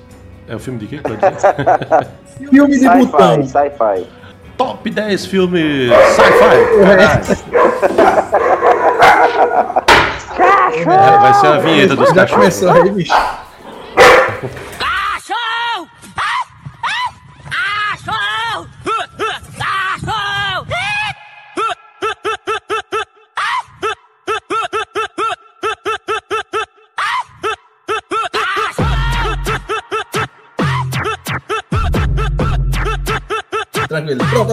É 0.48 0.54
o 0.54 0.58
filme 0.58 0.78
de 0.78 0.86
quê? 0.86 0.98
que 0.98 1.10
eu 1.10 1.14
ia 1.20 1.30
dizer? 1.30 2.48
Filme 2.50 2.78
de 2.78 2.88
botão. 2.88 3.42
Sci-fi, 3.42 3.70
sci-fi. 3.70 4.25
Top 4.56 4.88
10 4.88 5.26
filmes 5.26 5.92
sci-fi. 5.92 6.58
Caralho. 10.84 11.20
Vai 11.20 11.34
ser 11.34 11.46
a 11.46 11.58
vinheta 11.58 11.96
dos 11.96 12.08
Já 12.08 12.14
cachorros. 12.14 12.30
começou 12.60 12.70
aí, 12.70 12.90
bicho. 12.90 13.14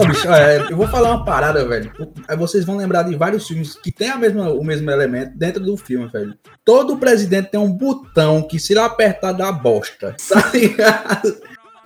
Ó, 0.00 0.06
bicho. 0.06 0.28
é, 0.32 0.58
eu 0.70 0.76
vou 0.76 0.86
falar 0.88 1.10
uma 1.10 1.24
parada, 1.24 1.66
velho. 1.66 1.92
Aí 2.28 2.36
vocês 2.36 2.64
vão 2.64 2.76
lembrar 2.76 3.02
de 3.04 3.14
vários 3.16 3.46
filmes 3.46 3.74
que 3.74 3.90
tem 3.92 4.10
a 4.10 4.16
mesma, 4.16 4.50
o 4.50 4.64
mesmo 4.64 4.90
elemento 4.90 5.36
dentro 5.36 5.62
do 5.62 5.76
filme, 5.76 6.06
velho. 6.08 6.34
Todo 6.64 6.96
presidente 6.96 7.50
tem 7.50 7.60
um 7.60 7.70
botão 7.72 8.42
que 8.42 8.58
se 8.58 8.72
ele 8.72 8.80
apertar 8.80 9.32
dá 9.32 9.50
bosta. 9.52 10.14
Tá 10.28 10.50
ligado? 10.52 11.36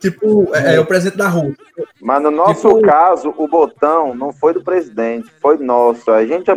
Tipo, 0.00 0.48
é, 0.54 0.76
é 0.76 0.80
o 0.80 0.86
presidente 0.86 1.18
da 1.18 1.28
Rússia. 1.28 1.56
Mas 2.00 2.22
no 2.22 2.30
nosso 2.30 2.68
Tipo- 2.68 2.82
caso, 2.82 3.34
o 3.36 3.48
botão 3.48 4.14
não 4.14 4.32
foi 4.32 4.54
do 4.54 4.62
presidente, 4.62 5.28
foi 5.42 5.58
nosso. 5.58 6.08
A 6.12 6.24
gente, 6.24 6.48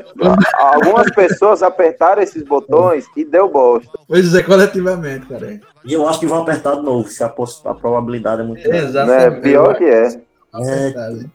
algumas 0.56 1.10
pessoas 1.10 1.64
apertaram 1.64 2.22
esses 2.22 2.44
botões 2.44 3.06
e 3.18 3.26
deu 3.26 3.50
bosta. 3.50 3.90
Pois 4.08 4.34
é, 4.36 4.44
coletivamente, 4.44 5.26
cara. 5.26 5.60
E 5.84 5.92
eu 5.94 6.08
acho 6.08 6.20
que 6.20 6.28
vão 6.28 6.44
apertar 6.44 6.76
de 6.76 6.84
novo, 6.84 7.10
se 7.10 7.24
a, 7.24 7.28
a 7.28 7.74
probabilidade 7.74 8.42
é 8.42 8.46
muito 8.46 8.62
grande. 8.62 8.78
Né? 8.84 8.88
Exatamente. 8.90 9.42
Pior 9.42 9.76
que 9.76 9.86
é. 9.86 10.22
Apertado. 10.54 11.32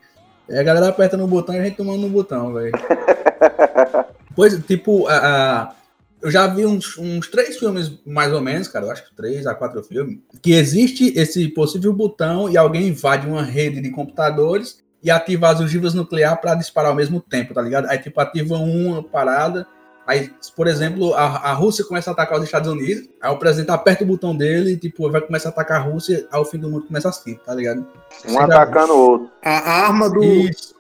É 0.49 0.61
a 0.61 0.63
galera 0.63 0.89
aperta 0.89 1.17
no 1.17 1.27
botão 1.27 1.55
e 1.55 1.59
a 1.59 1.65
gente 1.65 1.77
tomando 1.77 2.03
no 2.03 2.09
botão, 2.09 2.53
velho. 2.55 2.73
pois, 4.35 4.59
tipo, 4.65 5.07
a, 5.09 5.17
a- 5.63 5.75
eu 6.23 6.31
já 6.31 6.47
vi 6.47 6.65
uns, 6.67 6.97
uns 6.99 7.29
três 7.29 7.57
filmes, 7.59 7.93
mais 8.05 8.33
ou 8.33 8.41
menos, 8.41 8.69
cara, 8.69 8.87
eu 8.87 8.91
acho 8.91 9.05
que 9.09 9.15
três 9.15 9.47
a 9.47 9.55
quatro 9.55 9.83
filmes, 9.83 10.19
que 10.43 10.53
existe 10.53 11.13
esse 11.19 11.47
possível 11.49 11.93
botão 11.93 12.49
e 12.49 12.57
alguém 12.57 12.89
invade 12.89 13.27
uma 13.27 13.43
rede 13.43 13.81
de 13.81 13.91
computadores 13.91 14.79
e 15.03 15.11
ativa 15.11 15.49
as 15.51 15.61
ogivas 15.61 15.95
nucleares 15.95 16.41
para 16.41 16.55
disparar 16.55 16.91
ao 16.91 16.97
mesmo 16.97 17.21
tempo, 17.21 17.55
tá 17.55 17.61
ligado? 17.63 17.87
Aí, 17.87 17.99
tipo, 17.99 18.21
ativa 18.21 18.57
uma 18.57 19.03
parada. 19.03 19.67
Aí, 20.07 20.31
por 20.55 20.67
exemplo, 20.69 21.15
a, 21.15 21.25
a 21.25 21.53
Rússia 21.53 21.85
começa 21.85 22.11
a 22.11 22.13
atacar 22.13 22.39
os 22.39 22.45
Estados 22.45 22.71
Unidos, 22.71 23.09
aí 23.21 23.31
o 23.33 23.39
presidente 23.39 23.71
aperta 23.71 24.05
o 24.05 24.07
botão 24.07 24.37
dele 24.37 24.73
e, 24.73 24.77
tipo, 24.77 25.11
vai 25.11 25.21
começar 25.21 25.49
a 25.49 25.53
atacar 25.53 25.81
a 25.81 25.85
Rússia, 25.85 26.29
aí 26.31 26.41
o 26.41 26.45
fim 26.45 26.59
do 26.59 26.71
mundo 26.71 26.87
começa 26.87 27.09
assim, 27.09 27.35
tá 27.45 27.53
ligado? 27.55 27.85
Um 28.29 28.39
atacando 28.39 28.93
o 28.93 28.99
outro. 28.99 29.31
A 29.45 29.87
arma 29.87 30.09
do. 30.09 30.23
Isso. 30.23 30.75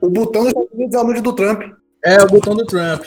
O 0.00 0.08
botão 0.08 0.42
dos 0.42 0.50
Estados 0.50 0.72
Unidos 0.74 0.94
é 0.94 0.98
o 1.00 1.04
nude 1.04 1.20
do 1.20 1.32
Trump. 1.32 1.62
É 2.04 2.22
o 2.22 2.26
botão 2.26 2.54
do 2.54 2.64
Trump. 2.64 3.04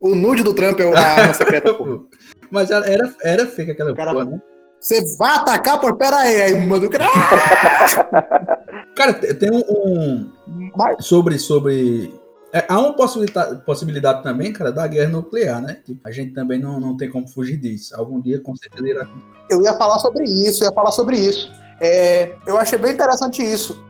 O 0.00 0.14
nude 0.14 0.42
do 0.42 0.54
Trump 0.54 0.78
é 0.80 0.92
a 0.94 1.00
arma 1.22 1.34
secreta, 1.34 1.72
pô. 1.74 2.06
Mas 2.50 2.70
era, 2.70 2.86
era, 2.86 3.14
era 3.22 3.46
fake 3.46 3.70
aquela 3.70 3.94
Cara, 3.94 4.12
porra, 4.12 4.24
né? 4.26 4.42
Você 4.80 5.16
vai 5.16 5.36
atacar, 5.36 5.78
pô, 5.80 5.94
pera 5.94 6.16
aí. 6.16 6.42
Aí 6.42 6.66
manda 6.66 6.86
o 6.86 6.90
cara. 6.90 7.06
Cara, 8.96 9.14
te- 9.14 9.34
tem 9.34 9.50
um. 9.50 9.60
um- 9.60 10.30
Mas- 10.76 11.04
sobre. 11.06 11.38
sobre 11.38 12.12
é, 12.52 12.64
há 12.68 12.78
uma 12.80 12.94
possibilidade, 12.94 13.62
possibilidade 13.64 14.22
também, 14.22 14.52
cara, 14.52 14.72
da 14.72 14.86
guerra 14.86 15.10
nuclear, 15.10 15.60
né? 15.60 15.78
Tipo, 15.84 16.00
a 16.04 16.10
gente 16.10 16.32
também 16.34 16.58
não, 16.58 16.80
não 16.80 16.96
tem 16.96 17.08
como 17.08 17.28
fugir 17.28 17.56
disso. 17.56 17.94
Algum 17.96 18.20
dia, 18.20 18.40
com 18.40 18.56
certeza, 18.56 18.88
irá. 18.88 19.08
Eu 19.48 19.62
ia 19.62 19.74
falar 19.74 19.98
sobre 20.00 20.24
isso, 20.24 20.64
ia 20.64 20.72
falar 20.72 20.90
sobre 20.90 21.16
isso. 21.16 21.50
É, 21.80 22.34
eu 22.46 22.58
achei 22.58 22.78
bem 22.78 22.92
interessante 22.92 23.42
isso. 23.42 23.82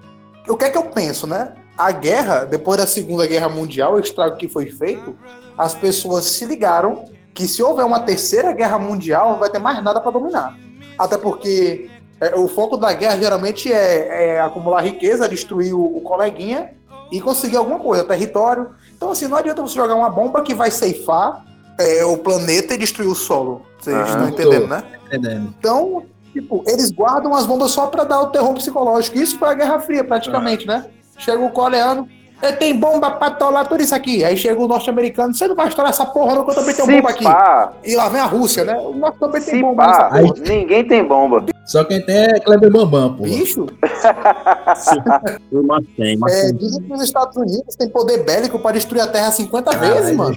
O 0.48 0.56
que 0.56 0.66
é 0.66 0.70
que 0.70 0.76
eu 0.76 0.84
penso, 0.84 1.26
né? 1.26 1.54
A 1.76 1.90
guerra, 1.90 2.44
depois 2.44 2.78
da 2.78 2.86
Segunda 2.86 3.26
Guerra 3.26 3.48
Mundial, 3.48 3.94
o 3.94 4.00
estrago 4.00 4.36
que 4.36 4.48
foi 4.48 4.66
feito, 4.66 5.16
as 5.56 5.74
pessoas 5.74 6.24
se 6.26 6.44
ligaram 6.44 7.06
que 7.32 7.48
se 7.48 7.62
houver 7.62 7.86
uma 7.86 8.00
terceira 8.00 8.52
guerra 8.52 8.78
mundial, 8.78 9.30
não 9.30 9.38
vai 9.38 9.48
ter 9.48 9.58
mais 9.58 9.82
nada 9.82 10.00
para 10.00 10.11
dominar. 10.11 10.58
Até 10.98 11.16
porque 11.16 11.88
é, 12.20 12.34
o 12.34 12.46
foco 12.48 12.76
da 12.76 12.92
guerra 12.92 13.16
geralmente 13.16 13.72
é, 13.72 14.34
é 14.34 14.40
acumular 14.40 14.82
riqueza, 14.82 15.28
destruir 15.28 15.72
o, 15.72 15.96
o 15.96 16.00
coleguinha 16.02 16.74
e 17.11 17.20
conseguir 17.20 17.56
alguma 17.56 17.78
coisa, 17.78 18.04
território. 18.04 18.70
Então, 18.96 19.11
assim, 19.11 19.26
não 19.26 19.36
adianta 19.36 19.62
você 19.62 19.74
jogar 19.74 19.94
uma 19.94 20.11
bomba 20.11 20.42
que 20.42 20.54
vai 20.54 20.70
ceifar 20.70 21.44
é, 21.78 22.04
o 22.04 22.16
planeta 22.18 22.74
e 22.74 22.78
destruir 22.78 23.08
o 23.08 23.14
solo. 23.14 23.62
Vocês 23.80 23.96
Aham. 23.96 24.06
estão 24.06 24.28
entendendo, 24.28 24.66
né? 24.68 24.82
Entendendo. 25.06 25.54
Então, 25.58 26.04
tipo, 26.32 26.62
eles 26.66 26.90
guardam 26.90 27.34
as 27.34 27.46
bombas 27.46 27.70
só 27.70 27.86
pra 27.86 28.04
dar 28.04 28.20
o 28.20 28.26
terror 28.26 28.52
psicológico. 28.54 29.18
Isso 29.18 29.38
foi 29.38 29.48
a 29.48 29.54
Guerra 29.54 29.80
Fria, 29.80 30.04
praticamente, 30.04 30.66
né? 30.66 30.86
Chega 31.16 31.42
o 31.44 31.50
coreano, 31.50 32.06
"Eh, 32.06 32.19
tem 32.59 32.74
bomba 32.74 33.11
pra 33.11 33.30
tolar 33.30 33.66
tudo 33.66 33.82
isso 33.82 33.95
aqui. 33.95 34.24
Aí 34.24 34.36
chega 34.36 34.61
o 34.61 34.66
norte-americano, 34.66 35.34
você 35.34 35.47
não 35.47 35.55
vai 35.55 35.68
estourar 35.68 35.91
essa 35.91 36.07
porra, 36.07 36.34
não, 36.34 36.45
que 36.45 36.51
eu 36.51 36.55
também 36.55 36.74
tenho 36.74 36.86
Se 36.86 36.97
bomba 36.97 37.11
aqui. 37.11 37.24
pá, 37.24 37.72
E 37.84 37.95
lá 37.97 38.09
vem 38.09 38.20
a 38.20 38.24
Rússia, 38.24 38.64
né? 38.64 38.74
O 38.78 38.95
nosso 38.95 39.18
também 39.18 39.43
tem 39.43 39.55
se 39.57 39.61
bomba 39.62 39.86
nessa 39.86 40.05
porra. 40.09 40.34
ninguém 40.49 40.84
tem 40.86 41.05
bomba. 41.05 41.45
Só 41.66 41.84
quem 41.84 42.01
tem 42.05 42.16
é 42.16 42.41
Kleber 42.41 42.70
Bambam, 42.72 43.14
pô. 43.16 43.24
Bicho, 43.24 43.66
Eu 45.53 45.62
mas 45.62 45.84
tem, 45.97 46.16
mas 46.16 46.32
é, 46.32 46.53
dizem 46.53 46.82
que 46.82 46.93
os 46.93 47.03
Estados 47.03 47.36
Unidos 47.36 47.76
têm 47.76 47.88
poder 47.88 48.24
bélico 48.24 48.59
pra 48.59 48.72
destruir 48.72 49.03
a 49.03 49.07
Terra 49.07 49.30
50 49.30 49.70
vezes, 49.76 49.95
Caralho. 49.97 50.16
mano. 50.18 50.36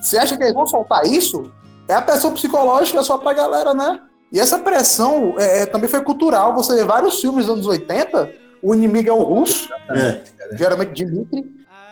Você 0.00 0.18
acha 0.18 0.36
que 0.36 0.42
eles 0.42 0.54
vão 0.54 0.66
soltar 0.66 1.04
isso? 1.06 1.50
É 1.88 1.94
a 1.94 2.02
pressão 2.02 2.32
psicológica 2.32 3.02
só 3.02 3.18
pra 3.18 3.32
galera, 3.32 3.74
né? 3.74 4.00
E 4.32 4.38
essa 4.38 4.58
pressão 4.58 5.34
é, 5.38 5.62
é, 5.62 5.66
também 5.66 5.88
foi 5.88 6.00
cultural. 6.02 6.54
Você 6.54 6.74
vê 6.74 6.84
vários 6.84 7.20
filmes 7.20 7.46
dos 7.46 7.54
anos 7.54 7.66
80, 7.66 8.30
o 8.62 8.74
inimigo 8.74 9.08
é 9.08 9.12
o 9.12 9.22
russo, 9.22 9.68
É, 9.90 10.20
geralmente 10.56 10.92
Dimitri, 10.92 11.44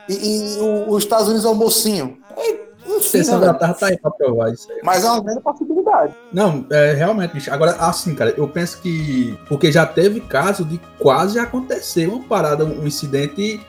e, 0.08 0.14
e 0.56 0.60
o- 0.60 0.90
os 0.90 1.02
Estados 1.02 1.26
Unidos 1.26 1.44
é 1.44 1.48
o 1.48 1.54
mocinho. 1.54 2.18
É, 2.36 2.68
enfim, 2.86 3.00
Sessão 3.02 3.38
né, 3.38 3.46
da 3.46 3.54
tarde 3.54 3.78
tá 3.78 3.86
aí 3.88 3.98
pra 3.98 4.10
provar 4.10 4.50
isso 4.52 4.70
aí. 4.72 4.80
Mas 4.82 5.04
é 5.04 5.10
uma 5.10 5.22
grande 5.22 5.40
possibilidade. 5.42 6.14
Não, 6.32 6.64
é, 6.70 6.94
realmente, 6.94 7.34
bicho. 7.34 7.52
Agora, 7.52 7.72
assim, 7.72 8.14
cara, 8.14 8.32
eu 8.36 8.48
penso 8.48 8.80
que. 8.80 9.38
Porque 9.48 9.70
já 9.70 9.84
teve 9.84 10.20
caso 10.20 10.64
de 10.64 10.80
quase 10.98 11.38
acontecer 11.38 12.06
uma 12.08 12.22
parada, 12.24 12.64
um 12.64 12.86
incidente 12.86 13.60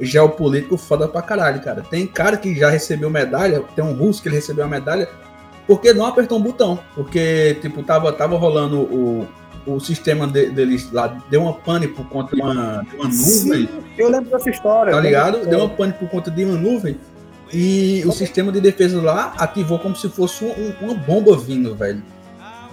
geopolítico 0.00 0.76
foda 0.76 1.08
pra 1.08 1.20
caralho, 1.22 1.60
cara. 1.60 1.82
Tem 1.88 2.06
cara 2.06 2.36
que 2.36 2.54
já 2.54 2.70
recebeu 2.70 3.10
medalha, 3.10 3.62
tem 3.74 3.84
um 3.84 3.92
russo 3.92 4.22
que 4.22 4.28
ele 4.28 4.36
recebeu 4.36 4.64
uma 4.64 4.70
medalha, 4.70 5.08
porque 5.66 5.92
não 5.92 6.06
apertou 6.06 6.38
um 6.38 6.42
botão. 6.42 6.78
Porque, 6.94 7.58
tipo, 7.60 7.82
tava, 7.82 8.12
tava 8.12 8.36
rolando 8.36 8.80
o, 8.82 9.26
o 9.66 9.78
sistema 9.80 10.26
de- 10.26 10.50
deles 10.50 10.90
lá, 10.92 11.08
deu 11.30 11.42
uma 11.42 11.52
pane 11.54 11.86
por 11.88 12.06
conta 12.08 12.34
de 12.34 12.42
uma, 12.42 12.82
de 12.88 12.96
uma 12.96 13.04
nuvem. 13.08 13.68
eu 13.98 14.08
lembro 14.10 14.30
dessa 14.30 14.50
história. 14.50 14.92
Tá 14.92 15.00
ligado? 15.00 15.46
Deu 15.46 15.58
uma 15.60 15.68
pane 15.68 15.92
por 15.92 16.08
conta 16.08 16.30
de 16.30 16.44
uma 16.44 16.56
nuvem. 16.56 16.96
E 17.52 18.02
o 18.06 18.12
sistema 18.12 18.50
de 18.52 18.60
defesa 18.60 19.00
lá 19.02 19.34
ativou 19.36 19.78
como 19.78 19.94
se 19.96 20.08
fosse 20.08 20.44
um- 20.44 20.74
uma 20.84 20.94
bomba 20.94 21.36
vindo, 21.36 21.74
velho. 21.74 22.02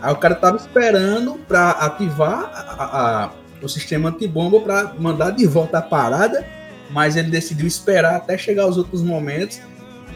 Aí 0.02 0.14
o 0.14 0.16
cara 0.18 0.36
tava 0.36 0.58
esperando 0.58 1.34
pra 1.48 1.72
ativar 1.72 2.52
a- 2.54 2.84
a- 2.84 3.24
a- 3.26 3.30
o 3.62 3.68
sistema 3.68 4.10
antibomba 4.10 4.60
pra 4.62 4.94
mandar 5.00 5.32
de 5.32 5.48
volta 5.48 5.80
a 5.80 5.82
parada, 5.82 6.46
mas 6.92 7.16
ele 7.16 7.32
decidiu 7.32 7.66
esperar 7.66 8.16
até 8.16 8.38
chegar 8.38 8.68
os 8.68 8.78
outros 8.78 9.02
momentos. 9.02 9.60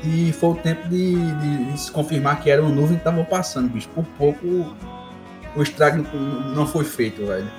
E 0.04 0.32
foi 0.34 0.50
o 0.52 0.56
tempo 0.56 0.88
de, 0.90 1.16
de- 1.16 1.72
de 1.72 1.80
se 1.80 1.92
confirmar 1.92 2.40
que 2.42 2.50
era 2.50 2.62
uma 2.62 2.72
nuvem 2.74 2.98
que 2.98 3.04
tava 3.04 3.24
passando, 3.24 3.68
bicho. 3.70 3.90
Por 3.90 4.04
pouco 4.18 4.76
o 5.56 5.62
estrago 5.62 6.06
não 6.56 6.66
foi 6.66 6.84
feito, 6.84 7.26
velho. 7.26 7.50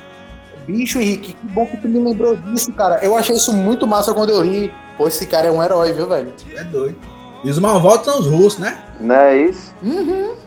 Bicho, 0.66 1.00
Henrique, 1.00 1.32
que 1.32 1.46
bom 1.48 1.66
que 1.66 1.76
tu 1.76 1.88
me 1.88 1.98
lembrou 1.98 2.36
disso, 2.36 2.72
cara. 2.72 3.04
Eu 3.04 3.16
achei 3.16 3.36
isso 3.36 3.52
muito 3.52 3.86
massa 3.86 4.14
quando 4.14 4.30
eu 4.30 4.42
vi. 4.42 4.72
Pô, 4.96 5.08
esse 5.08 5.26
cara 5.26 5.48
é 5.48 5.50
um 5.50 5.62
herói, 5.62 5.92
viu, 5.92 6.08
velho? 6.08 6.32
É 6.54 6.64
doido. 6.64 6.96
E 7.44 7.50
os 7.50 7.58
malvados 7.58 8.04
são 8.04 8.20
os 8.20 8.26
russos, 8.26 8.60
né? 8.60 8.78
Não 9.00 9.14
é 9.14 9.36
isso? 9.36 9.74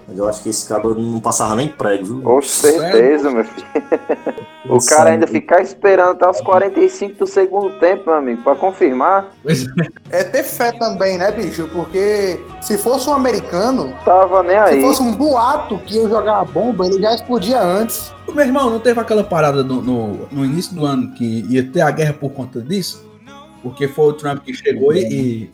Mas 0.07 0.17
eu 0.17 0.27
acho 0.27 0.43
que 0.43 0.49
esse 0.49 0.67
cara 0.67 0.83
não 0.83 1.19
passava 1.19 1.55
nem 1.55 1.67
prego, 1.67 2.05
viu? 2.05 2.21
Com 2.21 2.41
certeza, 2.41 3.31
meu 3.31 3.43
filho. 3.43 3.65
O 4.67 4.83
cara 4.83 5.11
ainda 5.11 5.27
ficar 5.27 5.61
esperando 5.61 6.13
até 6.13 6.27
os 6.27 6.41
45 6.41 7.19
do 7.19 7.27
segundo 7.27 7.69
tempo, 7.79 8.05
meu 8.07 8.15
amigo, 8.15 8.41
pra 8.41 8.55
confirmar, 8.55 9.31
é. 9.45 10.21
É 10.21 10.23
ter 10.23 10.43
fé 10.43 10.71
também, 10.71 11.17
né, 11.17 11.31
bicho? 11.31 11.69
Porque 11.71 12.39
se 12.61 12.77
fosse 12.77 13.07
um 13.07 13.13
americano, 13.13 13.93
tava 14.03 14.41
nem 14.41 14.55
se 14.55 14.63
aí. 14.63 14.81
fosse 14.81 15.03
um 15.03 15.11
boato 15.11 15.77
que 15.79 15.97
ia 15.97 16.09
jogar 16.09 16.39
a 16.39 16.45
bomba, 16.45 16.87
ele 16.87 16.99
já 16.99 17.13
explodia 17.13 17.61
antes. 17.61 18.11
Meu 18.33 18.43
irmão, 18.43 18.69
não 18.69 18.79
teve 18.79 18.99
aquela 18.99 19.23
parada 19.23 19.63
no, 19.63 19.81
no, 19.81 20.27
no 20.31 20.43
início 20.43 20.75
do 20.75 20.83
ano 20.83 21.13
que 21.13 21.45
ia 21.47 21.63
ter 21.63 21.81
a 21.81 21.91
guerra 21.91 22.13
por 22.13 22.31
conta 22.31 22.59
disso? 22.59 23.05
Porque 23.61 23.87
foi 23.87 24.05
o 24.05 24.13
Trump 24.13 24.43
que 24.43 24.53
chegou 24.53 24.93
e, 24.93 25.05
e, 25.05 25.51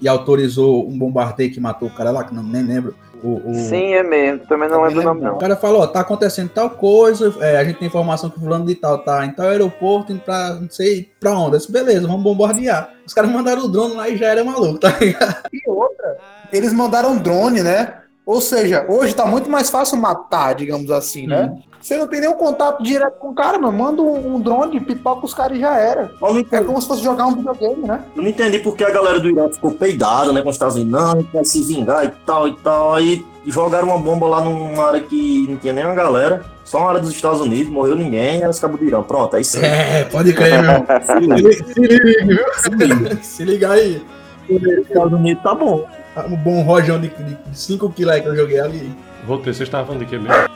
e 0.00 0.08
autorizou 0.08 0.88
um 0.88 0.96
bombardeio 0.96 1.52
que 1.52 1.60
matou 1.60 1.88
o 1.88 1.94
cara 1.94 2.10
lá, 2.10 2.22
que 2.22 2.34
não, 2.34 2.42
nem 2.42 2.62
lembro. 2.62 2.94
O, 3.22 3.50
o- 3.50 3.54
Sim, 3.54 3.94
é 3.94 4.02
mesmo. 4.02 4.46
Também 4.46 4.68
não 4.68 4.82
lembro 4.82 5.00
o 5.00 5.04
nome, 5.04 5.20
O 5.20 5.24
não. 5.24 5.38
cara 5.38 5.54
falou, 5.56 5.82
ó, 5.82 5.86
tá 5.86 6.00
acontecendo 6.00 6.48
tal 6.48 6.70
coisa, 6.70 7.32
é, 7.40 7.56
a 7.58 7.64
gente 7.64 7.78
tem 7.78 7.86
informação 7.88 8.28
que 8.28 8.36
o 8.36 8.40
fulano 8.40 8.64
de 8.66 8.74
tal 8.74 8.98
tá 8.98 9.24
em 9.24 9.30
tal 9.32 9.46
aeroporto, 9.46 10.12
indo 10.12 10.20
pra 10.22 10.54
não 10.54 10.68
sei 10.68 11.10
pra 11.20 11.32
onde. 11.38 11.54
Eu 11.54 11.58
disse, 11.60 11.70
beleza, 11.72 12.06
vamos 12.06 12.22
bombardear. 12.22 12.90
Os 13.06 13.14
caras 13.14 13.30
mandaram 13.30 13.64
o 13.64 13.68
drone 13.68 13.94
lá 13.94 14.08
e 14.08 14.16
já 14.16 14.26
era 14.26 14.42
maluco, 14.44 14.78
tá 14.80 14.96
ligado? 15.00 15.36
E 15.52 15.68
outra, 15.70 16.16
eles 16.52 16.72
mandaram 16.72 17.16
drone, 17.16 17.62
né? 17.62 17.94
Ou 18.24 18.40
seja, 18.40 18.86
hoje 18.88 19.14
tá 19.14 19.26
muito 19.26 19.50
mais 19.50 19.68
fácil 19.68 19.98
matar, 19.98 20.54
digamos 20.54 20.90
assim, 20.90 21.26
né? 21.26 21.58
Você 21.80 21.96
não 21.96 22.06
tem 22.06 22.20
nenhum 22.20 22.34
contato 22.34 22.80
direto 22.80 23.18
com 23.18 23.30
o 23.30 23.34
cara, 23.34 23.58
mano. 23.58 23.76
Manda 23.76 24.00
um, 24.00 24.36
um 24.36 24.40
drone, 24.40 24.78
pipoca 24.78 25.26
os 25.26 25.34
caras 25.34 25.58
e 25.58 25.60
já 25.60 25.76
era. 25.76 26.12
É 26.52 26.60
como 26.62 26.80
se 26.80 26.86
fosse 26.86 27.02
jogar 27.02 27.26
um 27.26 27.34
videogame, 27.34 27.84
né? 27.84 28.04
eu 28.14 28.22
não 28.22 28.30
entendi 28.30 28.60
porque 28.60 28.84
a 28.84 28.90
galera 28.90 29.18
do 29.18 29.28
Iraque 29.28 29.56
ficou 29.56 29.72
peidada, 29.72 30.32
né? 30.32 30.42
Com 30.42 30.48
os 30.48 30.54
Estados 30.54 30.76
Unidos, 30.76 30.92
não, 30.92 31.22
vai 31.32 31.44
se 31.44 31.60
vingar 31.64 32.04
e 32.04 32.10
tal 32.24 32.46
e 32.46 32.54
tal. 32.58 32.94
Aí 32.94 33.26
jogaram 33.44 33.88
uma 33.88 33.98
bomba 33.98 34.28
lá 34.28 34.40
numa 34.44 34.86
área 34.86 35.00
que 35.00 35.44
não 35.48 35.56
tinha 35.56 35.72
nem 35.72 35.84
uma 35.84 35.94
galera, 35.94 36.44
só 36.64 36.78
uma 36.78 36.90
área 36.90 37.00
dos 37.00 37.10
Estados 37.10 37.40
Unidos, 37.40 37.72
morreu 37.72 37.96
ninguém, 37.96 38.44
aí 38.44 38.48
os 38.48 38.60
cabos 38.60 38.78
do 38.78 38.86
Irã. 38.86 39.02
Pronto, 39.02 39.34
aí 39.34 39.44
sim. 39.44 39.58
É, 39.66 40.04
pode 40.04 40.32
crer, 40.32 40.62
meu 40.62 40.70
irmão. 40.70 40.86
Se 41.04 41.18
liga, 41.18 41.64
se 41.64 41.80
liga, 41.80 42.26
viu? 42.26 43.18
Se 43.22 43.44
liga 43.44 43.72
aí. 43.72 44.02
Os 44.48 44.62
Estados 44.62 45.12
Unidos 45.12 45.42
tá 45.42 45.52
bom. 45.52 45.84
Um 46.28 46.36
bom 46.36 46.62
rojão 46.62 47.00
de 47.00 47.10
5 47.54 47.90
quilos 47.90 48.12
aí 48.14 48.20
que 48.20 48.28
eu 48.28 48.36
joguei 48.36 48.60
ali. 48.60 48.94
Voltei, 49.26 49.52
vocês 49.52 49.66
estavam 49.68 49.86
falando 49.86 50.00
de 50.00 50.06
quê 50.06 50.18
mesmo? 50.18 50.50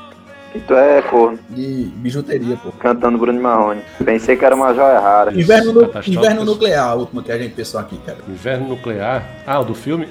Que 0.52 0.60
tu 0.60 0.74
é 0.74 1.02
corno, 1.02 1.38
De 1.50 1.84
bijuteria, 1.96 2.56
pô. 2.56 2.70
cantando 2.72 3.16
Bruno 3.18 3.40
Marrone. 3.40 3.80
Pensei 4.04 4.36
que 4.36 4.44
era 4.44 4.54
uma 4.54 4.74
joia 4.74 4.98
rara. 4.98 5.32
Inverno, 5.38 5.72
nu- 5.72 5.90
inverno 6.06 6.44
nuclear, 6.44 6.88
a 6.90 6.94
última 6.94 7.22
que 7.22 7.32
a 7.32 7.38
gente 7.38 7.54
pensou 7.54 7.80
aqui, 7.80 7.96
cara. 8.04 8.18
Inverno 8.28 8.68
nuclear. 8.68 9.22
Ah, 9.46 9.60
o 9.60 9.64
do 9.64 9.74
filme? 9.74 10.08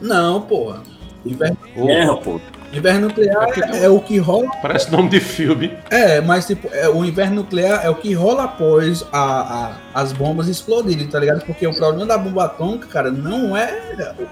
Não, 0.00 0.40
porra. 0.42 0.82
Inverno, 1.26 1.56
Guerra, 1.76 2.16
pô. 2.16 2.40
Inverno 2.72 3.08
nuclear 3.08 3.48
É 3.72 3.84
é, 3.84 3.88
o 3.88 4.00
que 4.00 4.18
rola. 4.18 4.48
Parece 4.60 4.90
nome 4.90 5.08
de 5.08 5.20
filme. 5.20 5.76
É, 5.90 6.20
mas 6.20 6.46
tipo, 6.46 6.68
é, 6.72 6.88
o 6.88 7.04
inverno 7.04 7.36
nuclear 7.36 7.84
é 7.84 7.90
o 7.90 7.94
que 7.94 8.12
rola 8.14 8.44
após 8.44 9.04
a, 9.12 9.20
a- 9.22 9.72
as 9.94 10.12
bombas 10.12 10.48
explodirem, 10.48 11.06
tá 11.06 11.18
ligado? 11.18 11.44
Porque 11.44 11.66
o 11.66 11.74
problema 11.74 12.06
da 12.06 12.18
bomba 12.18 12.44
atômica, 12.44 12.86
cara, 12.88 13.10
não 13.10 13.56
é 13.56 13.72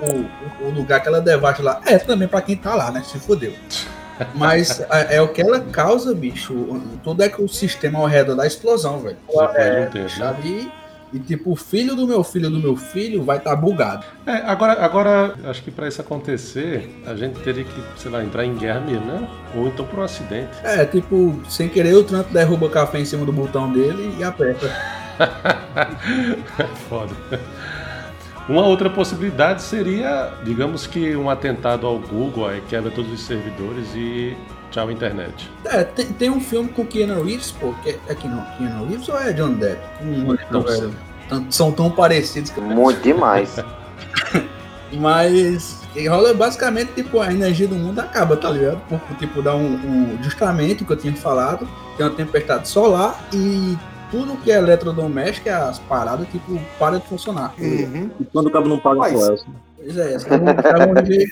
o, 0.01 0.65
o- 0.65 0.69
o 0.69 0.71
lugar 0.71 1.01
que 1.01 1.09
ela 1.09 1.21
devasta 1.21 1.63
lá. 1.63 1.81
É 1.87 1.99
também 1.99 2.29
pra 2.29 2.41
quem 2.41 2.57
tá 2.57 2.75
lá, 2.75 2.91
né? 2.91 3.03
Se 3.05 3.19
fodeu. 3.19 3.53
Mas 4.35 4.81
é, 4.81 5.17
é 5.17 5.23
o 5.23 5.29
que 5.29 5.43
ela 5.43 5.61
causa, 5.61 6.15
bicho. 6.15 6.55
Tudo 7.05 7.23
é 7.23 7.31
o 7.39 7.49
sistema 7.49 7.99
ao 7.99 8.07
redor 8.07 8.35
da 8.35 8.47
explosão, 8.47 9.01
velho. 9.01 9.17
É, 9.55 9.89
né? 9.93 10.09
ali. 10.23 10.73
E 11.13 11.19
tipo, 11.19 11.53
o 11.53 11.57
filho 11.57 11.95
do 11.95 12.07
meu 12.07 12.25
filho 12.25 12.51
do 12.51 12.59
meu 12.59 12.77
filho 12.77 13.23
vai 13.23 13.39
estar 13.39 13.55
bugado. 13.55 14.05
É, 14.27 14.33
agora, 14.39 14.73
agora, 14.85 15.35
acho 15.45 15.63
que 15.63 15.71
pra 15.71 15.87
isso 15.87 16.01
acontecer, 16.01 16.91
a 17.07 17.15
gente 17.15 17.39
teria 17.41 17.65
que, 17.65 18.01
sei 18.01 18.11
lá, 18.11 18.25
entrar 18.25 18.45
em 18.45 18.55
guerra 18.55 18.81
mesmo, 18.81 19.07
né? 19.07 19.29
Ou 19.55 19.69
então 19.69 19.87
por 19.87 20.01
um 20.01 20.03
acidente. 20.03 20.51
É, 20.65 20.85
tipo, 20.85 21.41
sem 21.49 21.69
querer 21.69 21.95
o 21.95 22.05
Trump 22.05 22.29
derruba 22.31 22.67
o 22.67 22.71
café 22.71 22.99
em 22.99 23.05
cima 23.05 23.25
do 23.25 23.33
botão 23.33 23.73
dele 23.73 24.15
e 24.19 24.25
aperta. 24.25 24.71
Foda. 26.89 27.15
Uma 28.49 28.65
outra 28.65 28.89
possibilidade 28.89 29.63
seria, 29.63 30.33
digamos 30.45 30.87
que 30.87 31.17
um 31.17 31.29
atentado 31.29 31.85
ao 31.85 31.99
Google, 31.99 32.47
aí 32.47 32.63
quebra 32.69 32.93
todos 32.93 33.13
os 33.13 33.21
servidores 33.21 33.89
e 33.95 34.37
tchau 34.77 34.91
internet. 34.91 35.51
É, 35.65 35.85
tem, 35.85 36.07
tem 36.07 36.31
um 36.31 36.41
filme 36.41 36.69
com 36.69 36.85
Keanu 36.85 37.23
Reeves, 37.23 37.51
pô, 37.53 37.73
que 37.83 37.91
é, 37.91 37.99
é 38.09 38.15
Keanu, 38.15 38.43
Keanu 38.59 38.87
Reeves 38.87 39.09
ou 39.09 39.19
é 39.19 39.33
John 39.33 39.55
Depp? 39.55 39.81
Hum, 40.03 40.37
Não 41.31 41.51
São 41.51 41.73
tão 41.73 41.91
parecidos 41.91 42.51
que 42.51 42.61
Muito 42.61 43.01
demais. 43.01 43.57
Mas 44.93 45.81
que 45.93 46.07
rola 46.07 46.33
basicamente, 46.35 46.93
tipo, 46.93 47.21
a 47.21 47.33
energia 47.33 47.67
do 47.67 47.75
mundo 47.75 47.99
acaba, 47.99 48.37
tá 48.37 48.51
ligado? 48.51 48.79
Por, 48.89 49.01
tipo, 49.19 49.43
dá 49.43 49.57
um, 49.57 49.75
um 49.75 50.23
justamente 50.23 50.83
o 50.83 50.87
que 50.87 50.93
eu 50.93 50.97
tinha 50.97 51.15
falado, 51.15 51.67
tem 51.97 52.07
uma 52.07 52.15
tempestade 52.15 52.69
solar 52.69 53.19
e 53.33 53.77
tudo 54.11 54.37
que 54.37 54.53
é 54.53 54.59
eletrodoméstico, 54.59 55.49
as 55.49 55.79
paradas, 55.81 56.29
tipo, 56.29 56.61
para 56.79 57.01
de 57.01 57.07
funcionar. 57.09 57.53
Uhum. 57.59 58.11
E 58.21 58.25
quando 58.27 58.47
o 58.47 58.51
cabo 58.51 58.69
não 58.69 58.79
paga 58.79 59.01
Mas-. 59.01 59.45
Pois 59.77 59.97
é, 59.97 60.15
é 60.15 60.83
é 60.83 60.87
uma 60.87 61.03
de- 61.03 61.27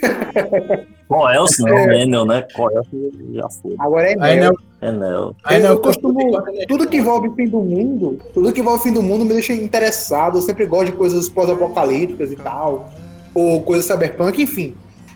Com 1.09 1.29
Elson, 1.31 1.67
não, 1.67 1.93
Enel, 1.93 2.25
né? 2.27 2.47
Com 2.55 2.71
Elson 2.71 3.11
já 3.33 3.49
foi. 3.51 3.75
Agora 3.79 4.11
é 4.11 4.17
Aí, 4.21 4.41
né, 4.41 4.51
Enel. 4.83 5.35
aí, 5.45 5.63
né, 5.63 5.69
eu 5.71 5.81
costumo. 5.81 6.43
Tudo 6.69 6.87
que 6.87 6.97
né? 6.97 7.03
envolve 7.03 7.29
o 7.29 7.35
fim 7.35 7.49
do 7.49 7.61
mundo, 7.61 8.19
tudo 8.33 8.53
que 8.53 8.61
envolve 8.61 8.81
o 8.81 8.83
fim 8.83 8.93
do 8.93 9.03
mundo 9.03 9.25
me 9.25 9.33
deixa 9.33 9.53
interessado. 9.53 10.39
Eu 10.39 10.43
sempre 10.43 10.67
gosto 10.67 10.87
de 10.87 10.93
coisas 10.93 11.29
pós-apocalípticas 11.29 12.31
e 12.33 12.37
tal. 12.37 12.91
Ou 13.35 13.63
coisas 13.63 13.87
cyberpunk, 13.87 14.41
enfim. 14.43 14.75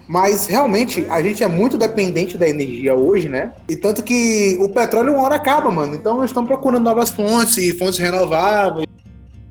Mas 0.09 0.47
realmente 0.47 1.07
a 1.11 1.21
gente 1.23 1.45
é 1.45 1.49
muito 1.49 1.77
dependente 1.77 2.39
da 2.39 2.49
energia 2.49 2.95
hoje, 2.95 3.29
né? 3.29 3.53
E 3.69 3.77
tanto 3.77 4.03
que 4.03 4.57
o 4.59 4.71
petróleo 4.71 5.13
uma 5.13 5.23
hora 5.23 5.35
acaba, 5.35 5.71
mano. 5.71 5.95
Então 5.95 6.17
nós 6.17 6.31
estamos 6.31 6.49
procurando 6.49 6.83
novas 6.83 7.11
fontes 7.11 7.59
e 7.59 7.73
fontes 7.77 7.99
renováveis. 7.99 8.87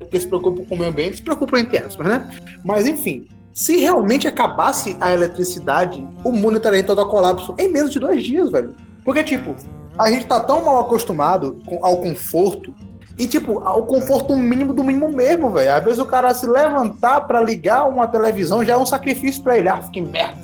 Porque 0.00 0.18
se 0.18 0.26
preocupam 0.26 0.64
com 0.64 0.74
o 0.74 0.78
meio 0.78 0.90
ambiente, 0.90 1.16
se 1.18 1.22
preocupam 1.22 1.60
entre 1.60 1.78
aspas, 1.78 2.06
né? 2.06 2.28
Mas 2.64 2.88
enfim, 2.88 3.28
se 3.58 3.76
realmente 3.76 4.28
acabasse 4.28 4.96
a 5.00 5.12
eletricidade, 5.12 6.06
o 6.22 6.30
mundo 6.30 6.58
estaria 6.58 6.84
todo 6.84 7.04
colapso 7.08 7.56
em 7.58 7.68
menos 7.68 7.90
de 7.90 7.98
dois 7.98 8.22
dias, 8.22 8.52
velho. 8.52 8.72
Porque, 9.04 9.24
tipo, 9.24 9.56
a 9.98 10.08
gente 10.12 10.26
tá 10.26 10.38
tão 10.38 10.64
mal 10.64 10.78
acostumado 10.78 11.60
ao 11.82 11.96
conforto. 11.96 12.72
E, 13.18 13.26
tipo, 13.26 13.58
ao 13.58 13.84
conforto 13.84 14.36
mínimo 14.36 14.72
do 14.72 14.84
mínimo 14.84 15.10
mesmo, 15.10 15.50
velho. 15.50 15.74
Às 15.74 15.82
vezes 15.82 15.98
o 15.98 16.06
cara 16.06 16.32
se 16.34 16.46
levantar 16.46 17.22
pra 17.22 17.40
ligar 17.40 17.88
uma 17.88 18.06
televisão 18.06 18.64
já 18.64 18.74
é 18.74 18.76
um 18.76 18.86
sacrifício 18.86 19.42
pra 19.42 19.58
ele. 19.58 19.68
Ah, 19.68 19.78
que 19.92 20.00
merda. 20.00 20.38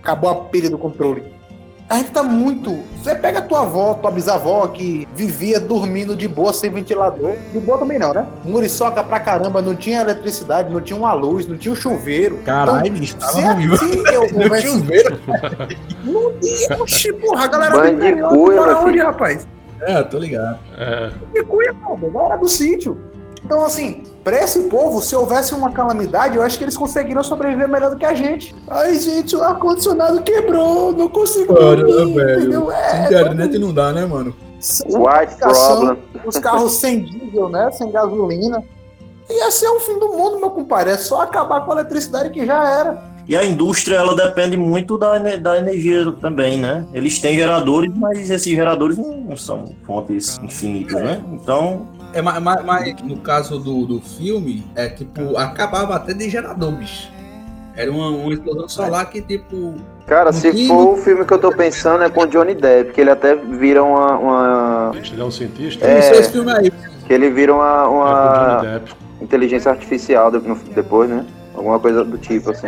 Acabou 0.00 0.30
a 0.30 0.36
pilha 0.44 0.70
do 0.70 0.78
controle. 0.78 1.24
A 1.88 1.98
gente 1.98 2.10
tá 2.10 2.20
muito. 2.22 2.76
Você 3.00 3.14
pega 3.14 3.38
a 3.38 3.42
tua 3.42 3.62
avó, 3.62 3.94
tua 3.94 4.10
bisavó, 4.10 4.66
que 4.66 5.06
vivia 5.14 5.60
dormindo 5.60 6.16
de 6.16 6.26
boa 6.26 6.52
sem 6.52 6.68
ventilador. 6.68 7.34
De 7.52 7.60
boa 7.60 7.78
também 7.78 7.96
não, 7.96 8.12
né? 8.12 8.26
Muriçoca 8.44 9.04
pra 9.04 9.20
caramba, 9.20 9.62
não 9.62 9.76
tinha 9.76 10.00
eletricidade, 10.00 10.72
não 10.72 10.80
tinha 10.80 10.98
uma 10.98 11.12
luz, 11.12 11.46
não 11.46 11.56
tinha 11.56 11.72
um 11.72 11.76
chuveiro. 11.76 12.38
Caralho, 12.44 12.90
bicho, 12.92 13.12
Se 13.20 13.40
tava 13.40 13.54
vivo. 13.54 13.74
assim 13.76 14.02
eu 14.12 14.28
converso- 14.28 14.66
chuveiro. 14.66 15.20
Não 16.04 16.32
tinha, 16.40 16.82
oxi, 16.82 17.12
porra, 17.12 17.44
a 17.44 17.48
galera 17.48 17.76
Banho 17.76 17.98
de 17.98 18.06
interior 18.06 18.76
onde, 18.84 18.98
rapaz? 18.98 19.46
É, 19.82 20.02
tô 20.02 20.18
ligado. 20.18 20.58
É, 20.78 21.10
cuia, 21.44 21.74
pô, 21.74 21.96
galera 21.96 22.36
do 22.36 22.48
sítio. 22.48 22.98
Então, 23.46 23.64
assim, 23.64 24.02
pra 24.24 24.42
esse 24.42 24.62
povo, 24.64 25.00
se 25.00 25.14
houvesse 25.14 25.54
uma 25.54 25.70
calamidade, 25.70 26.36
eu 26.36 26.42
acho 26.42 26.58
que 26.58 26.64
eles 26.64 26.76
conseguiriam 26.76 27.22
sobreviver 27.22 27.68
melhor 27.68 27.90
do 27.90 27.96
que 27.96 28.04
a 28.04 28.12
gente. 28.12 28.52
Ai, 28.66 28.98
gente, 28.98 29.36
o 29.36 29.42
ar-condicionado 29.42 30.20
quebrou, 30.22 30.90
não 30.92 31.08
consigo 31.08 31.54
Cara, 31.54 31.76
dormir, 31.76 32.14
velho. 32.14 32.40
entendeu? 32.40 32.72
É, 32.72 32.90
Sem 32.90 33.04
internet 33.04 33.58
não 33.58 33.72
dá, 33.72 33.92
né, 33.92 34.04
mano? 34.04 34.34
White 34.86 35.36
problem. 35.38 35.96
Os 36.24 36.36
carros 36.40 36.72
sem 36.80 37.04
diesel, 37.04 37.48
né? 37.48 37.70
Sem 37.70 37.88
gasolina. 37.92 38.64
Ia 39.30 39.50
ser 39.52 39.68
o 39.68 39.78
fim 39.78 39.96
do 40.00 40.08
mundo, 40.08 40.40
meu 40.40 40.50
compadre. 40.50 40.94
É 40.94 40.96
só 40.96 41.20
acabar 41.20 41.64
com 41.64 41.70
a 41.70 41.74
eletricidade 41.76 42.30
que 42.30 42.44
já 42.44 42.68
era. 42.68 43.16
E 43.28 43.36
a 43.36 43.44
indústria, 43.44 43.96
ela 43.96 44.14
depende 44.16 44.56
muito 44.56 44.98
da, 44.98 45.18
da 45.18 45.58
energia 45.58 46.12
também, 46.20 46.58
né? 46.58 46.84
Eles 46.92 47.20
têm 47.20 47.36
geradores, 47.36 47.92
mas 47.94 48.28
esses 48.30 48.52
geradores 48.52 48.96
não 48.98 49.36
são 49.36 49.72
fontes 49.84 50.38
infinitas, 50.42 51.00
né? 51.00 51.20
Então, 51.32 51.88
É, 52.12 52.22
mas, 52.22 52.42
mas- 52.42 52.64
mas 52.64 53.02
no 53.02 53.16
caso 53.18 53.58
do, 53.58 53.84
do 53.86 54.00
filme, 54.00 54.66
é 54.74 54.88
tipo, 54.88 55.36
acabava 55.36 55.94
até 55.96 56.14
de 56.14 56.28
gerador, 56.30 56.72
bicho. 56.72 57.10
Era 57.74 57.90
uma, 57.92 58.08
uma 58.08 58.32
explosão 58.32 58.68
solar 58.68 59.10
que, 59.10 59.20
tipo. 59.20 59.74
Cara, 60.06 60.32
se 60.32 60.50
Sim. 60.52 60.68
for 60.68 60.94
o 60.94 60.96
filme 60.96 61.24
que 61.26 61.32
eu 61.34 61.38
tô 61.38 61.50
pensando 61.52 62.02
é 62.04 62.08
com 62.08 62.26
Johnny 62.26 62.54
Depp, 62.54 62.92
que 62.92 63.00
ele 63.00 63.10
até 63.10 63.34
vira 63.34 63.82
uma. 63.84 64.16
uma- 64.16 64.92
ele 64.94 65.20
é 65.20 65.24
um 65.24 65.30
cientista. 65.30 65.84
É. 65.86 65.98
Isso, 65.98 66.12
esse 66.14 66.32
filme 66.32 66.50
aí. 66.52 66.70
que 67.06 67.12
ele 67.12 67.28
vira 67.30 67.52
uma, 67.54 67.82
É, 67.82 67.86
uma 67.86 68.56
Johnny 68.60 68.72
Depp. 68.72 68.94
inteligência 69.20 69.70
artificial 69.70 70.30
depois, 70.30 71.10
né? 71.10 71.26
Alguma 71.54 71.78
coisa 71.78 72.02
do 72.04 72.16
tipo, 72.16 72.50
assim. 72.50 72.66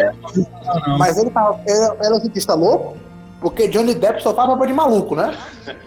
Mas 0.98 1.16
ele 1.16 1.30
tava. 1.30 1.58
Era, 1.66 1.96
era 2.02 2.14
um 2.14 2.20
cientista 2.20 2.52
louco? 2.54 2.96
Porque 3.40 3.66
Johnny 3.68 3.94
Depp 3.94 4.22
só 4.22 4.32
tava 4.34 4.66
de 4.66 4.72
maluco, 4.74 5.14
né? 5.14 5.34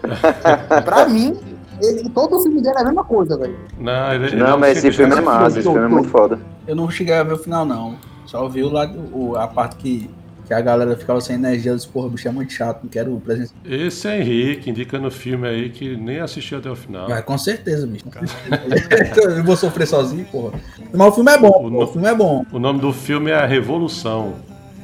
pra 0.84 1.06
mim, 1.08 1.38
ele, 1.82 2.08
todo 2.10 2.36
o 2.36 2.40
filme 2.40 2.62
dele 2.62 2.76
é 2.76 2.80
a 2.80 2.84
mesma 2.84 3.04
coisa, 3.04 3.36
velho. 3.36 3.56
Não, 3.78 4.12
ele, 4.14 4.26
ele 4.26 4.36
Não, 4.36 4.58
mas 4.58 4.78
esse 4.78 4.92
filme 4.92 5.14
é 5.16 5.20
massa, 5.20 5.58
esse 5.58 5.68
filme 5.68 5.84
é 5.84 5.88
muito 5.88 6.08
foda. 6.08 6.38
Eu 6.66 6.76
não 6.76 6.88
cheguei 6.90 7.14
a 7.14 7.22
ver 7.22 7.34
o 7.34 7.38
final, 7.38 7.64
não. 7.64 7.96
Só 8.26 8.48
vi 8.48 8.62
o 8.62 8.70
lado, 8.70 8.98
o- 9.12 9.36
a 9.36 9.46
parte 9.48 9.76
que, 9.76 10.08
que 10.46 10.54
a 10.54 10.60
galera 10.60 10.96
ficava 10.96 11.20
sem 11.20 11.34
energia. 11.36 11.72
Eu 11.72 11.76
disse, 11.76 11.88
porra, 11.88 12.08
bicho, 12.08 12.26
é 12.28 12.30
muito 12.30 12.52
chato, 12.52 12.80
não 12.84 12.88
quero 12.90 13.20
presença. 13.24 13.52
Esse 13.64 14.08
é 14.08 14.20
Henrique, 14.20 14.70
indicando 14.70 15.08
o 15.08 15.10
filme 15.10 15.46
aí 15.48 15.70
que 15.70 15.96
nem 15.96 16.20
assistiu 16.20 16.58
até 16.58 16.70
o 16.70 16.76
final. 16.76 17.08
Mas 17.08 17.24
com 17.24 17.36
certeza, 17.36 17.86
bicho. 17.86 18.04
eu 19.36 19.44
vou 19.44 19.56
sofrer 19.56 19.86
sozinho, 19.86 20.24
porra. 20.26 20.58
Mas 20.92 21.08
o 21.08 21.12
filme 21.12 21.32
é 21.32 21.38
bom, 21.38 21.48
O 21.48 21.52
pô, 21.62 21.70
no- 21.70 21.82
o 21.82 21.86
filme 21.88 22.08
é 22.08 22.14
bom. 22.14 22.44
O 22.52 22.58
nome 22.58 22.80
do 22.80 22.92
filme 22.92 23.30
é 23.30 23.34
A 23.34 23.46
Revolução. 23.46 24.34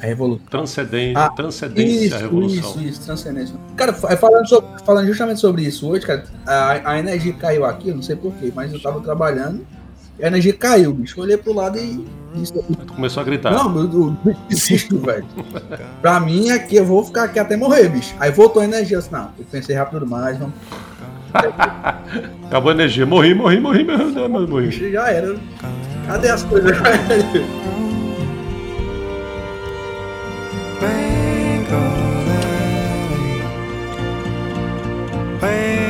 A 0.01 0.07
Revolução. 0.07 0.47
Transcendência, 0.49 1.19
Ah, 1.25 1.31
transcendência 1.31 2.07
Isso, 2.07 2.15
à 2.15 2.19
Revolução. 2.19 2.71
isso, 2.71 2.81
isso, 2.83 3.01
transcendência. 3.05 3.55
Cara, 3.77 3.93
fa- 3.93 4.17
falando, 4.17 4.49
sobre- 4.49 4.69
falando 4.85 5.07
justamente 5.07 5.41
sobre 5.41 5.63
isso 5.63 5.89
hoje, 5.89 6.07
cara, 6.07 6.25
a, 6.47 6.93
a 6.93 6.99
energia 6.99 7.33
caiu 7.33 7.65
aqui, 7.65 7.89
eu 7.89 7.95
não 7.97 8.03
sei 8.03 8.15
porquê, 8.17 8.53
mas 8.55 8.73
eu 8.73 8.81
tava 8.81 9.01
trabalhando 9.01 9.67
e 10.19 10.25
a 10.25 10.29
energia 10.29 10.53
caiu, 10.53 10.93
bicho. 10.93 11.19
Eu 11.19 11.25
olhei 11.25 11.37
pro 11.37 11.53
lado 11.53 11.79
e. 11.79 12.05
Isso, 12.35 12.53
Tu 12.53 12.93
começou 12.93 13.23
a 13.23 13.25
gritar. 13.25 13.51
não, 13.53 13.75
eu, 13.77 13.85
eu 14.25 14.37
desisto, 14.49 14.99
velho. 14.99 15.25
Pra 16.03 16.21
mim, 16.21 16.51
aqui 16.51 16.77
eu 16.77 16.85
vou 16.85 17.03
ficar 17.05 17.25
aqui 17.25 17.39
até 17.39 17.57
morrer, 17.57 17.89
bicho. 17.89 18.15
Aí 18.21 18.31
voltou 18.31 18.61
a 18.63 18.65
energia, 18.67 18.99
assim, 18.99 19.11
não, 19.11 19.31
eu 19.39 19.45
pensei 19.51 19.75
rápido 19.75 20.01
demais, 20.05 20.39
vamos. 20.39 20.55
Acabou 22.47 22.71
a 22.71 22.75
energia. 22.75 23.05
Morri, 23.07 23.35
morri, 23.35 23.59
morri, 23.61 23.85
morri, 23.85 24.29
morri. 24.29 24.47
morri. 24.47 24.67
Bicho, 24.67 24.91
já 24.91 25.09
era. 25.11 25.37
Cadê 26.07 26.29
as 26.31 26.43
coisas? 26.45 26.71
Hey. 35.41 35.88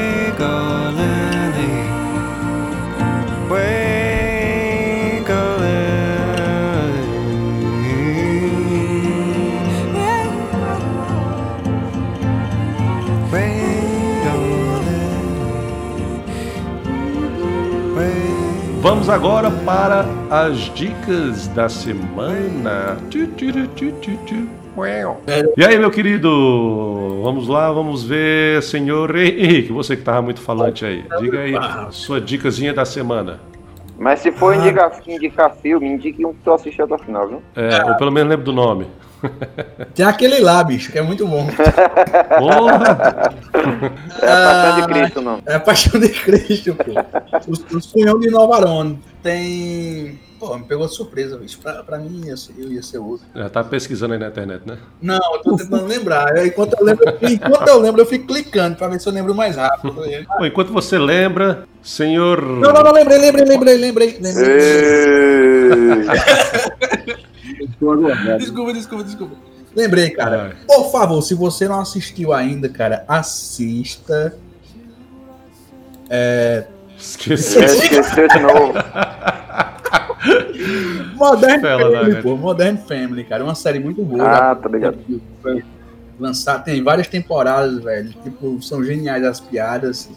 Vamos 19.09 19.24
agora 19.24 19.50
para 19.64 20.04
as 20.30 20.59
dicas 20.74 21.48
da 21.48 21.66
semana. 21.66 22.98
E 25.56 25.64
aí, 25.64 25.78
meu 25.78 25.90
querido? 25.90 27.22
Vamos 27.22 27.48
lá, 27.48 27.72
vamos 27.72 28.04
ver, 28.04 28.62
senhor 28.62 29.16
Henrique, 29.16 29.72
você 29.72 29.96
que 29.96 30.02
tava 30.02 30.20
muito 30.20 30.42
falante 30.42 30.84
aí. 30.84 31.06
Diga 31.20 31.40
aí, 31.40 31.54
sua 31.90 32.20
dicasinha 32.20 32.74
da 32.74 32.84
semana. 32.84 33.40
Mas 33.98 34.20
se 34.20 34.30
for 34.30 34.54
indicar, 34.54 34.92
indicar 35.06 35.56
filme, 35.56 35.88
indique 35.88 36.26
um 36.26 36.34
que 36.34 36.40
tu 36.44 36.52
assistiu 36.52 36.84
até 36.84 36.94
o 36.94 36.98
final, 36.98 37.28
viu? 37.28 37.42
É, 37.56 37.82
ou 37.86 37.96
pelo 37.96 38.12
menos 38.12 38.28
lembro 38.28 38.44
do 38.44 38.52
nome. 38.52 38.86
Tem 39.94 40.04
aquele 40.06 40.40
lá, 40.40 40.62
bicho, 40.62 40.92
que 40.92 40.98
é 40.98 41.02
muito 41.02 41.26
bom. 41.26 41.46
Porra! 42.38 43.34
É 44.22 44.30
a 44.30 44.40
Paixão 44.40 44.74
de 44.76 44.82
Ah, 44.82 44.86
Cristo, 44.88 45.20
não. 45.20 45.42
É 45.46 45.54
a 45.54 45.60
paixão 45.60 46.00
de 46.00 46.08
Cristo, 46.08 46.74
pô. 46.74 46.92
Os, 47.50 47.64
os 47.72 47.86
cunhão 47.86 48.18
de 48.18 48.30
Nova 48.30 48.56
Arone. 48.56 48.98
Tem. 49.22 50.18
Pô, 50.38 50.56
me 50.56 50.64
pegou 50.64 50.86
de 50.86 50.94
surpresa, 50.94 51.36
bicho. 51.36 51.58
Pra, 51.58 51.82
pra 51.82 51.98
mim, 51.98 52.22
ia 52.26 52.36
ser, 52.36 52.54
eu 52.56 52.72
ia 52.72 52.82
ser 52.82 52.98
outro. 52.98 53.26
Já 53.34 53.48
tá 53.48 53.64
pesquisando 53.64 54.14
aí 54.14 54.20
na 54.20 54.28
internet, 54.28 54.62
né? 54.64 54.78
Não, 55.02 55.18
eu 55.34 55.42
tô 55.42 55.56
tentando 55.56 55.84
lembrar. 55.86 56.32
Aí, 56.32 56.48
Enquanto 56.48 56.74
eu 56.78 56.84
lembro, 56.84 57.04
enquanto 57.22 57.68
eu 57.68 57.80
lembro, 57.80 58.00
eu 58.02 58.06
fico 58.06 58.28
clicando 58.28 58.76
pra 58.76 58.86
ver 58.86 59.00
se 59.00 59.08
eu 59.08 59.12
lembro 59.12 59.34
mais 59.34 59.56
rápido. 59.56 59.96
Enquanto 60.46 60.72
você 60.72 60.96
lembra, 60.96 61.64
senhor. 61.82 62.40
Não, 62.40 62.72
não, 62.72 62.82
não, 62.84 62.92
lembrei, 62.92 63.18
lembrei, 63.18 63.44
lembrei, 63.44 63.76
lembrei. 63.76 64.18
lembrei. 64.20 64.58
Desculpa, 68.39 68.72
desculpa, 68.72 69.05
desculpa. 69.05 69.37
Lembrei, 69.74 70.11
cara. 70.11 70.57
Por 70.66 70.91
favor, 70.91 71.22
se 71.22 71.35
você 71.35 71.68
não 71.68 71.81
assistiu 71.81 72.33
ainda, 72.33 72.68
cara, 72.68 73.05
assista. 73.07 74.37
É. 76.11 76.66
Esqueci. 76.99 77.59
É, 77.59 77.64
esqueceu 77.64 78.29
de 78.29 78.41
novo. 78.41 78.74
Modern 81.14 81.61
Fela, 81.61 82.01
Family, 82.01 82.22
pô. 82.22 82.37
Modern 82.37 82.76
Family, 82.76 83.24
cara. 83.24 83.45
Uma 83.45 83.55
série 83.55 83.79
muito 83.79 84.05
boa. 84.05 84.51
Ah, 84.51 84.55
tá 84.55 84.68
ligado. 84.68 84.99
Lançar, 86.18 86.64
tem 86.64 86.83
várias 86.83 87.07
temporadas, 87.07 87.83
velho. 87.83 88.12
Tipo, 88.24 88.61
são 88.61 88.83
geniais 88.83 89.24
as 89.24 89.39
piadas. 89.39 90.11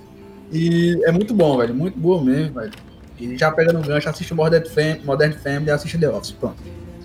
E 0.52 1.00
é 1.06 1.12
muito 1.12 1.34
bom, 1.34 1.58
velho. 1.58 1.76
Muito 1.76 2.00
boa 2.00 2.24
mesmo, 2.24 2.60
velho. 2.60 2.72
E 3.20 3.38
já 3.38 3.52
pega 3.52 3.72
no 3.72 3.82
gancho, 3.82 4.10
assiste 4.10 4.34
Modern 4.34 4.66
Family, 4.66 5.02
Modern 5.06 5.34
Family 5.34 5.68
e 5.68 5.72
assiste 5.72 6.00
The 6.00 6.10
Office. 6.10 6.32
Pronto. 6.32 6.56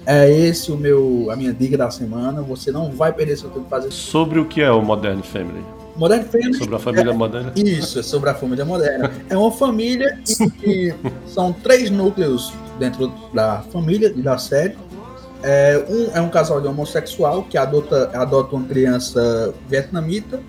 É 0.06 0.30
esse 0.30 0.70
o 0.70 0.76
meu, 0.76 1.28
a 1.30 1.36
minha 1.36 1.52
dica 1.52 1.76
da 1.76 1.90
semana. 1.90 2.40
Você 2.42 2.70
não 2.70 2.92
vai 2.92 3.12
perder 3.12 3.36
seu 3.36 3.50
tempo 3.50 3.66
fazendo 3.68 3.92
Sobre 3.92 4.38
o 4.38 4.44
que 4.44 4.62
é 4.62 4.70
o 4.70 4.80
Modern 4.80 5.20
Family? 5.20 5.64
Modern 5.96 6.24
Family. 6.24 6.54
Sobre 6.54 6.76
a 6.76 6.78
família 6.78 7.12
moderna? 7.12 7.52
Isso, 7.56 7.98
é 7.98 8.02
sobre 8.02 8.30
a 8.30 8.34
família 8.34 8.64
moderna. 8.64 9.10
É 9.28 9.36
uma 9.36 9.50
família 9.50 10.18
que, 10.24 10.50
que 10.50 10.94
são 11.26 11.52
três 11.52 11.90
núcleos 11.90 12.52
dentro 12.78 13.12
da 13.34 13.62
família 13.72 14.12
e 14.14 14.22
da 14.22 14.38
série. 14.38 14.76
É, 15.42 15.84
um 15.88 16.10
é 16.14 16.20
um 16.20 16.28
casal 16.28 16.60
de 16.60 16.68
homossexual 16.68 17.42
que 17.44 17.58
adota, 17.58 18.10
adota 18.14 18.54
uma 18.54 18.66
criança 18.66 19.52
vietnamita. 19.68 20.40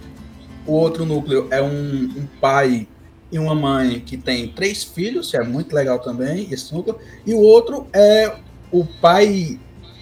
O 0.68 0.74
outro 0.74 1.06
núcleo 1.06 1.48
é 1.50 1.62
um, 1.62 2.04
um 2.16 2.28
pai 2.40 2.88
e 3.32 3.40
uma 3.40 3.56
mãe 3.56 4.02
que 4.02 4.18
tem 4.18 4.48
três 4.50 4.84
filhos, 4.84 5.34
é 5.34 5.44
muito 5.44 5.74
legal 5.74 6.00
também, 6.00 6.48
esse 6.52 6.74
núcleo. 6.74 6.98
E 7.26 7.34
o 7.34 7.40
outro 7.40 7.88
é 7.92 8.36
o 8.72 8.86
pai 8.86 9.60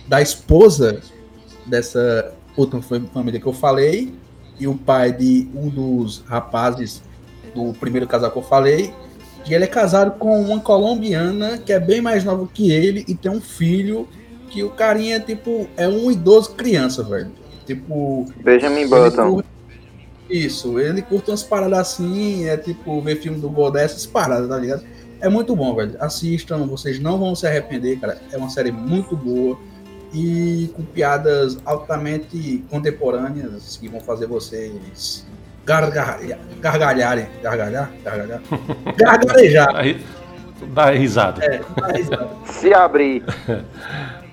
da 0.07 0.21
esposa 0.21 1.01
dessa 1.65 2.33
outra 2.55 2.81
fam- 2.81 3.07
família 3.13 3.39
que 3.39 3.45
eu 3.45 3.53
falei, 3.53 4.13
e 4.59 4.67
o 4.67 4.75
pai 4.75 5.11
de 5.11 5.47
um 5.53 5.67
dos 5.69 6.23
rapazes 6.27 7.01
do 7.53 7.73
primeiro 7.73 8.07
casal 8.07 8.31
que 8.31 8.37
eu 8.37 8.43
falei, 8.43 8.93
que 9.43 9.53
ele 9.53 9.63
é 9.63 9.67
casado 9.67 10.11
com 10.17 10.41
uma 10.41 10.59
colombiana 10.59 11.57
que 11.57 11.71
é 11.73 11.79
bem 11.79 12.01
mais 12.01 12.23
nova 12.23 12.47
que 12.51 12.71
ele 12.71 13.03
e 13.07 13.13
tem 13.15 13.31
um 13.31 13.41
filho 13.41 14.07
que 14.49 14.63
o 14.63 14.69
carinha, 14.69 15.19
tipo, 15.19 15.67
é 15.75 15.87
um 15.87 16.09
idoso 16.09 16.51
criança, 16.51 17.03
velho. 17.03 17.31
Tipo, 17.65 18.25
Benjamin 18.43 18.87
Button. 18.87 19.31
curte- 19.33 19.49
Isso, 20.29 20.79
ele 20.79 21.01
curte 21.01 21.29
umas 21.29 21.43
paradas 21.43 21.79
assim, 21.79 22.45
é 22.45 22.55
tipo 22.57 22.99
ver 23.01 23.17
filme 23.21 23.39
do 23.39 23.49
Godé, 23.49 23.83
essas 23.83 24.05
paradas, 24.05 24.47
tá 24.49 24.57
ligado? 24.57 24.83
É 25.21 25.29
muito 25.29 25.55
bom, 25.55 25.75
velho. 25.75 25.95
Assistam, 25.99 26.65
vocês 26.67 26.99
não 26.99 27.17
vão 27.17 27.35
se 27.35 27.47
arrepender, 27.47 27.99
cara. 27.99 28.17
É 28.31 28.37
uma 28.37 28.49
série 28.49 28.71
muito 28.71 29.15
boa 29.15 29.57
e 30.13 30.69
com 30.75 30.83
piadas 30.83 31.57
altamente 31.65 32.63
contemporâneas 32.69 33.77
que 33.77 33.87
vão 33.89 33.99
fazer 33.99 34.27
vocês 34.27 35.25
gargalhar, 35.65 36.19
gargalharem, 36.61 37.27
gargalhar, 37.41 37.91
gargalhar, 38.03 38.41
gargarejar. 38.95 39.73
Dá, 39.73 39.81
ri- 39.81 40.05
dá 40.73 40.91
risada. 40.91 41.43
É, 41.43 41.61
dá 41.79 41.87
risada. 41.87 42.29
Se 42.45 42.73
abrir. 42.73 43.23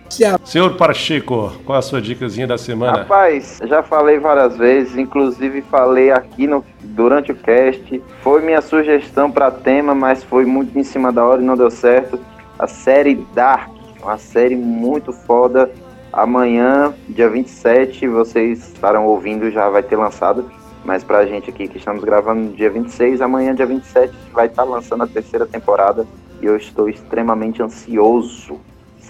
Senhor 0.45 0.77
Pacheco, 0.77 1.53
qual 1.65 1.79
a 1.79 1.83
sua 1.83 2.01
dicasinha 2.01 2.47
da 2.47 2.59
semana? 2.59 2.99
Rapaz, 2.99 3.59
já 3.65 3.83
falei 3.83 4.19
várias 4.19 4.57
vezes, 4.57 4.97
inclusive 4.99 5.63
falei 5.63 6.11
aqui 6.11 6.47
no, 6.47 6.65
durante 6.83 7.33
o 7.33 7.35
cast. 7.35 8.03
Foi 8.21 8.43
minha 8.43 8.61
sugestão 8.61 9.31
para 9.31 9.51
tema, 9.51 9.95
mas 9.95 10.23
foi 10.23 10.45
muito 10.45 10.79
em 10.79 10.85
cima 10.85 11.11
da 11.11 11.25
hora 11.25 11.41
e 11.41 11.45
não 11.45 11.57
deu 11.57 11.71
certo. 11.71 12.21
A 12.59 12.67
série 12.67 13.15
Dark, 13.35 13.71
uma 14.03 14.19
série 14.19 14.55
muito 14.55 15.13
foda. 15.13 15.71
Amanhã, 16.13 16.93
dia 17.09 17.31
27, 17.31 18.07
vocês 18.07 18.69
estarão 18.69 19.07
ouvindo, 19.07 19.51
já 19.51 19.71
vai 19.71 19.83
ter 19.83 19.97
lançado. 19.97 20.45
Mas 20.85 21.03
pra 21.03 21.25
gente 21.25 21.49
aqui 21.49 21.69
que 21.69 21.79
estamos 21.79 22.05
gravando 22.05 22.43
no 22.43 22.53
dia 22.53 22.69
26, 22.69 23.23
amanhã, 23.23 23.55
dia 23.55 23.65
27, 23.65 24.13
vai 24.33 24.47
estar 24.47 24.65
lançando 24.65 25.05
a 25.05 25.07
terceira 25.07 25.47
temporada. 25.47 26.07
E 26.43 26.47
eu 26.47 26.57
estou 26.57 26.89
extremamente 26.89 27.63
ansioso. 27.63 28.61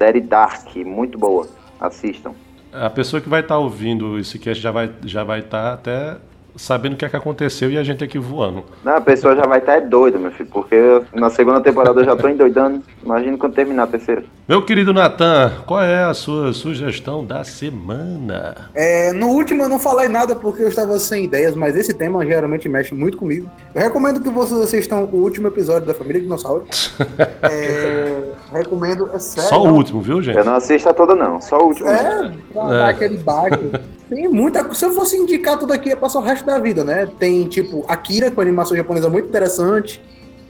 Série 0.03 0.21
Dark, 0.21 0.75
muito 0.85 1.17
boa. 1.17 1.47
Assistam. 1.81 2.33
A 2.73 2.91
pessoa 2.91 3.21
que 3.21 3.29
vai 3.29 3.41
estar 3.41 3.57
ouvindo 3.59 4.19
esse 4.19 4.37
cast 4.37 4.61
já 4.61 4.73
vai 4.73 4.91
já 5.05 5.23
vai 5.23 5.39
estar 5.39 5.75
até 5.75 6.17
sabendo 6.57 6.95
o 6.95 6.97
que 6.97 7.05
é 7.05 7.09
que 7.09 7.17
aconteceu 7.17 7.71
e 7.71 7.79
a 7.79 7.83
gente 7.83 8.03
aqui 8.03 8.19
voando. 8.19 8.65
Não, 8.85 8.97
a 8.97 9.01
pessoa 9.01 9.35
já 9.35 9.47
vai 9.47 9.59
estar 9.59 9.81
doida, 9.83 10.19
meu 10.19 10.31
filho, 10.33 10.49
porque 10.53 10.77
na 11.15 11.31
segunda 11.31 11.61
temporada 11.61 12.01
eu 12.01 12.05
já 12.05 12.17
tô 12.17 12.29
endoidando. 12.29 12.83
Imagina 13.03 13.39
quando 13.39 13.55
terminar 13.55 13.85
a 13.85 13.87
terceira. 13.87 14.25
Meu 14.49 14.65
querido 14.65 14.93
Natan, 14.93 15.53
qual 15.67 15.83
é 15.83 16.03
a 16.03 16.13
sua 16.13 16.53
sugestão 16.53 17.25
da 17.25 17.45
semana? 17.45 18.71
É, 18.75 19.13
no 19.13 19.29
último 19.29 19.63
eu 19.63 19.69
não 19.69 19.79
falei 19.79 20.09
nada 20.09 20.35
porque 20.35 20.63
eu 20.63 20.69
estava 20.69 20.99
sem 20.99 21.25
ideias, 21.25 21.55
mas 21.55 21.77
esse 21.77 21.95
tema 21.95 22.25
geralmente 22.27 22.69
mexe 22.69 22.95
muito 22.95 23.17
comigo. 23.17 23.49
Eu 23.75 23.83
recomendo 23.83 24.21
que 24.21 24.29
vocês 24.29 24.61
assistam 24.61 25.09
o 25.13 25.17
último 25.17 25.49
episódio 25.49 25.87
da 25.87 25.95
Família 25.95 26.21
Dinossauro. 26.21 26.65
É, 27.43 28.12
recomendo, 28.53 29.11
é 29.13 29.19
sério. 29.19 29.49
Só 29.49 29.63
o 29.63 29.73
último, 29.75 30.01
viu, 30.01 30.23
gente? 30.23 30.37
Eu 30.39 30.45
não 30.45 30.55
assisto 30.55 30.89
a 30.89 30.95
toda, 30.95 31.15
não. 31.15 31.41
Só 31.41 31.59
o 31.59 31.69
último. 31.69 31.89
É, 31.89 32.33
pra 32.53 32.63
É. 32.63 32.69
dar 32.69 32.89
aquele 32.91 33.17
baque. 33.19 33.71
Tem 34.09 34.29
muita 34.29 34.73
Se 34.75 34.85
eu 34.85 34.93
fosse 34.93 35.17
indicar 35.17 35.59
tudo 35.59 35.73
aqui, 35.73 35.89
ia 35.89 35.97
passar 35.97 36.19
o 36.19 36.23
resto 36.23 36.45
da 36.45 36.59
vida, 36.59 36.85
né? 36.85 37.09
Tem, 37.19 37.45
tipo, 37.47 37.85
Akira, 37.89 38.31
com 38.31 38.41
animação 38.41 38.77
japonesa 38.77 39.09
muito 39.09 39.29
interessante, 39.29 40.03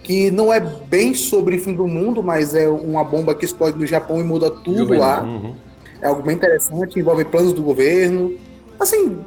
que 0.03 0.31
não 0.33 0.53
é 0.53 0.59
bem 0.59 1.15
sobre 1.15 1.59
fim 1.59 1.73
do 1.75 1.87
mundo, 1.87 2.23
mas 2.23 2.55
é 2.55 2.69
uma 2.69 3.05
bomba 3.05 3.35
que 3.35 3.45
explode 3.45 3.79
no 3.79 3.87
Japão 3.87 4.19
e 4.21 4.25
muda 4.25 4.51
tudo 4.51 4.95
lá. 4.95 5.23
Uhum. 5.23 5.55
É 6.01 6.09
algo 6.09 6.23
bem 6.23 6.35
interessante, 6.35 6.99
envolve 6.99 7.25
planos 7.25 7.53
do 7.53 7.63
governo. 7.63 8.33
Assim, 8.81 9.19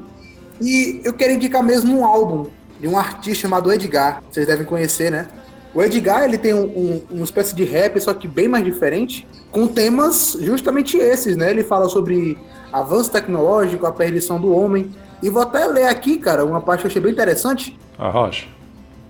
e 0.61 0.99
eu 1.05 1.13
quero 1.13 1.32
indicar 1.32 1.63
mesmo 1.63 1.97
um 1.97 2.05
álbum 2.05 2.47
de 2.78 2.88
um 2.89 2.97
artista 2.97 3.43
chamado 3.43 3.71
Edgar. 3.71 4.21
Vocês 4.30 4.45
devem 4.45 4.65
conhecer, 4.65 5.09
né? 5.09 5.28
O 5.76 5.84
Edgar, 5.84 6.23
ele 6.23 6.38
tem 6.38 6.53
um, 6.53 6.63
um- 6.63 7.01
uma 7.11 7.23
espécie 7.26 7.53
de 7.53 7.65
rap, 7.65 7.99
só 7.99 8.13
que 8.13 8.28
bem 8.28 8.47
mais 8.47 8.63
diferente, 8.63 9.28
com 9.51 9.67
temas 9.67 10.38
justamente 10.39 10.97
esses, 10.97 11.36
né? 11.36 11.51
Ele 11.51 11.63
fala 11.63 11.89
sobre 11.89 12.38
avanço 12.71 13.11
tecnológico, 13.11 13.86
a 13.86 13.91
perdição 13.91 14.39
do 14.39 14.55
homem. 14.55 14.89
E 15.21 15.30
vou 15.30 15.41
até 15.41 15.65
ler 15.67 15.88
aqui, 15.88 16.17
cara, 16.17 16.45
uma 16.45 16.61
parte 16.61 16.82
que 16.82 16.88
eu 16.88 16.89
achei 16.89 17.01
bem 17.01 17.11
interessante. 17.11 17.78
A 17.97 18.09
Rocha. 18.09 18.47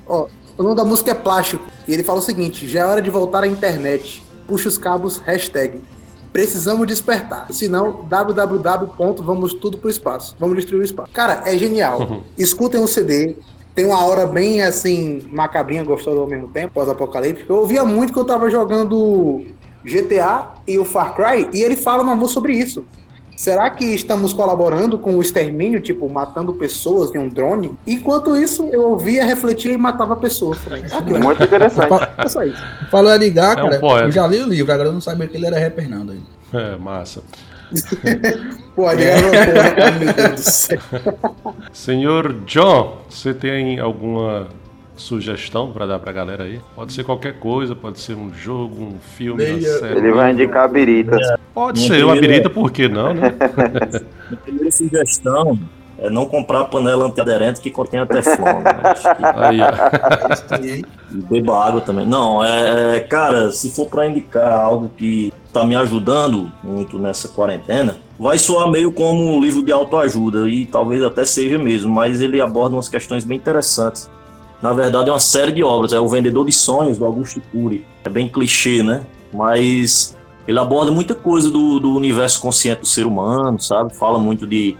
Ó, 0.07 0.28
o 0.57 0.63
nome 0.63 0.76
da 0.76 0.84
música 0.84 1.11
é 1.11 1.13
Plástico. 1.13 1.63
E 1.88 1.93
ele 1.93 2.03
fala 2.03 2.20
o 2.20 2.22
seguinte: 2.24 2.68
já 2.68 2.82
é 2.82 2.86
hora 2.86 3.01
de 3.01 3.09
voltar 3.11 3.43
à 3.43 3.47
internet. 3.47 4.24
Puxa 4.47 4.68
os 4.68 4.78
cabos, 4.78 5.18
hashtag. 5.20 5.82
Precisamos 6.34 6.86
despertar. 6.88 7.47
Senão, 7.51 8.03
www. 8.09 9.24
Vamos 9.24 9.53
tudo 9.53 9.78
pro 9.78 9.89
espaço. 9.89 10.36
Vamos 10.39 10.55
destruir 10.57 10.82
o 10.82 10.84
espaço. 10.84 11.09
Cara, 11.13 11.43
é 11.45 11.57
genial. 11.57 12.24
Escutem 12.38 12.82
o 12.82 12.88
CD. 12.88 13.36
Tem 13.76 13.86
uma 13.86 14.04
hora 14.06 14.26
bem 14.26 14.62
assim, 14.62 15.22
macabrinha, 15.32 15.84
gostosa 15.84 16.18
ao 16.18 16.28
mesmo 16.28 16.48
tempo, 16.48 16.74
pós-apocalíptico. 16.74 17.52
Eu 17.52 17.58
ouvia 17.58 17.84
muito 17.84 18.14
que 18.14 18.18
eu 18.20 18.24
tava 18.26 18.50
jogando 18.50 19.46
GTA 19.84 20.54
e 20.66 20.80
o 20.80 20.86
Far 20.86 21.14
Cry, 21.14 21.50
e 21.54 21.62
ele 21.62 21.76
fala 21.76 22.02
uma 22.02 22.16
música 22.16 22.36
sobre 22.36 22.54
isso. 22.54 22.86
Será 23.36 23.70
que 23.70 23.84
estamos 23.84 24.32
colaborando 24.32 24.98
com 24.98 25.18
o 25.18 25.22
extermínio, 25.22 25.82
tipo, 25.82 26.08
matando 26.10 26.54
pessoas 26.54 27.14
em 27.14 27.18
um 27.18 27.28
drone? 27.28 27.78
Enquanto 27.86 28.34
isso, 28.38 28.70
eu 28.72 28.92
ouvia, 28.92 29.26
refletia 29.26 29.74
e 29.74 29.78
matava 29.78 30.16
pessoas. 30.16 30.58
Falei, 30.60 30.86
ah. 30.90 31.02
Muito 31.02 31.44
interessante. 31.44 31.92
É 32.18 32.28
só 32.30 32.44
isso. 32.46 32.64
Falou 32.90 33.14
Edgar, 33.14 33.60
É 33.60 33.64
um 33.64 33.68
cara. 33.68 33.80
poeta. 33.82 34.08
eu 34.08 34.12
já 34.12 34.26
li 34.26 34.42
o 34.42 34.48
livro, 34.48 34.72
agora 34.72 34.88
eu 34.88 34.94
não 34.94 35.02
sabia 35.02 35.28
que 35.28 35.36
ele 35.36 35.46
era 35.48 35.60
rapper, 35.60 35.90
não. 35.90 36.06
Daí. 36.06 36.22
É, 36.54 36.78
massa. 36.78 37.22
Pô, 38.76 38.84
uma 38.84 38.91
porra, 38.91 38.95
meu 39.99 40.13
Deus 40.13 40.32
do 40.32 40.38
céu. 40.39 40.80
Senhor 41.74 42.34
John, 42.45 42.97
você 43.09 43.34
tem 43.34 43.80
alguma 43.80 44.47
sugestão 44.95 45.72
pra 45.72 45.86
dar 45.86 45.99
pra 45.99 46.11
galera 46.11 46.43
aí? 46.45 46.59
Pode 46.76 46.93
ser 46.93 47.03
qualquer 47.03 47.39
coisa, 47.39 47.76
pode 47.76 47.99
ser 47.99 48.16
um 48.16 48.34
jogo, 48.34 48.82
um 48.84 48.97
filme, 48.99 49.43
uma 49.45 49.61
série. 49.61 49.97
Ele 49.97 50.11
vai 50.11 50.32
indicar 50.32 50.70
birita. 50.70 51.18
Pode 51.53 51.80
Minha 51.80 51.93
ser 51.93 52.03
uma 52.05 52.13
primeira- 52.16 52.43
birita, 52.43 52.49
por 52.49 52.72
que 52.72 52.88
não, 52.88 53.13
né? 53.13 53.34
Minha 54.30 54.41
primeira 54.43 54.72
sugestão 54.72 55.59
é 56.06 56.10
não 56.10 56.26
comprar 56.26 56.66
panela 56.66 57.06
antiaderente 57.06 57.60
que 57.60 57.72
contém 57.72 58.06
teflon. 58.06 58.62
né? 58.62 58.84
E- 60.62 60.86
beba 61.30 61.66
água 61.66 61.82
também. 61.82 62.06
Não, 62.06 62.43
é, 62.43 62.97
é, 62.97 62.99
cara, 62.99 63.51
se 63.51 63.72
for 63.72 63.88
pra 63.88 64.08
indicar 64.08 64.51
algo 64.51 64.91
que 64.97 65.34
tá 65.53 65.66
me 65.66 65.76
ajudando 65.76 66.51
muito 66.64 66.99
nessa 66.99 67.28
quarentena, 67.28 67.97
vai 68.20 68.38
soar 68.38 68.70
meio 68.70 68.91
como 68.91 69.36
um 69.36 69.41
livro 69.41 69.64
de 69.64 69.72
autoajuda, 69.72 70.49
e 70.49 70.66
talvez 70.66 71.03
até 71.03 71.26
seja 71.26 71.58
mesmo, 71.58 71.93
mas 71.93 72.22
ele 72.22 72.41
aborda 72.41 72.76
umas 72.76 72.89
questões 72.89 73.24
bem 73.24 73.38
interessantes. 73.38 74.10
Na 74.62 74.74
verdade, 74.74 75.10
é 75.10 75.14
uma 75.14 75.20
série 75.20 75.51
de 75.51 75.64
obras, 75.64 75.93
é 75.93 75.99
O 75.99 76.08
Vendedor 76.08 76.45
de 76.45 76.51
Sonhos, 76.51 76.97
do 76.97 77.06
Augusto 77.06 77.41
Cury. 77.51 77.86
É 78.03 78.10
bem 78.10 78.28
clichê, 78.28 78.82
né? 78.82 79.01
Mas 79.34 80.16
ele 80.47 80.60
aborda 80.60 80.91
muita 80.91 81.14
coisa 81.14 81.49
do, 81.51 81.80
do 81.80 81.95
universo 81.95 82.39
consciente 82.41 82.82
do 82.82 82.88
ser 82.88 83.06
humano, 83.06 83.60
sabe? 83.60 83.95
Fala 83.95 84.18
muito 84.18 84.47
de 84.47 84.76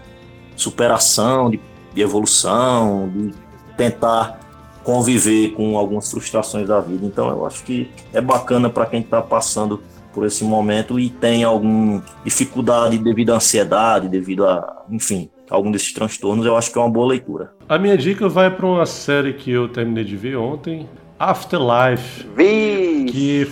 superação, 0.56 1.50
de, 1.50 1.60
de 1.94 2.00
evolução, 2.00 3.10
de 3.14 3.34
tentar 3.76 4.40
conviver 4.82 5.50
com 5.50 5.76
algumas 5.76 6.10
frustrações 6.10 6.68
da 6.68 6.80
vida. 6.80 7.04
Então 7.06 7.28
eu 7.28 7.44
acho 7.44 7.62
que 7.64 7.90
é 8.12 8.20
bacana 8.20 8.70
para 8.70 8.86
quem 8.86 9.00
está 9.00 9.20
passando 9.20 9.82
por 10.14 10.24
esse 10.24 10.44
momento 10.44 10.98
e 10.98 11.10
tem 11.10 11.44
alguma 11.44 12.02
dificuldade 12.24 12.96
devido 12.96 13.32
à 13.32 13.36
ansiedade, 13.36 14.08
devido 14.08 14.46
a, 14.46 14.84
enfim, 14.90 15.28
algum 15.50 15.70
desses 15.70 15.92
transtornos, 15.92 16.46
eu 16.46 16.56
acho 16.56 16.72
que 16.72 16.78
é 16.78 16.80
uma 16.80 16.90
boa 16.90 17.08
leitura. 17.08 17.52
A 17.68 17.78
minha 17.78 17.98
dica 17.98 18.28
vai 18.28 18.50
pra 18.50 18.64
uma 18.64 18.86
série 18.86 19.34
que 19.34 19.50
eu 19.50 19.68
terminei 19.68 20.04
de 20.04 20.16
ver 20.16 20.36
ontem, 20.36 20.88
Afterlife, 21.18 22.26
Vi! 22.34 23.06
que 23.10 23.50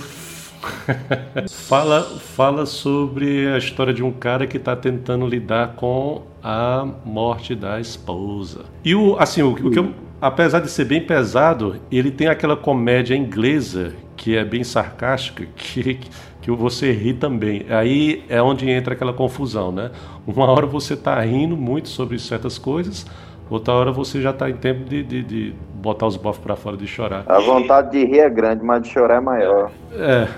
fala, 1.51 2.03
fala 2.03 2.67
sobre 2.67 3.49
a 3.49 3.59
história 3.59 3.93
de 3.93 4.03
um 4.03 4.13
cara 4.13 4.47
que 4.47 4.57
está 4.57 4.75
tentando 4.75 5.27
lidar 5.27 5.75
com 5.77 6.23
a 6.43 6.87
morte 7.05 7.55
da 7.55 7.81
esposa. 7.81 8.65
E 8.85 8.95
o 8.95 9.17
assim, 9.19 9.43
o, 9.43 9.53
o 9.53 9.71
que 9.71 9.79
eu 9.79 9.95
apesar 10.25 10.61
de 10.61 10.71
ser 10.71 10.87
bem 10.87 11.03
pesado, 11.03 11.77
ele 11.93 12.11
tem 12.11 12.29
aquela 12.29 12.57
comédia 12.57 13.15
inglesa 13.15 13.93
que 14.17 14.35
é 14.35 14.43
bem 14.43 14.65
sarcástica, 14.65 15.47
que, 15.55 16.01
que 16.41 16.51
você 16.51 16.93
ri 16.93 17.13
também. 17.13 17.67
Aí 17.69 18.25
é 18.29 18.41
onde 18.41 18.69
entra 18.71 18.95
aquela 18.95 19.13
confusão, 19.13 19.71
né? 19.71 19.91
Uma 20.27 20.47
hora 20.47 20.67
você 20.67 20.97
tá 20.97 21.21
rindo 21.21 21.57
muito 21.57 21.91
sobre 21.91 22.19
certas 22.19 22.57
coisas, 22.57 23.07
outra 23.51 23.75
hora 23.75 23.93
você 23.93 24.21
já 24.21 24.33
tá 24.33 24.49
em 24.51 24.55
tempo 24.55 24.85
de, 24.85 25.03
de, 25.03 25.23
de 25.23 25.55
botar 25.75 26.07
os 26.07 26.17
bofos 26.17 26.43
para 26.43 26.57
fora 26.57 26.77
de 26.77 26.87
chorar. 26.87 27.25
A 27.27 27.39
vontade 27.41 27.91
de 27.93 28.05
rir 28.05 28.21
é 28.21 28.31
grande, 28.31 28.65
mas 28.65 28.83
de 28.83 28.89
chorar 28.89 29.17
é 29.17 29.21
maior. 29.21 29.71
É. 29.93 30.29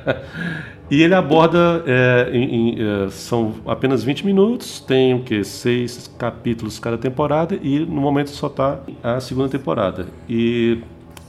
e 0.90 1.02
ele 1.02 1.14
aborda. 1.14 1.82
é, 1.86 2.30
em- 2.32 2.54
em, 2.54 3.04
é, 3.04 3.08
são 3.10 3.54
apenas 3.66 4.02
20 4.04 4.26
minutos, 4.26 4.80
tem 4.80 5.14
o 5.14 5.20
que? 5.20 5.42
Seis 5.44 6.12
capítulos 6.18 6.78
cada 6.78 6.98
temporada, 6.98 7.56
e 7.62 7.80
no 7.80 8.00
momento 8.00 8.30
só 8.30 8.48
está 8.48 8.80
a 9.02 9.20
segunda 9.20 9.48
temporada. 9.48 10.06
E 10.28 10.78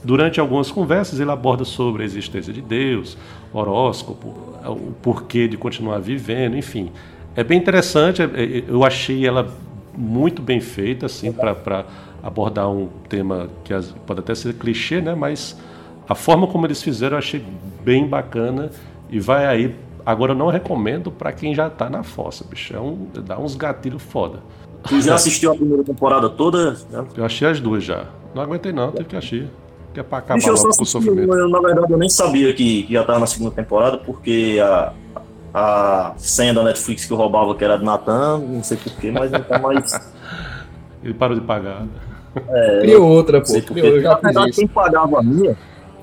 durante 0.04 0.40
algumas 0.40 0.70
conversas 0.70 1.18
ele 1.20 1.30
aborda 1.30 1.64
sobre 1.64 2.02
a 2.02 2.06
existência 2.06 2.52
de 2.52 2.60
Deus, 2.62 3.16
horóscopo, 3.52 4.28
o 4.66 4.92
porquê 5.02 5.48
de 5.48 5.56
continuar 5.56 5.98
vivendo, 6.00 6.56
enfim. 6.56 6.90
É 7.34 7.44
bem 7.44 7.58
interessante, 7.58 8.22
é- 8.22 8.24
é- 8.24 8.64
eu 8.68 8.84
achei 8.84 9.26
ela 9.26 9.46
muito 9.96 10.42
bem 10.42 10.60
feita, 10.60 11.06
assim, 11.06 11.32
para 11.32 11.84
abordar 12.22 12.68
um 12.70 12.88
tema 13.08 13.48
que 13.64 13.72
as- 13.72 13.92
pode 14.06 14.20
até 14.20 14.34
ser 14.34 14.54
clichê, 14.54 15.00
né? 15.00 15.14
Mas 15.14 15.56
a 16.08 16.14
forma 16.14 16.46
como 16.46 16.66
eles 16.66 16.82
fizeram 16.82 17.14
eu 17.14 17.18
achei 17.18 17.44
bem 17.84 18.06
bacana 18.06 18.70
e 19.10 19.18
vai 19.20 19.46
aí. 19.46 19.74
Agora 20.04 20.32
eu 20.32 20.36
não 20.36 20.48
recomendo 20.48 21.10
para 21.10 21.32
quem 21.32 21.54
já 21.54 21.68
tá 21.68 21.90
na 21.90 22.02
fossa, 22.02 22.44
bicho. 22.48 22.74
É 22.76 22.80
um, 22.80 23.06
dá 23.24 23.38
uns 23.38 23.56
gatilhos 23.56 24.02
foda. 24.02 24.38
Tu 24.88 25.00
já 25.02 25.14
assistiu 25.16 25.50
a 25.52 25.54
primeira 25.56 25.82
temporada 25.82 26.28
toda? 26.28 26.72
né? 26.90 27.04
Eu 27.16 27.24
achei 27.24 27.48
as 27.48 27.58
duas 27.58 27.82
já. 27.82 28.04
Não 28.34 28.42
aguentei 28.42 28.70
não, 28.72 28.92
teve 28.92 29.08
que 29.08 29.16
assistir. 29.16 29.48
Que 29.92 29.98
é 30.00 30.02
pra 30.02 30.18
acabar 30.18 30.36
Bicho, 30.36 30.50
eu 30.50 30.56
só 30.56 30.64
logo 30.64 30.76
com 30.76 30.82
o 30.82 30.86
sofrimento. 30.86 31.32
eu, 31.34 31.48
na 31.48 31.58
verdade, 31.60 31.90
eu 31.92 31.98
nem 31.98 32.08
sabia 32.08 32.52
que, 32.52 32.82
que 32.84 32.92
já 32.92 33.02
tava 33.02 33.18
na 33.18 33.26
segunda 33.26 33.50
temporada, 33.50 33.96
porque 33.98 34.58
a, 34.62 34.92
a 35.58 36.12
senha 36.18 36.52
da 36.52 36.62
Netflix 36.62 37.06
que 37.06 37.12
eu 37.14 37.16
roubava, 37.16 37.54
que 37.54 37.64
era 37.64 37.78
de 37.78 37.84
Natan, 37.84 38.40
não 38.40 38.62
sei 38.62 38.76
porquê, 38.76 39.10
mas 39.10 39.30
não 39.30 39.40
tá 39.40 39.58
mais. 39.58 39.90
Ele 41.02 41.14
parou 41.14 41.34
de 41.34 41.40
pagar. 41.40 41.86
Criou 42.82 43.08
outra, 43.08 43.40
pô. 43.40 43.62
Criou, 43.62 43.86
eu 43.86 44.02
já 44.02 44.16
verdade, 44.16 44.52
quem 44.52 44.66
pagava 44.66 45.18
a 45.18 45.22
minha. 45.22 45.56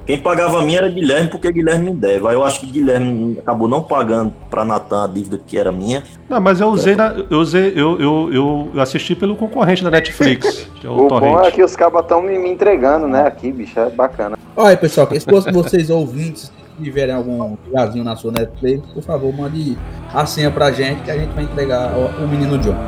Quem 0.08 0.20
pagava 0.20 0.60
a 0.60 0.64
minha 0.64 0.80
era 0.80 0.90
Guilherme, 0.90 1.30
porque 1.30 1.52
Guilherme 1.52 1.92
me 1.92 1.96
deve. 1.96 2.28
Aí 2.28 2.34
eu 2.34 2.44
acho 2.44 2.62
que 2.62 2.66
Guilherme 2.66 3.38
acabou 3.40 3.68
não 3.68 3.84
pagando 3.84 4.34
pra 4.50 4.66
Natan 4.66 5.04
a 5.04 5.08
dívida 5.08 5.40
que 5.46 5.56
era 5.56 5.72
minha. 5.72 6.04
Não, 6.28 6.42
mas 6.42 6.60
eu 6.60 6.68
usei, 6.70 6.96
na, 6.96 7.14
eu 7.30 7.38
usei, 7.38 7.74
eu, 7.76 8.02
eu, 8.02 8.72
eu 8.74 8.82
assisti 8.82 9.16
pelo 9.16 9.36
concorrente 9.36 9.84
da 9.84 9.92
Netflix, 9.92 10.68
é 10.84 10.90
o, 10.90 11.06
O 11.06 11.08
bom 11.08 11.42
é 11.42 11.52
que 11.52 11.64
os 11.64 11.76
cabas 11.76 12.02
estão 12.02 12.24
me, 12.24 12.40
me 12.40 12.50
entregando, 12.50 13.08
né? 13.08 13.28
Aqui, 13.28 13.52
bicho, 13.52 13.80
é 13.80 13.90
bacana. 13.92 14.36
Olha, 14.58 14.76
pessoal, 14.76 15.06
que 15.06 15.20
se 15.20 15.26
fosse 15.26 15.52
vocês 15.52 15.92
ouvintes 15.92 16.52
tiverem 16.82 17.14
algum 17.16 17.58
lugarzinho 17.66 18.04
na 18.04 18.16
sua 18.16 18.32
Netflix, 18.32 18.88
por 18.92 19.04
favor, 19.04 19.34
mande 19.34 19.78
a 20.14 20.26
senha 20.26 20.52
pra 20.52 20.72
gente 20.72 21.02
que 21.04 21.12
a 21.12 21.18
gente 21.18 21.32
vai 21.34 21.44
entregar 21.44 21.92
o, 21.98 22.28
menino 22.28 22.58
John. 22.60 22.76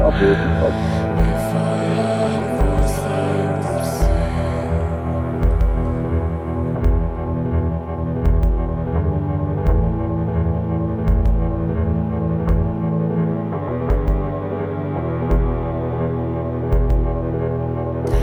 Por 0.00 0.12
favor, 0.12 0.36
por 0.36 0.60
favor. 0.60 1.39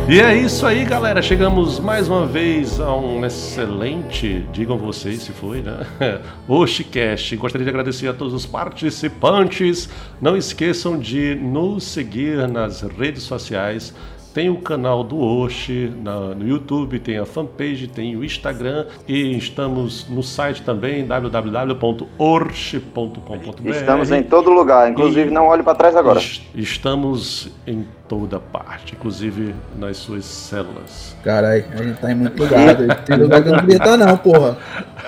E 0.09 0.21
é 0.21 0.37
isso 0.37 0.65
aí, 0.65 0.85
galera. 0.85 1.21
Chegamos 1.21 1.81
mais 1.81 2.07
uma 2.07 2.25
vez 2.25 2.79
a 2.79 2.95
um 2.95 3.25
excelente, 3.25 4.47
digam 4.53 4.77
vocês 4.77 5.21
se 5.21 5.33
foi, 5.33 5.61
né? 5.61 5.85
Oshicast. 6.47 7.35
Gostaria 7.35 7.65
de 7.65 7.69
agradecer 7.69 8.07
a 8.07 8.13
todos 8.13 8.33
os 8.33 8.45
participantes. 8.45 9.89
Não 10.21 10.37
esqueçam 10.37 10.97
de 10.97 11.35
nos 11.35 11.83
seguir 11.83 12.47
nas 12.47 12.83
redes 12.83 13.23
sociais. 13.23 13.93
Tem 14.37 14.51
o 14.51 14.57
canal 14.57 15.03
do 15.03 15.19
Oshi 15.19 15.91
na- 16.03 16.35
no 16.35 16.47
YouTube, 16.47 16.99
tem 16.99 17.17
a 17.17 17.25
fanpage, 17.25 17.87
tem 17.87 18.15
o 18.15 18.23
Instagram 18.23 18.85
e 19.07 19.35
estamos 19.35 20.07
no 20.07 20.21
site 20.21 20.61
também 20.61 21.03
www.orche.com.br. 21.07 23.71
Estamos 23.71 24.11
em 24.11 24.21
todo 24.21 24.51
lugar, 24.51 24.91
inclusive 24.91 25.31
não 25.31 25.47
olhe 25.47 25.63
pra 25.63 25.73
trás 25.73 25.95
agora. 25.95 26.19
Es- 26.19 26.43
Estamos 26.53 27.51
em 27.65 27.83
toda 28.07 28.39
parte, 28.39 28.93
inclusive 28.93 29.55
nas 29.75 29.97
suas 29.97 30.23
células. 30.25 31.15
Caralho, 31.23 31.65
a 31.73 31.77
gente 31.83 31.99
tá 31.99 32.11
em 32.11 32.15
muito 32.15 32.39
lugar. 32.43 32.75
Tem 33.05 33.17
lugar 33.17 33.41
que 33.41 33.49
eu 33.49 33.53
não 33.53 33.59
queria 33.61 33.77
estar, 33.77 33.97
não, 33.97 34.15
porra. 34.17 34.55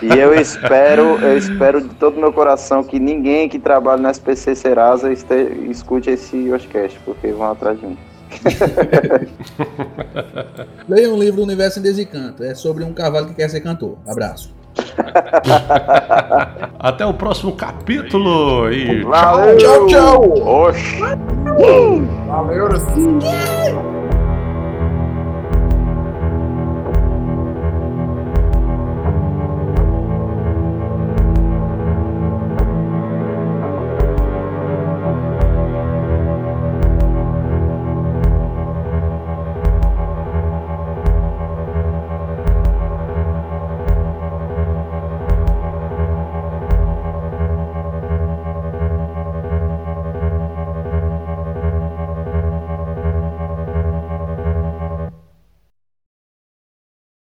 E 0.02 0.08
eu 0.08 0.34
espero, 0.34 1.20
eu 1.22 1.38
espero 1.38 1.82
de 1.88 1.94
todo 1.94 2.20
meu 2.20 2.34
coração 2.34 2.84
que 2.84 2.98
ninguém 3.00 3.48
que 3.48 3.60
trabalha 3.60 4.02
no 4.02 4.10
SPC 4.10 4.56
Serasa 4.56 5.14
este- 5.14 5.68
escute 5.70 6.10
esse 6.10 6.36
Yoshcast, 6.36 6.98
porque 7.06 7.28
vão 7.32 7.52
atrás 7.52 7.80
de 7.80 7.86
mim. 7.86 7.98
Leia 10.88 11.10
um 11.10 11.18
livro 11.18 11.38
do 11.38 11.44
Universo 11.44 11.80
em 11.80 11.82
Desencanto. 11.82 12.44
É 12.44 12.54
sobre 12.56 12.84
um 12.84 12.94
cavalo 12.94 13.28
que 13.28 13.36
quer 13.36 13.50
ser 13.50 13.62
cantor. 13.62 13.98
Abraço. 14.08 14.54
Até 16.80 17.06
o 17.06 17.14
próximo 17.14 17.56
capítulo 17.56 18.72
e 18.72 19.04
Valeu! 19.04 19.58
Tchau, 19.58 19.88
tchau. 19.88 20.48
Oxi! 20.48 21.00
Valeu, 22.28 22.70